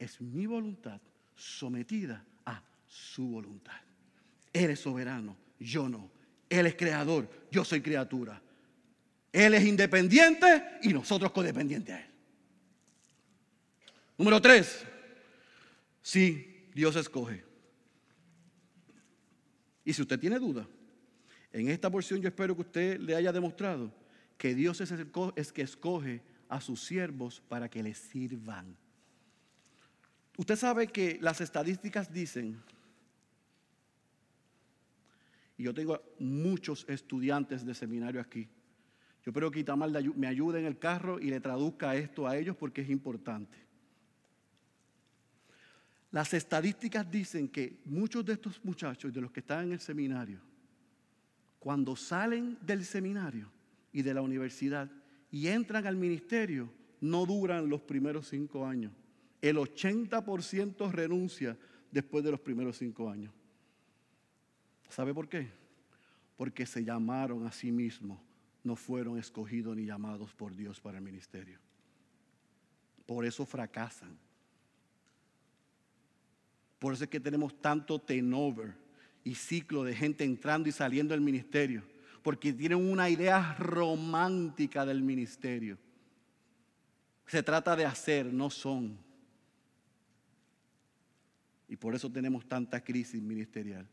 es 0.00 0.20
mi 0.20 0.46
voluntad 0.46 1.00
sometida 1.36 2.24
a 2.44 2.60
su 2.88 3.28
voluntad. 3.28 3.80
Él 4.52 4.70
es 4.70 4.80
soberano, 4.80 5.36
yo 5.60 5.88
no. 5.88 6.10
Él 6.50 6.66
es 6.66 6.74
creador, 6.74 7.30
yo 7.48 7.64
soy 7.64 7.80
criatura. 7.80 8.42
Él 9.32 9.54
es 9.54 9.62
independiente 9.62 10.80
y 10.82 10.92
nosotros 10.92 11.30
codependientes 11.30 11.94
a 11.94 12.00
Él. 12.00 12.11
Número 14.22 14.40
tres, 14.40 14.84
sí, 16.00 16.68
Dios 16.72 16.94
escoge. 16.94 17.42
Y 19.84 19.92
si 19.92 20.00
usted 20.00 20.16
tiene 20.20 20.38
duda, 20.38 20.64
en 21.52 21.68
esta 21.68 21.90
porción 21.90 22.20
yo 22.20 22.28
espero 22.28 22.54
que 22.54 22.60
usted 22.60 23.00
le 23.00 23.16
haya 23.16 23.32
demostrado 23.32 23.92
que 24.38 24.54
Dios 24.54 24.80
es 24.80 24.92
el 24.92 25.10
que 25.10 25.62
escoge 25.62 26.22
a 26.48 26.60
sus 26.60 26.84
siervos 26.84 27.42
para 27.48 27.68
que 27.68 27.82
le 27.82 27.94
sirvan. 27.94 28.76
Usted 30.36 30.54
sabe 30.54 30.86
que 30.86 31.18
las 31.20 31.40
estadísticas 31.40 32.12
dicen, 32.12 32.62
y 35.58 35.64
yo 35.64 35.74
tengo 35.74 36.00
muchos 36.20 36.86
estudiantes 36.88 37.66
de 37.66 37.74
seminario 37.74 38.20
aquí, 38.20 38.44
yo 39.24 39.30
espero 39.30 39.50
que 39.50 39.58
Itamar 39.58 39.90
me 40.14 40.28
ayude 40.28 40.60
en 40.60 40.66
el 40.66 40.78
carro 40.78 41.18
y 41.18 41.24
le 41.24 41.40
traduzca 41.40 41.96
esto 41.96 42.28
a 42.28 42.36
ellos 42.36 42.56
porque 42.56 42.82
es 42.82 42.88
importante. 42.88 43.71
Las 46.12 46.34
estadísticas 46.34 47.10
dicen 47.10 47.48
que 47.48 47.80
muchos 47.86 48.24
de 48.24 48.34
estos 48.34 48.62
muchachos, 48.62 49.12
de 49.12 49.20
los 49.20 49.32
que 49.32 49.40
están 49.40 49.64
en 49.64 49.72
el 49.72 49.80
seminario, 49.80 50.40
cuando 51.58 51.96
salen 51.96 52.58
del 52.60 52.84
seminario 52.84 53.50
y 53.92 54.02
de 54.02 54.12
la 54.12 54.20
universidad 54.20 54.90
y 55.30 55.48
entran 55.48 55.86
al 55.86 55.96
ministerio, 55.96 56.70
no 57.00 57.24
duran 57.24 57.68
los 57.68 57.80
primeros 57.80 58.28
cinco 58.28 58.66
años. 58.66 58.92
El 59.40 59.56
80% 59.56 60.90
renuncia 60.92 61.56
después 61.90 62.22
de 62.22 62.30
los 62.30 62.40
primeros 62.40 62.76
cinco 62.76 63.08
años. 63.08 63.32
¿Sabe 64.90 65.14
por 65.14 65.28
qué? 65.30 65.50
Porque 66.36 66.66
se 66.66 66.84
llamaron 66.84 67.46
a 67.46 67.52
sí 67.52 67.72
mismos, 67.72 68.20
no 68.62 68.76
fueron 68.76 69.18
escogidos 69.18 69.74
ni 69.74 69.86
llamados 69.86 70.34
por 70.34 70.54
Dios 70.54 70.78
para 70.78 70.98
el 70.98 71.04
ministerio. 71.04 71.58
Por 73.06 73.24
eso 73.24 73.46
fracasan. 73.46 74.18
Por 76.82 76.94
eso 76.94 77.04
es 77.04 77.10
que 77.10 77.20
tenemos 77.20 77.54
tanto 77.60 77.96
turnover 78.00 78.74
y 79.22 79.36
ciclo 79.36 79.84
de 79.84 79.94
gente 79.94 80.24
entrando 80.24 80.68
y 80.68 80.72
saliendo 80.72 81.14
del 81.14 81.20
ministerio. 81.20 81.84
Porque 82.24 82.52
tienen 82.52 82.78
una 82.90 83.08
idea 83.08 83.54
romántica 83.54 84.84
del 84.84 85.00
ministerio. 85.00 85.78
Se 87.24 87.40
trata 87.40 87.76
de 87.76 87.84
hacer, 87.84 88.26
no 88.32 88.50
son. 88.50 88.98
Y 91.68 91.76
por 91.76 91.94
eso 91.94 92.10
tenemos 92.10 92.48
tanta 92.48 92.82
crisis 92.82 93.22
ministerial. 93.22 93.86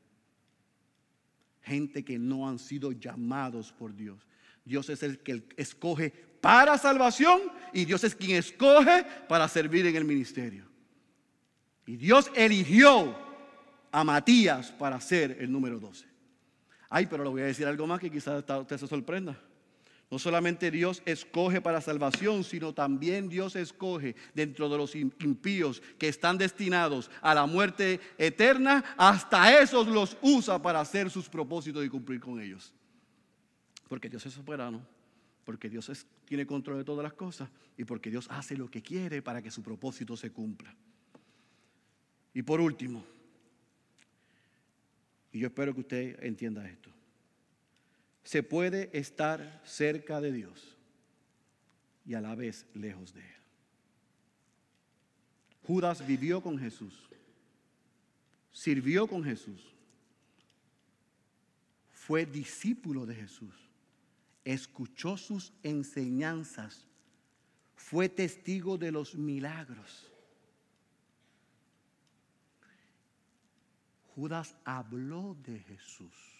Gente 1.61 2.03
que 2.03 2.17
no 2.17 2.49
han 2.49 2.57
sido 2.57 2.91
llamados 2.91 3.71
por 3.71 3.95
Dios. 3.95 4.27
Dios 4.65 4.89
es 4.89 5.03
el 5.03 5.19
que 5.19 5.43
escoge 5.57 6.09
para 6.41 6.75
salvación 6.79 7.39
y 7.71 7.85
Dios 7.85 8.03
es 8.03 8.15
quien 8.15 8.37
escoge 8.37 9.05
para 9.27 9.47
servir 9.47 9.85
en 9.85 9.95
el 9.95 10.05
ministerio. 10.05 10.68
Y 11.89 11.97
Dios 11.97 12.29
eligió 12.35 13.17
a 13.91 14.03
Matías 14.03 14.71
para 14.73 15.01
ser 15.01 15.37
el 15.39 15.51
número 15.51 15.79
12. 15.79 16.05
Ay, 16.87 17.07
pero 17.07 17.23
le 17.23 17.31
voy 17.31 17.41
a 17.41 17.45
decir 17.45 17.65
algo 17.65 17.87
más 17.87 17.99
que 17.99 18.11
quizás 18.11 18.43
usted 18.47 18.77
se 18.77 18.85
sorprenda. 18.85 19.35
No 20.11 20.19
solamente 20.19 20.69
Dios 20.69 21.01
escoge 21.07 21.61
para 21.61 21.81
salvación, 21.81 22.43
sino 22.43 22.75
también 22.75 23.27
Dios 23.27 23.55
escoge 23.55 24.15
dentro 24.35 24.69
de 24.69 24.77
los 24.77 24.93
impíos 24.93 25.81
que 25.97 26.09
están 26.09 26.37
destinados 26.37 27.09
a 27.23 27.33
la 27.33 27.47
muerte 27.47 27.99
eterna, 28.19 28.83
hasta 28.95 29.59
esos 29.59 29.87
los 29.87 30.15
usa 30.21 30.61
para 30.61 30.81
hacer 30.81 31.09
sus 31.09 31.27
propósitos 31.27 31.83
y 31.83 31.89
cumplir 31.89 32.19
con 32.19 32.39
ellos. 32.39 32.71
Porque 33.87 34.09
Dios 34.09 34.23
es 34.27 34.33
soberano, 34.33 34.85
porque 35.43 35.71
Dios 35.71 36.05
tiene 36.25 36.45
control 36.45 36.77
de 36.77 36.83
todas 36.83 37.01
las 37.01 37.13
cosas 37.13 37.49
y 37.75 37.83
porque 37.83 38.11
Dios 38.11 38.27
hace 38.29 38.55
lo 38.55 38.69
que 38.69 38.83
quiere 38.83 39.23
para 39.23 39.41
que 39.41 39.49
su 39.49 39.63
propósito 39.63 40.15
se 40.15 40.31
cumpla. 40.31 40.75
Y 42.33 42.41
por 42.41 42.61
último, 42.61 43.03
y 45.31 45.39
yo 45.39 45.47
espero 45.47 45.73
que 45.73 45.81
usted 45.81 46.23
entienda 46.23 46.67
esto 46.67 46.89
se 48.29 48.43
puede 48.43 48.91
estar 48.93 49.59
cerca 49.65 50.21
de 50.21 50.31
Dios 50.31 50.77
y 52.05 52.13
a 52.13 52.21
la 52.21 52.35
vez 52.35 52.67
lejos 52.75 53.11
de 53.11 53.21
Él. 53.21 53.35
Judas 55.63 56.05
vivió 56.05 56.39
con 56.39 56.59
Jesús, 56.59 56.93
sirvió 58.51 59.07
con 59.07 59.23
Jesús, 59.23 59.61
fue 61.91 62.27
discípulo 62.27 63.07
de 63.07 63.15
Jesús, 63.15 63.55
escuchó 64.45 65.17
sus 65.17 65.51
enseñanzas, 65.63 66.85
fue 67.75 68.09
testigo 68.09 68.77
de 68.77 68.91
los 68.91 69.15
milagros. 69.15 70.08
Judas 74.19 74.53
habló 74.65 75.37
de 75.45 75.59
Jesús 75.59 76.39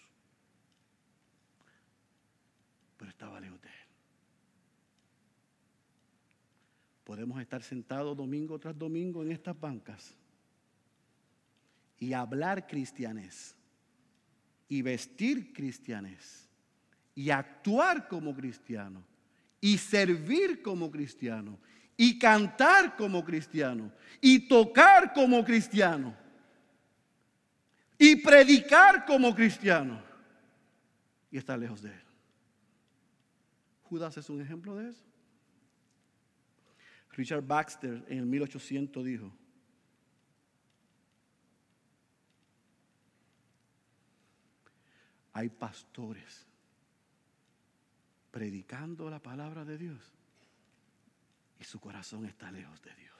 pero 3.00 3.08
estaba 3.10 3.40
lejos 3.40 3.58
de 3.62 3.68
él. 3.68 3.74
Podemos 7.02 7.40
estar 7.40 7.62
sentados 7.62 8.14
domingo 8.14 8.58
tras 8.58 8.78
domingo 8.78 9.22
en 9.22 9.32
estas 9.32 9.58
bancas 9.58 10.14
y 11.98 12.12
hablar 12.12 12.66
cristianes 12.66 13.56
y 14.68 14.82
vestir 14.82 15.54
cristianes 15.54 16.46
y 17.14 17.30
actuar 17.30 18.06
como 18.06 18.34
cristiano 18.34 19.02
y 19.62 19.78
servir 19.78 20.60
como 20.60 20.90
cristiano 20.90 21.58
y 21.96 22.18
cantar 22.18 22.98
como 22.98 23.24
cristiano 23.24 23.90
y 24.20 24.46
tocar 24.46 25.14
como 25.14 25.42
cristiano 25.42 26.14
y 28.02 28.16
predicar 28.16 29.04
como 29.04 29.34
cristiano 29.34 30.02
y 31.30 31.36
estar 31.36 31.58
lejos 31.58 31.82
de 31.82 31.90
él. 31.90 32.02
Judas 33.82 34.16
es 34.16 34.30
un 34.30 34.40
ejemplo 34.40 34.74
de 34.74 34.88
eso. 34.88 35.04
Richard 37.12 37.42
Baxter 37.46 38.02
en 38.08 38.18
el 38.20 38.24
1800 38.24 39.04
dijo, 39.04 39.30
hay 45.34 45.50
pastores 45.50 46.46
predicando 48.30 49.10
la 49.10 49.18
palabra 49.18 49.66
de 49.66 49.76
Dios 49.76 50.00
y 51.58 51.64
su 51.64 51.78
corazón 51.78 52.24
está 52.24 52.50
lejos 52.50 52.80
de 52.80 52.94
Dios. 52.94 53.19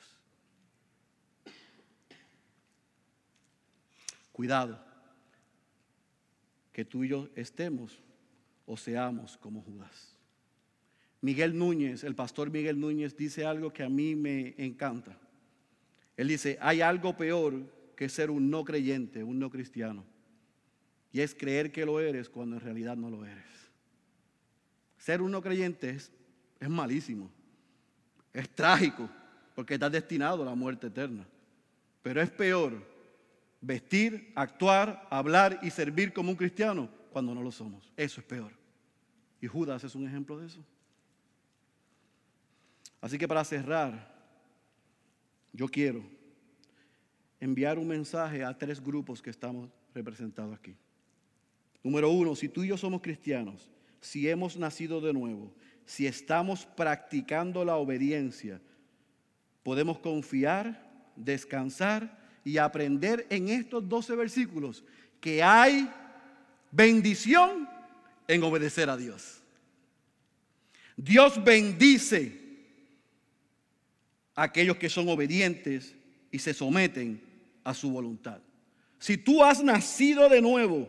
Cuidado, 4.41 4.82
que 6.72 6.86
tú 6.86 7.05
y 7.05 7.09
yo 7.09 7.28
estemos 7.34 8.03
o 8.64 8.74
seamos 8.74 9.36
como 9.36 9.61
Judas. 9.61 10.16
Miguel 11.20 11.59
Núñez, 11.59 12.05
el 12.05 12.14
pastor 12.14 12.51
Miguel 12.51 12.80
Núñez, 12.80 13.14
dice 13.14 13.45
algo 13.45 13.70
que 13.70 13.82
a 13.82 13.91
mí 13.91 14.14
me 14.14 14.55
encanta. 14.57 15.14
Él 16.16 16.28
dice, 16.28 16.57
hay 16.62 16.80
algo 16.80 17.14
peor 17.14 17.53
que 17.95 18.09
ser 18.09 18.30
un 18.30 18.49
no 18.49 18.64
creyente, 18.64 19.22
un 19.22 19.38
no 19.38 19.51
cristiano. 19.51 20.07
Y 21.12 21.20
es 21.20 21.34
creer 21.34 21.70
que 21.70 21.84
lo 21.84 22.01
eres 22.01 22.30
cuando 22.30 22.57
en 22.57 22.62
realidad 22.62 22.97
no 22.97 23.11
lo 23.11 23.26
eres. 23.26 23.45
Ser 24.97 25.20
un 25.20 25.32
no 25.32 25.43
creyente 25.43 25.91
es, 25.91 26.11
es 26.59 26.70
malísimo. 26.70 27.30
Es 28.32 28.49
trágico 28.49 29.07
porque 29.55 29.74
estás 29.74 29.93
destinado 29.93 30.45
a 30.45 30.47
la 30.47 30.55
muerte 30.55 30.86
eterna. 30.86 31.28
Pero 32.03 32.22
es 32.22 32.30
peor 32.30 33.00
vestir, 33.61 34.33
actuar, 34.35 35.07
hablar 35.11 35.59
y 35.63 35.71
servir 35.71 36.13
como 36.13 36.31
un 36.31 36.37
cristiano 36.37 36.89
cuando 37.13 37.35
no 37.35 37.43
lo 37.43 37.53
somos. 37.53 37.93
Eso 37.97 38.21
es 38.21 38.27
peor. 38.27 38.53
Y 39.41 39.47
Judas 39.47 39.85
es 39.85 39.95
un 39.95 40.07
ejemplo 40.07 40.39
de 40.39 40.47
eso. 40.47 40.65
Así 43.01 43.17
que 43.17 43.29
para 43.29 43.45
cerrar, 43.45 44.15
yo 45.53 45.69
quiero 45.69 46.05
enviar 47.41 47.79
un 47.79 47.89
mensaje 47.89 48.45
a 48.45 48.57
tres 48.57 48.83
grupos 48.83 49.23
que 49.23 49.31
estamos 49.31 49.71
representados 49.95 50.55
aquí. 50.55 50.77
Número 51.83 52.11
uno, 52.11 52.37
si 52.37 52.49
tú 52.49 52.63
y 52.63 52.69
yo 52.69 52.77
somos 52.77 53.01
cristianos, 53.01 53.71
si 54.01 54.29
hemos 54.29 54.57
nacido 54.57 55.01
de 55.01 55.15
nuevo, 55.15 55.53
si 55.87 56.07
estamos 56.07 56.67
practicando 56.67 57.65
la 57.65 57.77
obediencia, 57.77 58.61
podemos 59.63 59.99
confiar, 59.99 61.11
descansar 61.17 62.20
y 62.45 62.59
aprender 62.59 63.26
en 63.30 63.49
estos 63.49 63.88
12 63.88 64.16
versículos 64.16 64.84
que 65.20 65.43
hay 65.43 65.91
bendición 66.70 67.68
en 68.26 68.43
obedecer 68.43 68.88
a 68.88 68.97
Dios. 68.97 69.43
Dios 70.97 71.43
bendice 71.43 72.38
aquellos 74.34 74.76
que 74.76 74.88
son 74.88 75.09
obedientes 75.09 75.95
y 76.30 76.38
se 76.38 76.55
someten 76.55 77.22
a 77.64 77.74
su 77.74 77.91
voluntad. 77.91 78.41
Si 78.99 79.16
tú 79.16 79.43
has 79.43 79.62
nacido 79.62 80.28
de 80.28 80.41
nuevo, 80.41 80.88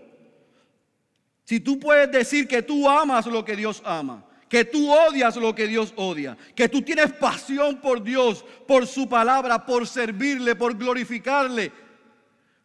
si 1.45 1.59
tú 1.59 1.79
puedes 1.79 2.11
decir 2.11 2.47
que 2.47 2.61
tú 2.61 2.89
amas 2.89 3.25
lo 3.25 3.43
que 3.43 3.55
Dios 3.55 3.81
ama, 3.85 4.25
que 4.51 4.65
tú 4.65 4.91
odias 4.91 5.37
lo 5.37 5.55
que 5.55 5.65
Dios 5.65 5.93
odia, 5.95 6.37
que 6.53 6.67
tú 6.67 6.81
tienes 6.81 7.13
pasión 7.13 7.79
por 7.79 8.03
Dios, 8.03 8.43
por 8.67 8.85
su 8.85 9.07
palabra, 9.07 9.65
por 9.65 9.87
servirle, 9.87 10.57
por 10.57 10.77
glorificarle. 10.77 11.71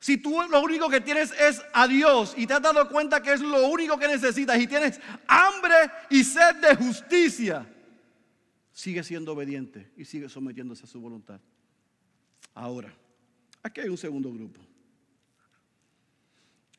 Si 0.00 0.16
tú 0.16 0.42
lo 0.50 0.62
único 0.62 0.88
que 0.88 1.00
tienes 1.00 1.30
es 1.38 1.62
a 1.72 1.86
Dios 1.86 2.34
y 2.36 2.44
te 2.44 2.54
has 2.54 2.62
dado 2.62 2.88
cuenta 2.88 3.22
que 3.22 3.34
es 3.34 3.40
lo 3.40 3.68
único 3.68 3.96
que 4.00 4.08
necesitas 4.08 4.58
y 4.58 4.66
tienes 4.66 5.00
hambre 5.28 5.76
y 6.10 6.24
sed 6.24 6.56
de 6.56 6.74
justicia, 6.74 7.64
sigue 8.72 9.04
siendo 9.04 9.34
obediente 9.34 9.92
y 9.96 10.04
sigue 10.04 10.28
sometiéndose 10.28 10.82
a 10.82 10.88
su 10.88 11.00
voluntad. 11.00 11.40
Ahora, 12.52 12.92
aquí 13.62 13.80
hay 13.80 13.88
un 13.90 13.96
segundo 13.96 14.32
grupo. 14.32 14.60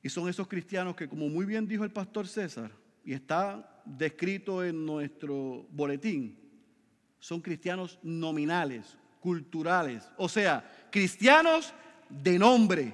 Y 0.03 0.09
son 0.09 0.27
esos 0.27 0.49
cristianos 0.49 0.97
que, 0.97 1.07
como 1.07 1.29
muy 1.29 1.45
bien 1.45 1.65
dijo 1.65 1.85
el 1.85 1.91
pastor 1.91 2.27
César, 2.27 2.71
y 3.05 3.13
está 3.13 3.76
descrito 3.87 4.63
en 4.63 4.85
nuestro 4.85 5.65
boletín, 5.71 6.37
son 7.19 7.41
cristianos 7.41 7.97
nominales, 8.03 8.97
culturales, 9.19 10.09
o 10.17 10.29
sea, 10.29 10.69
cristianos 10.91 11.73
de 12.09 12.37
nombre, 12.37 12.93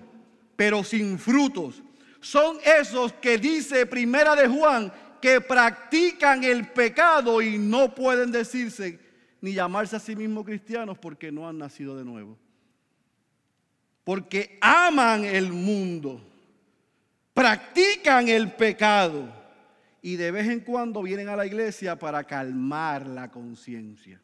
pero 0.56 0.84
sin 0.84 1.18
frutos. 1.18 1.82
son 2.22 2.58
esos 2.64 3.12
que 3.14 3.38
dice 3.38 3.86
Primera 3.86 4.34
de 4.36 4.48
Juan 4.48 4.92
que 5.22 5.42
practican 5.42 6.44
el 6.44 6.70
pecado 6.70 7.42
y 7.42 7.58
no 7.58 7.94
pueden 7.94 8.32
decirse 8.32 9.00
ni 9.42 9.54
llamarse 9.54 9.96
a 9.96 10.00
sí 10.00 10.16
mismos 10.16 10.46
cristianos 10.46 10.98
porque 10.98 11.32
no 11.32 11.48
han 11.48 11.58
nacido 11.58 11.98
de 11.98 12.06
nuevo. 12.06 12.38
Porque 14.04 14.58
aman 14.62 15.26
el 15.26 15.52
mundo, 15.52 16.22
practican 17.34 18.28
el 18.28 18.52
pecado 18.54 19.43
y 20.04 20.18
de 20.18 20.32
vez 20.32 20.50
en 20.50 20.60
cuando 20.60 21.02
vienen 21.02 21.30
a 21.30 21.36
la 21.38 21.46
iglesia 21.46 21.98
para 21.98 22.26
calmar 22.26 23.08
la 23.08 23.32
conciencia. 23.32 24.22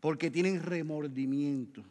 Porque 0.00 0.30
tienen 0.30 0.62
remordimiento. 0.62 1.84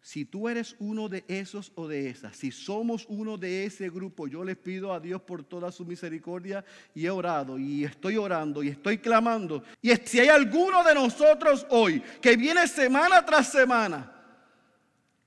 Si 0.00 0.24
tú 0.24 0.48
eres 0.48 0.76
uno 0.78 1.08
de 1.08 1.24
esos 1.26 1.72
o 1.74 1.88
de 1.88 2.08
esas, 2.08 2.36
si 2.36 2.52
somos 2.52 3.06
uno 3.08 3.36
de 3.36 3.66
ese 3.66 3.90
grupo, 3.90 4.28
yo 4.28 4.44
les 4.44 4.56
pido 4.56 4.94
a 4.94 5.00
Dios 5.00 5.20
por 5.20 5.42
toda 5.42 5.72
su 5.72 5.84
misericordia 5.84 6.64
y 6.94 7.04
he 7.04 7.10
orado 7.10 7.58
y 7.58 7.84
estoy 7.84 8.16
orando 8.16 8.62
y 8.62 8.68
estoy 8.68 8.98
clamando. 8.98 9.64
Y 9.82 9.90
si 10.04 10.20
hay 10.20 10.28
alguno 10.28 10.84
de 10.84 10.94
nosotros 10.94 11.66
hoy 11.70 12.00
que 12.22 12.36
viene 12.36 12.68
semana 12.68 13.26
tras 13.26 13.50
semana, 13.50 14.19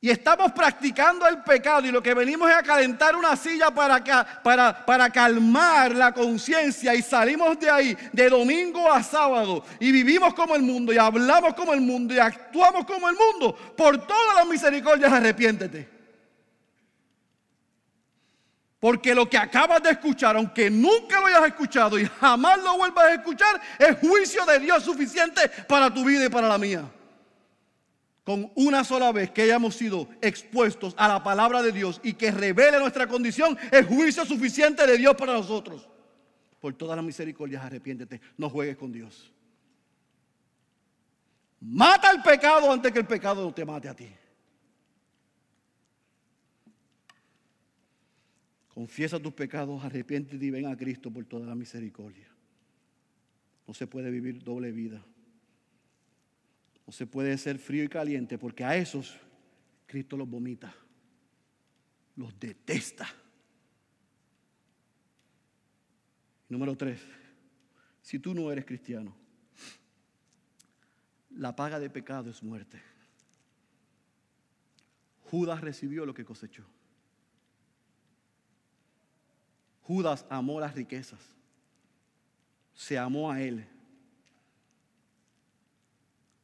y 0.04 0.10
estamos 0.10 0.52
practicando 0.52 1.26
el 1.26 1.44
pecado 1.44 1.88
y 1.88 1.92
lo 1.92 2.04
que 2.04 2.14
venimos 2.14 2.50
es 2.50 2.58
a 2.58 2.62
calentar 2.62 3.16
una 3.16 3.38
silla 3.38 3.72
para, 3.72 4.04
para, 4.44 4.86
para 4.86 5.10
calmar 5.10 5.96
la 5.96 6.14
conciencia 6.14 6.94
y 6.94 7.02
salimos 7.02 7.58
de 7.58 7.70
ahí 7.70 7.98
de 8.12 8.30
domingo 8.30 8.92
a 8.92 9.02
sábado 9.02 9.64
y 9.80 9.94
vivimos 9.94 10.34
como 10.34 10.58
el 10.58 10.62
mundo 10.62 10.92
y 10.92 10.98
hablamos 10.98 11.54
como 11.54 11.74
el 11.74 11.80
mundo 11.80 12.14
y 12.14 12.20
actuamos 12.20 12.84
como 12.84 13.08
el 13.08 13.16
mundo. 13.16 13.56
Por 13.78 14.06
todas 14.06 14.36
las 14.36 14.46
misericordias 14.46 15.10
arrepiéntete. 15.10 15.90
Porque 18.82 19.16
lo 19.16 19.30
que 19.30 19.38
acabas 19.38 19.82
de 19.82 19.92
escuchar, 19.92 20.36
aunque 20.36 20.70
nunca 20.70 21.22
lo 21.22 21.28
hayas 21.28 21.46
escuchado 21.46 21.98
y 21.98 22.06
jamás 22.20 22.62
lo 22.62 22.76
vuelvas 22.76 23.06
a 23.06 23.14
escuchar, 23.14 23.62
es 23.80 23.98
juicio 24.00 24.46
de 24.48 24.60
Dios 24.60 24.84
suficiente 24.84 25.48
para 25.66 25.94
tu 25.94 26.04
vida 26.04 26.26
y 26.26 26.30
para 26.30 26.50
la 26.50 26.58
mía 26.58 26.84
con 28.24 28.52
una 28.56 28.84
sola 28.84 29.12
vez 29.12 29.32
que 29.32 29.42
hayamos 29.42 29.76
sido 29.76 30.08
expuestos 30.22 30.94
a 30.98 31.08
la 31.08 31.24
palabra 31.24 31.62
de 31.62 31.72
Dios 31.72 32.00
y 32.04 32.14
que 32.14 32.32
revele 32.32 32.80
nuestra 32.80 33.08
condición, 33.08 33.58
es 33.72 33.86
juicio 33.86 34.26
suficiente 34.26 34.88
de 34.88 34.98
Dios 34.98 35.16
para 35.16 35.34
nosotros. 35.34 35.90
Por 36.60 36.74
todas 36.74 36.96
las 36.96 37.06
misericordias, 37.06 37.64
arrepiéntete, 37.64 38.22
no 38.38 38.50
juegues 38.50 38.78
con 38.78 38.92
Dios. 38.92 39.34
Mata 41.60 42.12
el 42.12 42.22
pecado 42.22 42.72
antes 42.72 42.92
que 42.92 43.00
el 43.00 43.06
pecado 43.06 43.54
te 43.54 43.66
mate 43.66 43.90
a 43.90 43.96
ti. 43.96 44.10
Confiesa 48.74 49.20
tus 49.20 49.34
pecados, 49.34 49.84
arrepiéntete 49.84 50.44
y 50.44 50.50
ven 50.50 50.66
a 50.66 50.76
Cristo 50.76 51.12
por 51.12 51.26
toda 51.26 51.46
la 51.46 51.56
misericordia. 51.56 52.28
No 53.68 53.74
se 53.74 53.86
puede 53.86 54.10
vivir 54.10 54.44
doble 54.44 54.72
vida. 54.72 55.04
No 56.86 56.94
se 56.94 57.08
puede 57.08 57.38
ser 57.38 57.60
frío 57.60 57.84
y 57.84 57.88
caliente 57.88 58.38
porque 58.38 58.64
a 58.64 58.76
esos 58.76 59.16
Cristo 59.86 60.18
los 60.18 60.30
vomita, 60.30 60.74
los 62.16 62.38
detesta. 62.40 63.08
Número 66.50 66.76
tres, 66.76 67.02
si 68.02 68.20
tú 68.20 68.34
no 68.34 68.52
eres 68.52 68.66
cristiano, 68.66 69.16
la 71.32 71.56
paga 71.56 71.80
de 71.80 71.90
pecado 71.90 72.30
es 72.30 72.44
muerte. 72.44 72.82
Judas 75.22 75.62
recibió 75.62 76.06
lo 76.06 76.14
que 76.14 76.26
cosechó. 76.26 76.66
Judas 79.82 80.26
amó 80.30 80.60
las 80.60 80.76
riquezas, 80.76 81.20
se 82.74 82.98
amó 82.98 83.32
a 83.32 83.42
él 83.42 83.68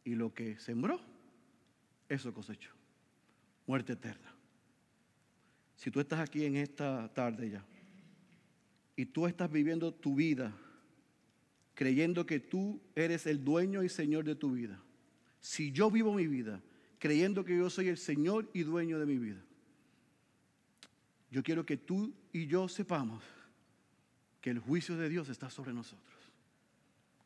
y 0.10 0.16
lo 0.16 0.34
que 0.34 0.58
sembró, 0.60 1.00
eso 2.08 2.34
cosechó. 2.34 2.72
Muerte 3.68 3.94
eterna. 3.94 4.34
Si 5.76 5.92
tú 5.92 6.00
estás 6.00 6.20
aquí 6.20 6.46
en 6.46 6.56
esta 6.56 7.14
tarde 7.14 7.52
ya 7.52 7.66
y 8.96 9.06
tú 9.06 9.28
estás 9.28 9.52
viviendo 9.52 9.94
tu 9.94 10.16
vida 10.16 10.52
creyendo 11.76 12.26
que 12.26 12.40
tú 12.40 12.82
eres 12.96 13.28
el 13.28 13.46
dueño 13.46 13.84
y 13.84 13.90
señor 13.90 14.26
de 14.26 14.36
tu 14.36 14.52
vida, 14.52 14.82
si 15.40 15.72
yo 15.72 15.92
vivo 15.92 16.14
mi 16.14 16.26
vida 16.26 16.60
creyendo 16.98 17.46
que 17.46 17.56
yo 17.56 17.70
soy 17.70 17.90
el 17.90 17.98
señor 17.98 18.50
y 18.52 18.64
dueño 18.64 19.00
de 19.00 19.06
mi 19.06 19.18
vida, 19.20 19.42
yo 21.30 21.44
quiero 21.44 21.68
que 21.68 21.78
tú 21.78 22.14
y 22.34 22.48
yo 22.48 22.68
sepamos 22.68 23.24
que 24.42 24.50
el 24.50 24.58
juicio 24.58 24.98
de 24.98 25.08
Dios 25.08 25.30
está 25.30 25.52
sobre 25.52 25.72
nosotros, 25.72 26.18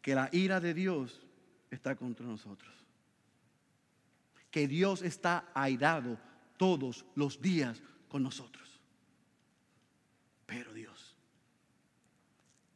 que 0.02 0.16
la 0.16 0.30
ira 0.34 0.60
de 0.60 0.74
Dios 0.74 1.26
está 1.74 1.95
contra 1.95 2.26
nosotros. 2.26 2.74
Que 4.51 4.67
Dios 4.67 5.01
está 5.01 5.49
airado 5.53 6.17
todos 6.57 7.05
los 7.15 7.41
días 7.41 7.82
con 8.07 8.24
nosotros. 8.24 8.80
Pero 10.45 10.74
Dios, 10.74 11.15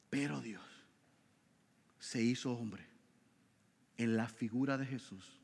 pero 0.10 0.42
Dios 0.42 0.64
se 2.00 2.22
hizo 2.22 2.54
hombre 2.54 2.86
en 3.98 4.18
la 4.18 4.28
figura 4.28 4.78
de 4.78 4.86
Jesús 4.86 5.40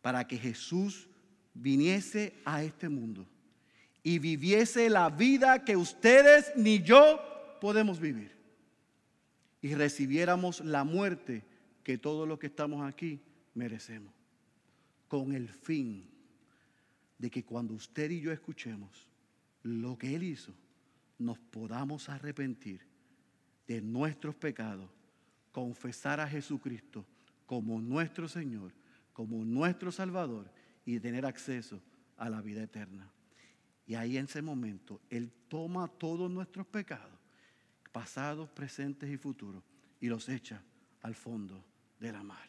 para 0.00 0.26
que 0.26 0.38
Jesús 0.38 1.08
viniese 1.52 2.40
a 2.44 2.62
este 2.62 2.88
mundo 2.88 3.26
y 4.02 4.18
viviese 4.18 4.90
la 4.90 5.10
vida 5.10 5.64
que 5.64 5.76
ustedes 5.76 6.52
ni 6.56 6.82
yo 6.82 7.20
podemos 7.60 8.00
vivir 8.00 8.34
y 9.62 9.74
recibiéramos 9.74 10.60
la 10.60 10.84
muerte 10.84 11.42
que 11.84 11.98
todos 11.98 12.26
los 12.26 12.38
que 12.38 12.46
estamos 12.46 12.82
aquí 12.82 13.20
merecemos. 13.52 14.12
Con 15.06 15.32
el 15.32 15.48
fin 15.48 16.10
de 17.18 17.30
que 17.30 17.44
cuando 17.44 17.74
usted 17.74 18.10
y 18.10 18.20
yo 18.20 18.32
escuchemos 18.32 19.08
lo 19.62 19.96
que 19.96 20.16
Él 20.16 20.24
hizo, 20.24 20.54
nos 21.18 21.38
podamos 21.38 22.08
arrepentir 22.08 22.80
de 23.68 23.80
nuestros 23.80 24.34
pecados, 24.34 24.90
confesar 25.52 26.20
a 26.20 26.26
Jesucristo 26.26 27.06
como 27.46 27.80
nuestro 27.80 28.28
Señor, 28.28 28.72
como 29.12 29.44
nuestro 29.44 29.92
Salvador 29.92 30.50
y 30.84 30.98
tener 30.98 31.24
acceso 31.24 31.80
a 32.16 32.28
la 32.28 32.40
vida 32.40 32.62
eterna. 32.62 33.12
Y 33.86 33.94
ahí 33.94 34.16
en 34.16 34.24
ese 34.24 34.40
momento 34.40 35.00
Él 35.10 35.30
toma 35.48 35.86
todos 35.86 36.30
nuestros 36.30 36.66
pecados, 36.66 37.20
pasados, 37.92 38.50
presentes 38.50 39.10
y 39.10 39.18
futuros, 39.18 39.62
y 40.00 40.08
los 40.08 40.28
echa 40.28 40.62
al 41.02 41.14
fondo 41.14 41.64
de 42.00 42.12
la 42.12 42.22
mar. 42.22 42.48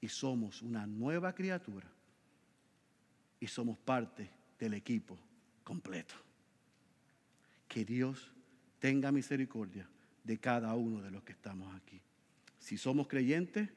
Y 0.00 0.08
somos 0.08 0.62
una 0.62 0.86
nueva 0.86 1.34
criatura. 1.34 1.90
Y 3.40 3.46
somos 3.46 3.78
parte 3.78 4.30
del 4.58 4.74
equipo 4.74 5.18
completo. 5.64 6.14
Que 7.68 7.84
Dios 7.84 8.32
tenga 8.78 9.12
misericordia 9.12 9.88
de 10.24 10.38
cada 10.38 10.74
uno 10.74 11.02
de 11.02 11.10
los 11.10 11.22
que 11.22 11.32
estamos 11.32 11.74
aquí. 11.74 12.00
Si 12.58 12.76
somos 12.76 13.08
creyentes, 13.08 13.68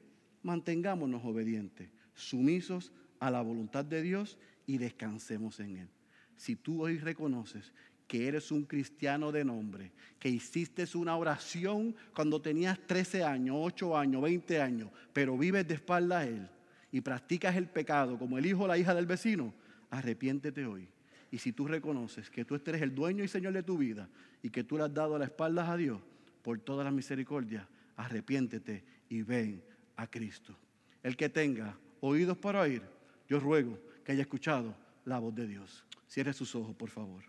mantengámonos 0.43 1.23
obedientes, 1.23 1.89
sumisos 2.15 2.91
a 3.19 3.29
la 3.29 3.41
voluntad 3.41 3.85
de 3.85 4.01
Dios 4.01 4.37
y 4.65 4.77
descansemos 4.77 5.59
en 5.59 5.77
Él. 5.77 5.89
Si 6.35 6.55
tú 6.55 6.83
hoy 6.83 6.97
reconoces 6.97 7.73
que 8.09 8.27
eres 8.27 8.51
un 8.51 8.63
cristiano 8.63 9.31
de 9.31 9.45
nombre, 9.45 9.91
que 10.17 10.29
hiciste 10.29 10.83
una 10.95 11.15
oración 11.15 11.95
cuando 12.15 12.41
tenías 12.41 12.79
13 12.87 13.23
años, 13.23 13.55
8 13.59 13.95
años, 13.95 14.23
20 14.23 14.59
años, 14.59 14.89
pero 15.13 15.37
vives 15.37 15.67
de 15.67 15.75
espalda 15.75 16.17
a 16.17 16.25
Él 16.25 16.49
y 16.91 17.01
practicas 17.01 17.55
el 17.55 17.67
pecado 17.67 18.17
como 18.17 18.39
el 18.39 18.47
hijo 18.47 18.63
o 18.63 18.67
la 18.67 18.79
hija 18.79 18.95
del 18.95 19.05
vecino, 19.05 19.53
arrepiéntete 19.91 20.65
hoy. 20.65 20.89
Y 21.29 21.37
si 21.37 21.53
tú 21.53 21.67
reconoces 21.67 22.31
que 22.31 22.43
tú 22.45 22.55
eres 22.55 22.81
el 22.81 22.95
dueño 22.95 23.23
y 23.23 23.27
señor 23.27 23.53
de 23.53 23.61
tu 23.61 23.77
vida 23.77 24.09
y 24.41 24.49
que 24.49 24.63
tú 24.63 24.77
le 24.77 24.85
has 24.85 24.93
dado 24.93 25.19
la 25.19 25.25
espalda 25.25 25.71
a 25.71 25.77
Dios 25.77 26.01
por 26.41 26.57
toda 26.57 26.83
la 26.83 26.89
misericordia, 26.89 27.67
arrepiéntete 27.95 28.83
y 29.09 29.21
ven 29.21 29.61
a 29.97 30.07
Cristo. 30.07 30.57
El 31.03 31.15
que 31.15 31.29
tenga 31.29 31.77
oídos 32.01 32.39
para 32.39 32.61
oír, 32.61 32.81
yo 33.27 33.39
ruego 33.39 33.77
que 34.03 34.13
haya 34.13 34.21
escuchado 34.21 34.75
la 35.05 35.19
voz 35.19 35.35
de 35.35 35.45
Dios. 35.45 35.85
Cierre 36.07 36.33
sus 36.33 36.55
ojos, 36.55 36.75
por 36.75 36.89
favor. 36.89 37.28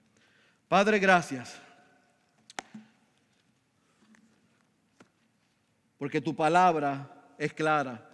Padre, 0.71 1.01
gracias. 1.01 1.61
Porque 5.99 6.21
tu 6.21 6.33
palabra 6.33 7.11
es 7.37 7.53
clara. 7.53 8.09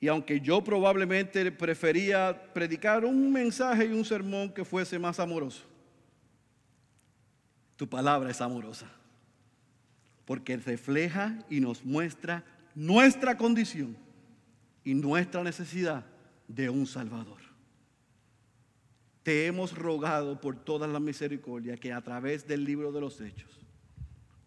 Y 0.00 0.08
aunque 0.08 0.40
yo 0.40 0.60
probablemente 0.64 1.52
prefería 1.52 2.36
predicar 2.52 3.04
un 3.04 3.32
mensaje 3.32 3.86
y 3.86 3.92
un 3.92 4.04
sermón 4.04 4.52
que 4.52 4.64
fuese 4.64 4.98
más 4.98 5.20
amoroso, 5.20 5.62
tu 7.76 7.88
palabra 7.88 8.28
es 8.28 8.40
amorosa. 8.40 8.90
Porque 10.24 10.56
refleja 10.56 11.38
y 11.48 11.60
nos 11.60 11.84
muestra 11.84 12.42
nuestra 12.74 13.36
condición 13.36 13.96
y 14.82 14.94
nuestra 14.94 15.44
necesidad 15.44 16.04
de 16.48 16.68
un 16.68 16.88
Salvador. 16.88 17.49
Te 19.30 19.46
hemos 19.46 19.78
rogado 19.78 20.40
por 20.40 20.56
toda 20.56 20.88
la 20.88 20.98
misericordia 20.98 21.76
que 21.76 21.92
a 21.92 22.02
través 22.02 22.48
del 22.48 22.64
libro 22.64 22.90
de 22.90 23.00
los 23.00 23.20
hechos 23.20 23.60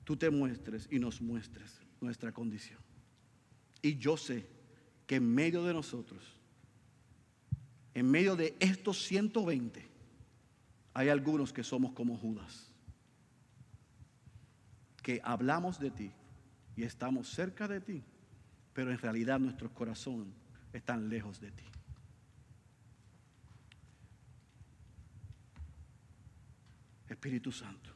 tú 0.04 0.18
te 0.18 0.30
muestres 0.30 0.90
y 0.92 1.00
nos 1.00 1.22
muestres 1.22 1.80
nuestra 2.02 2.34
condición. 2.34 2.82
Y 3.82 3.96
yo 3.96 4.18
sé 4.18 4.46
que 5.08 5.16
en 5.16 5.34
medio 5.34 5.64
de 5.64 5.72
nosotros, 5.74 6.22
en 7.94 8.12
medio 8.12 8.36
de 8.36 8.58
estos 8.60 9.02
120, 9.04 9.88
hay 10.94 11.08
algunos 11.08 11.54
que 11.54 11.64
somos 11.64 11.94
como 11.94 12.18
Judas, 12.18 12.70
que 15.02 15.22
hablamos 15.24 15.80
de 15.80 15.92
ti 15.92 16.12
y 16.76 16.84
estamos 16.84 17.30
cerca 17.30 17.70
de 17.70 17.80
ti, 17.80 18.04
pero 18.74 18.92
en 18.92 18.98
realidad 18.98 19.40
nuestros 19.40 19.72
corazones 19.72 20.28
están 20.74 21.08
lejos 21.08 21.40
de 21.40 21.52
ti. 21.52 21.64
Espíritu 27.14 27.52
Santo, 27.52 27.90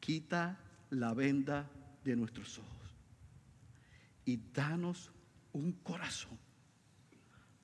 quita 0.00 0.58
la 0.90 1.14
venda 1.14 1.68
de 2.04 2.16
nuestros 2.16 2.58
ojos 2.58 2.94
y 4.24 4.36
danos 4.52 5.10
un 5.52 5.72
corazón 5.72 6.38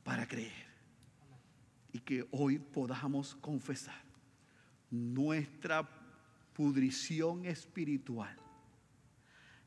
para 0.02 0.26
creer 0.26 0.66
y 1.92 2.00
que 2.00 2.26
hoy 2.30 2.58
podamos 2.58 3.34
confesar 3.36 4.02
nuestra 4.90 5.88
pudrición 6.52 7.44
espiritual, 7.46 8.36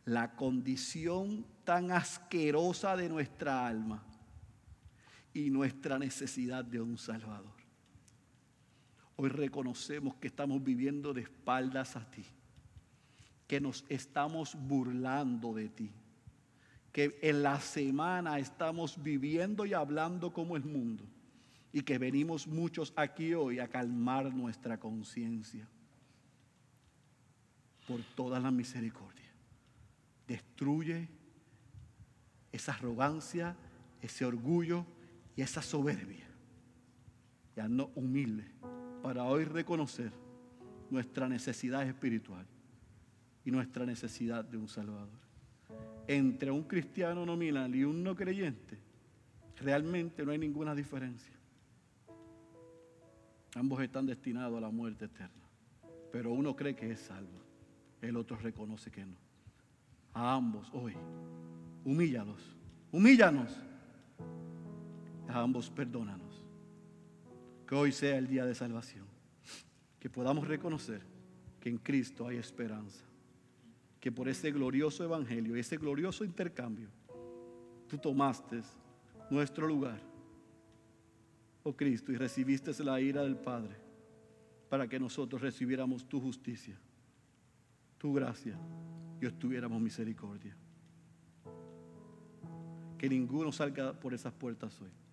la 0.05 0.35
condición 0.35 1.45
tan 1.63 1.91
asquerosa 1.91 2.95
de 2.95 3.09
nuestra 3.09 3.67
alma 3.67 4.03
y 5.33 5.49
nuestra 5.49 5.99
necesidad 5.99 6.63
de 6.63 6.79
un 6.79 6.97
Salvador. 6.97 7.56
Hoy 9.19 9.29
reconocemos 9.29 10.15
que 10.17 10.27
estamos 10.27 10.63
viviendo 10.63 11.11
de 11.11 11.21
espaldas 11.21 11.95
a 11.95 12.09
ti, 12.09 12.23
que 13.47 13.59
nos 13.59 13.83
estamos 13.89 14.55
burlando 14.55 15.55
de 15.55 15.69
ti, 15.69 15.91
que 16.91 17.17
en 17.23 17.41
la 17.41 17.59
semana 17.59 18.37
estamos 18.37 19.01
viviendo 19.01 19.65
y 19.65 19.73
hablando 19.73 20.31
como 20.31 20.55
el 20.55 20.63
mundo 20.65 21.03
y 21.73 21.81
que 21.81 21.97
venimos 21.97 22.45
muchos 22.45 22.93
aquí 22.95 23.33
hoy 23.33 23.57
a 23.57 23.67
calmar 23.67 24.31
nuestra 24.35 24.79
conciencia 24.79 25.67
por 27.87 28.01
toda 28.15 28.39
la 28.39 28.51
misericordia. 28.51 29.31
Destruye 30.27 31.09
esa 32.51 32.73
arrogancia, 32.73 33.55
ese 33.99 34.25
orgullo 34.25 34.85
y 35.35 35.41
esa 35.41 35.63
soberbia. 35.63 36.27
Ya 37.55 37.67
no 37.67 37.89
humilde 37.95 38.45
para 39.01 39.23
hoy 39.23 39.45
reconocer 39.45 40.11
nuestra 40.89 41.27
necesidad 41.27 41.87
espiritual 41.87 42.45
y 43.45 43.51
nuestra 43.51 43.85
necesidad 43.85 44.43
de 44.43 44.57
un 44.57 44.67
Salvador. 44.67 45.19
Entre 46.07 46.51
un 46.51 46.63
cristiano 46.63 47.25
nominal 47.25 47.73
y 47.75 47.83
un 47.83 48.03
no 48.03 48.15
creyente, 48.15 48.77
realmente 49.57 50.25
no 50.25 50.31
hay 50.31 50.37
ninguna 50.37 50.73
diferencia. 50.75 51.33
Ambos 53.55 53.81
están 53.81 54.05
destinados 54.05 54.57
a 54.57 54.61
la 54.61 54.69
muerte 54.69 55.05
eterna, 55.05 55.47
pero 56.11 56.31
uno 56.31 56.55
cree 56.55 56.75
que 56.75 56.91
es 56.91 56.99
salvo, 56.99 57.41
el 58.01 58.15
otro 58.15 58.37
reconoce 58.37 58.91
que 58.91 59.05
no. 59.05 59.17
A 60.13 60.33
ambos 60.33 60.69
hoy, 60.73 60.93
humíllalos, 61.83 62.55
humíllanos. 62.91 63.55
A 65.27 65.41
ambos 65.41 65.69
perdónanos. 65.69 66.26
Que 67.67 67.75
hoy 67.75 67.91
sea 67.91 68.17
el 68.17 68.27
día 68.27 68.45
de 68.45 68.55
salvación. 68.55 69.05
Que 69.99 70.09
podamos 70.09 70.47
reconocer 70.47 71.01
que 71.59 71.69
en 71.69 71.77
Cristo 71.77 72.25
hay 72.25 72.37
esperanza. 72.37 73.03
Que 73.99 74.09
por 74.11 74.29
ese 74.29 74.51
glorioso 74.51 75.03
evangelio, 75.03 75.55
ese 75.55 75.75
glorioso 75.75 76.23
intercambio, 76.23 76.87
tú 77.89 77.97
tomaste 77.97 78.61
nuestro 79.29 79.67
lugar, 79.67 79.99
oh 81.63 81.75
Cristo, 81.75 82.13
y 82.13 82.15
recibiste 82.15 82.71
la 82.83 83.01
ira 83.01 83.23
del 83.23 83.35
Padre 83.35 83.75
para 84.69 84.87
que 84.87 84.99
nosotros 84.99 85.41
recibiéramos 85.41 86.07
tu 86.07 86.21
justicia, 86.21 86.79
tu 87.97 88.13
gracia 88.13 88.57
y 89.19 89.25
obtuviéramos 89.25 89.81
misericordia. 89.81 90.55
Que 92.97 93.09
ninguno 93.09 93.51
salga 93.51 93.91
por 93.91 94.13
esas 94.13 94.31
puertas 94.31 94.79
hoy 94.81 95.06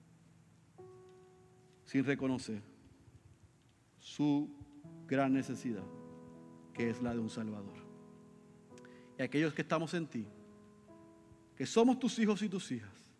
sin 1.85 2.05
reconocer 2.05 2.63
su 3.99 4.51
gran 5.07 5.33
necesidad, 5.33 5.85
que 6.73 6.91
es 6.91 7.03
la 7.03 7.13
de 7.13 7.21
un 7.21 7.31
Salvador. 7.31 7.85
Y 9.19 9.23
aquellos 9.23 9.55
que 9.55 9.63
estamos 9.63 9.95
en 9.95 10.07
ti, 10.07 10.27
que 11.57 11.67
somos 11.67 11.99
tus 11.99 12.19
hijos 12.19 12.43
y 12.43 12.49
tus 12.49 12.71
hijas, 12.73 13.13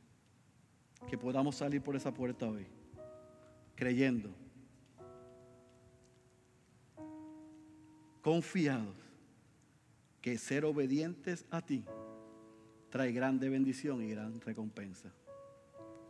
que 1.09 1.19
podamos 1.19 1.57
salir 1.57 1.83
por 1.83 1.97
esa 1.97 2.13
puerta 2.13 2.49
hoy, 2.49 2.67
creyendo, 3.75 4.31
confiados, 8.23 8.97
que 10.21 10.39
ser 10.39 10.65
obedientes 10.65 11.45
a 11.51 11.61
ti 11.61 11.85
trae 12.89 13.13
grande 13.13 13.49
bendición 13.49 14.03
y 14.03 14.11
gran 14.11 14.41
recompensa. 14.41 15.13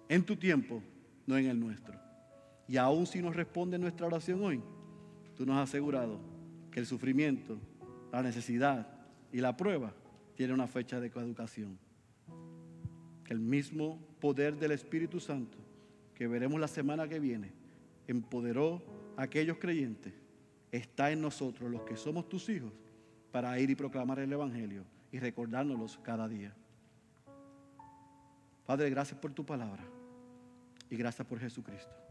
En 0.09 0.23
tu 0.23 0.37
tiempo, 0.37 0.83
no 1.27 1.37
en 1.37 1.47
el 1.47 1.59
nuestro. 1.59 2.04
Y 2.67 2.77
aún 2.77 3.07
si 3.07 3.21
nos 3.21 3.37
responde 3.37 3.79
nuestra 3.79 4.07
oración 4.07 4.43
hoy, 4.43 4.63
tú 5.37 5.45
nos 5.45 5.57
has 5.57 5.69
asegurado 5.71 6.19
que 6.71 6.81
el 6.81 6.87
sufrimiento, 6.87 7.59
la 8.13 8.23
necesidad 8.23 8.89
y 9.33 9.41
la 9.41 9.57
prueba 9.57 9.93
tienen 10.35 10.55
una 10.55 10.67
fecha 10.67 11.01
de 11.01 11.11
coeducación. 11.11 11.79
Que 13.25 13.33
el 13.33 13.41
mismo 13.41 13.99
poder 14.21 14.57
del 14.57 14.73
Espíritu 14.73 15.21
Santo 15.21 15.59
que 16.15 16.29
veremos 16.29 16.61
la 16.61 16.69
semana 16.69 17.09
que 17.09 17.19
viene 17.19 17.53
empoderó 18.07 18.83
a 19.17 19.23
aquellos 19.23 19.59
creyentes, 19.59 20.13
está 20.71 21.11
en 21.11 21.21
nosotros, 21.21 21.71
los 21.71 21.83
que 21.83 21.97
somos 21.97 22.29
tus 22.29 22.49
hijos, 22.49 22.73
para 23.33 23.59
ir 23.59 23.71
y 23.71 23.75
proclamar 23.75 24.21
el 24.21 24.33
Evangelio 24.33 24.85
y 25.11 25.19
recordárnoslos 25.19 25.99
cada 26.03 26.29
día. 26.29 26.55
Padre, 28.67 28.91
gracias 28.91 29.19
por 29.19 29.33
tu 29.33 29.45
palabra 29.45 29.85
y 30.89 30.97
gracias 30.97 31.27
por 31.27 31.39
Jesucristo. 31.39 32.04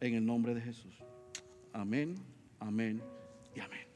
En 0.00 0.14
el 0.14 0.24
nombre 0.24 0.54
de 0.54 0.60
Jesús. 0.60 0.94
Amén, 1.72 2.14
amén 2.60 3.02
y 3.54 3.60
amén. 3.60 3.87